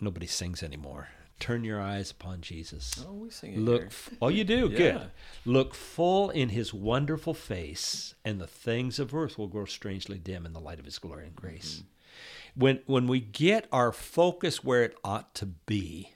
nobody 0.00 0.26
sings 0.26 0.62
anymore. 0.62 1.08
Turn 1.42 1.64
your 1.64 1.80
eyes 1.80 2.12
upon 2.12 2.40
Jesus. 2.40 3.04
Oh, 3.04 3.14
we 3.14 3.30
sing 3.30 3.54
it 3.54 3.58
Look, 3.58 3.80
here. 3.80 3.90
oh, 4.22 4.28
you 4.28 4.44
do 4.44 4.68
Yeah. 4.70 4.76
good. 4.78 5.10
Look 5.44 5.74
full 5.74 6.30
in 6.30 6.50
His 6.50 6.72
wonderful 6.72 7.34
face, 7.34 8.14
and 8.24 8.40
the 8.40 8.46
things 8.46 9.00
of 9.00 9.12
earth 9.12 9.36
will 9.36 9.48
grow 9.48 9.64
strangely 9.64 10.18
dim 10.18 10.46
in 10.46 10.52
the 10.52 10.60
light 10.60 10.78
of 10.78 10.84
His 10.84 11.00
glory 11.00 11.26
and 11.26 11.34
grace. 11.34 11.78
Mm-hmm. 11.82 12.60
When 12.60 12.80
when 12.86 13.08
we 13.08 13.18
get 13.18 13.66
our 13.72 13.90
focus 13.90 14.62
where 14.62 14.84
it 14.84 14.96
ought 15.02 15.34
to 15.34 15.46
be, 15.46 16.12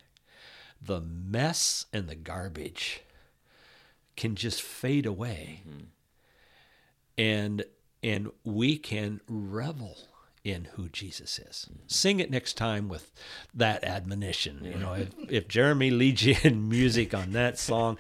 the 0.80 1.00
mess 1.00 1.86
and 1.92 2.08
the 2.08 2.14
garbage 2.14 3.00
can 4.16 4.36
just 4.36 4.62
fade 4.62 5.06
away, 5.06 5.62
and 7.18 7.64
and 8.02 8.30
we 8.44 8.76
can 8.78 9.20
revel 9.28 9.96
in 10.46 10.68
who 10.74 10.88
Jesus 10.88 11.40
is. 11.40 11.68
Sing 11.88 12.20
it 12.20 12.30
next 12.30 12.52
time 12.56 12.88
with 12.88 13.10
that 13.52 13.82
admonition. 13.82 14.60
You 14.64 14.74
know, 14.78 14.92
if, 14.92 15.08
if 15.28 15.48
Jeremy 15.48 15.90
leads 15.90 16.24
you 16.24 16.36
in 16.44 16.68
music 16.68 17.12
on 17.12 17.32
that 17.32 17.58
song, 17.58 17.98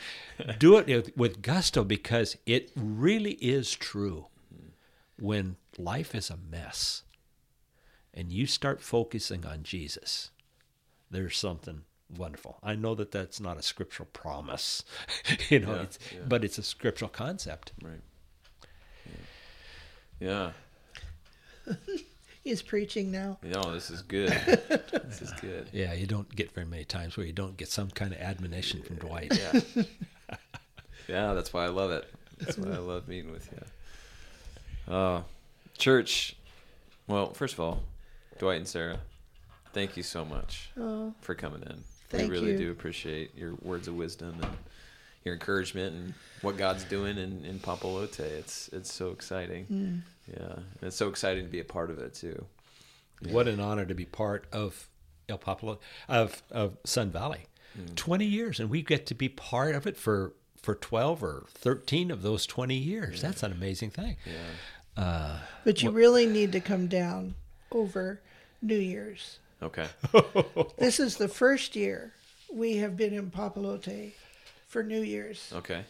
do 0.58 0.76
it 0.76 1.16
with- 1.16 1.42
gusto 1.42 1.82
because 1.82 2.36
it 2.46 2.70
really 2.76 3.32
is 3.32 3.74
true. 3.74 4.26
When 5.18 5.56
life 5.76 6.14
is 6.14 6.30
a 6.30 6.36
mess 6.36 7.02
and 8.14 8.30
you 8.30 8.46
start 8.46 8.80
focusing 8.80 9.44
on 9.44 9.62
Jesus, 9.64 10.30
there's 11.10 11.36
something 11.36 11.82
wonderful. 12.16 12.58
I 12.62 12.76
know 12.76 12.94
that 12.94 13.10
that's 13.10 13.40
not 13.40 13.58
a 13.58 13.62
scriptural 13.62 14.08
promise, 14.12 14.84
you 15.48 15.58
know, 15.60 15.74
Yeah, 15.74 15.82
it's, 15.82 15.98
yeah. 16.12 16.20
but 16.28 16.44
it's 16.44 16.58
a 16.58 16.62
scriptural 16.62 17.08
concept. 17.08 17.72
Right. 17.82 18.00
Yeah. 20.20 20.52
He's 22.46 22.62
preaching 22.62 23.10
now. 23.10 23.38
No, 23.42 23.72
this 23.72 23.90
is 23.90 24.02
good. 24.02 24.28
this 24.28 25.20
is 25.20 25.32
good. 25.40 25.68
Yeah, 25.72 25.94
you 25.94 26.06
don't 26.06 26.32
get 26.36 26.52
very 26.52 26.64
many 26.64 26.84
times 26.84 27.16
where 27.16 27.26
you 27.26 27.32
don't 27.32 27.56
get 27.56 27.66
some 27.68 27.90
kind 27.90 28.12
of 28.12 28.20
admonition 28.20 28.84
from 28.84 28.98
Dwight. 28.98 29.36
Yeah. 29.36 29.82
yeah, 31.08 31.34
that's 31.34 31.52
why 31.52 31.64
I 31.64 31.70
love 31.70 31.90
it. 31.90 32.08
That's 32.38 32.56
why 32.56 32.72
I 32.72 32.78
love 32.78 33.08
meeting 33.08 33.32
with 33.32 33.50
you. 33.50 34.94
Uh, 34.94 35.22
church, 35.76 36.36
well, 37.08 37.32
first 37.32 37.54
of 37.54 37.58
all, 37.58 37.82
Dwight 38.38 38.58
and 38.58 38.68
Sarah, 38.68 39.00
thank 39.72 39.96
you 39.96 40.04
so 40.04 40.24
much 40.24 40.70
Oh, 40.78 41.14
for 41.22 41.34
coming 41.34 41.62
in. 41.62 41.82
Thank 42.10 42.30
we 42.30 42.38
really 42.38 42.52
you. 42.52 42.58
do 42.58 42.70
appreciate 42.70 43.36
your 43.36 43.54
words 43.60 43.88
of 43.88 43.96
wisdom 43.96 44.36
and 44.40 44.56
your 45.26 45.34
encouragement 45.34 45.94
and 45.94 46.14
what 46.40 46.56
God's 46.56 46.84
doing 46.84 47.18
in, 47.18 47.44
in 47.44 47.58
Papalote. 47.58 48.18
It's 48.20 48.68
it's 48.72 48.92
so 48.92 49.10
exciting. 49.10 49.66
mm. 49.66 50.00
Yeah. 50.32 50.54
And 50.54 50.82
it's 50.82 50.96
so 50.96 51.08
exciting 51.08 51.44
to 51.44 51.50
be 51.50 51.60
a 51.60 51.64
part 51.64 51.90
of 51.90 51.98
it 51.98 52.14
too. 52.14 52.46
What 53.30 53.46
an 53.48 53.60
honor 53.60 53.84
to 53.86 53.94
be 53.94 54.04
part 54.04 54.44
of 54.52 54.88
El 55.28 55.38
Papalote, 55.38 55.78
of, 56.08 56.42
of 56.50 56.76
Sun 56.84 57.10
Valley. 57.10 57.46
20 57.94 58.24
years, 58.24 58.58
and 58.58 58.70
we 58.70 58.80
get 58.80 59.04
to 59.06 59.14
be 59.14 59.28
part 59.28 59.74
of 59.74 59.86
it 59.86 59.98
for, 59.98 60.32
for 60.62 60.74
12 60.74 61.22
or 61.22 61.44
13 61.50 62.10
of 62.10 62.22
those 62.22 62.46
20 62.46 62.74
years. 62.74 63.20
That's 63.20 63.42
an 63.42 63.52
amazing 63.52 63.90
thing. 63.90 64.16
Yeah. 64.24 65.02
Uh, 65.02 65.38
But 65.64 65.82
you 65.82 65.90
really 65.90 66.24
need 66.26 66.52
to 66.52 66.60
come 66.60 66.86
down 66.86 67.34
over 67.70 68.20
New 68.62 68.78
Year's. 68.78 69.38
Okay. 69.62 69.86
This 70.78 70.98
is 70.98 71.16
the 71.18 71.28
first 71.28 71.76
year 71.76 72.12
we 72.52 72.78
have 72.78 72.96
been 72.96 73.12
in 73.12 73.30
Papalote 73.30 74.12
for 74.76 74.82
New 74.82 75.00
Year's. 75.00 75.50
Okay. 75.54 75.84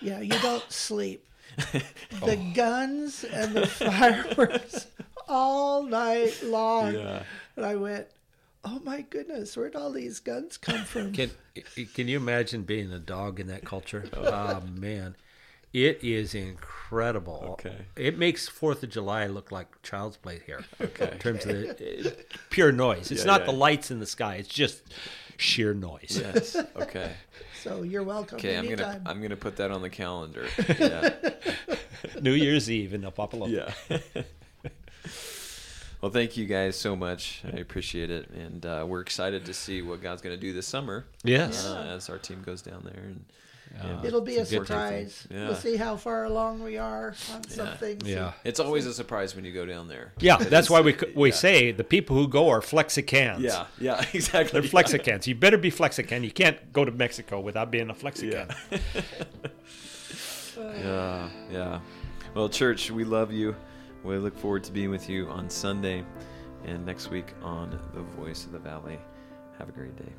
Yeah, 0.00 0.18
you 0.18 0.36
don't 0.40 0.68
sleep. 0.72 1.24
The 1.72 2.36
oh. 2.36 2.52
guns 2.54 3.22
and 3.22 3.54
the 3.54 3.68
fireworks 3.68 4.88
all 5.28 5.84
night 5.84 6.42
long. 6.42 6.94
Yeah. 6.94 7.22
And 7.54 7.64
I 7.64 7.76
went, 7.76 8.08
oh 8.64 8.80
my 8.82 9.02
goodness, 9.02 9.56
where'd 9.56 9.76
all 9.76 9.92
these 9.92 10.18
guns 10.18 10.56
come 10.56 10.84
from? 10.84 11.12
Can 11.12 11.30
can 11.94 12.08
you 12.08 12.16
imagine 12.16 12.64
being 12.64 12.92
a 12.92 12.98
dog 12.98 13.38
in 13.38 13.46
that 13.46 13.64
culture? 13.64 14.04
Oh 14.12 14.60
man, 14.74 15.14
it 15.72 16.02
is 16.02 16.34
incredible. 16.34 17.50
Okay. 17.52 17.86
It 17.94 18.18
makes 18.18 18.48
Fourth 18.48 18.82
of 18.82 18.90
July 18.90 19.28
look 19.28 19.52
like 19.52 19.68
child's 19.82 20.16
play 20.16 20.40
here. 20.44 20.64
Okay. 20.80 21.12
In 21.12 21.18
terms 21.18 21.46
of 21.46 21.52
the, 21.52 22.16
pure 22.50 22.72
noise, 22.72 23.12
it's 23.12 23.20
Yeah, 23.20 23.26
not 23.26 23.40
yeah. 23.42 23.46
the 23.46 23.52
lights 23.52 23.92
in 23.92 24.00
the 24.00 24.06
sky. 24.06 24.34
It's 24.34 24.48
just 24.48 24.82
sheer 25.36 25.74
noise. 25.74 26.20
Yes. 26.20 26.56
Okay. 26.76 27.12
So 27.62 27.82
you're 27.82 28.02
welcome 28.02 28.36
Okay, 28.38 28.56
I'm 28.56 28.68
gonna 28.68 29.02
I'm 29.04 29.20
gonna 29.20 29.36
put 29.36 29.56
that 29.56 29.70
on 29.70 29.82
the 29.82 29.90
calendar. 29.90 30.46
Yeah. 30.78 31.10
New 32.22 32.32
Year's 32.32 32.70
Eve 32.70 32.94
in 32.94 33.04
El 33.04 33.12
Papalote. 33.12 33.50
yeah. 33.50 33.98
well, 36.00 36.10
thank 36.10 36.36
you 36.36 36.46
guys 36.46 36.76
so 36.76 36.96
much. 36.96 37.42
I 37.44 37.58
appreciate 37.58 38.10
it, 38.10 38.30
and 38.30 38.64
uh, 38.64 38.84
we're 38.88 39.02
excited 39.02 39.44
to 39.44 39.52
see 39.54 39.82
what 39.82 40.00
God's 40.02 40.22
gonna 40.22 40.36
do 40.38 40.52
this 40.52 40.66
summer. 40.66 41.04
Yes. 41.22 41.66
Uh, 41.66 41.94
as 41.94 42.08
our 42.08 42.18
team 42.18 42.42
goes 42.44 42.62
down 42.62 42.82
there, 42.84 43.02
and, 43.04 43.24
and 43.78 44.04
It'll 44.04 44.20
be 44.20 44.36
a 44.36 44.42
it's 44.42 44.50
good 44.50 44.60
to- 44.60 44.66
surprise. 44.66 45.26
Yeah. 45.30 45.46
We'll 45.48 45.54
see 45.56 45.76
how 45.76 45.96
far 45.96 46.24
along 46.24 46.62
we 46.62 46.76
are 46.78 47.14
on 47.32 47.44
some 47.48 47.76
things. 47.76 48.06
Yeah. 48.06 48.32
It's 48.44 48.60
always 48.60 48.86
a 48.86 48.92
surprise 48.94 49.34
when 49.36 49.44
you 49.44 49.52
go 49.52 49.64
down 49.66 49.88
there. 49.88 50.12
Yeah, 50.18 50.36
that's 50.36 50.68
why 50.68 50.80
we 50.80 50.96
we 51.14 51.28
yeah. 51.30 51.34
say 51.34 51.72
the 51.72 51.84
people 51.84 52.16
who 52.16 52.28
go 52.28 52.48
are 52.48 52.60
flexicans. 52.62 53.42
Yeah. 53.42 53.66
Yeah. 53.78 54.04
Exactly. 54.14 54.60
They're 54.60 54.68
flexicans. 54.68 55.26
You 55.26 55.34
better 55.34 55.58
be 55.58 55.70
flexican. 55.70 56.24
You 56.24 56.30
can't 56.32 56.72
go 56.72 56.84
to 56.84 56.90
Mexico 56.92 57.40
without 57.40 57.70
being 57.70 57.90
a 57.90 57.94
flexican. 57.94 58.48
Yeah, 60.58 61.28
yeah. 61.50 61.80
Well, 62.34 62.48
church, 62.48 62.90
we 62.90 63.04
love 63.04 63.32
you. 63.32 63.56
We 64.04 64.16
look 64.18 64.36
forward 64.36 64.64
to 64.64 64.72
being 64.72 64.90
with 64.90 65.08
you 65.08 65.28
on 65.28 65.48
Sunday 65.48 66.04
and 66.64 66.84
next 66.84 67.10
week 67.10 67.32
on 67.42 67.78
The 67.94 68.02
Voice 68.02 68.44
of 68.44 68.52
the 68.52 68.58
Valley. 68.58 68.98
Have 69.58 69.68
a 69.68 69.72
great 69.72 69.96
day. 69.96 70.12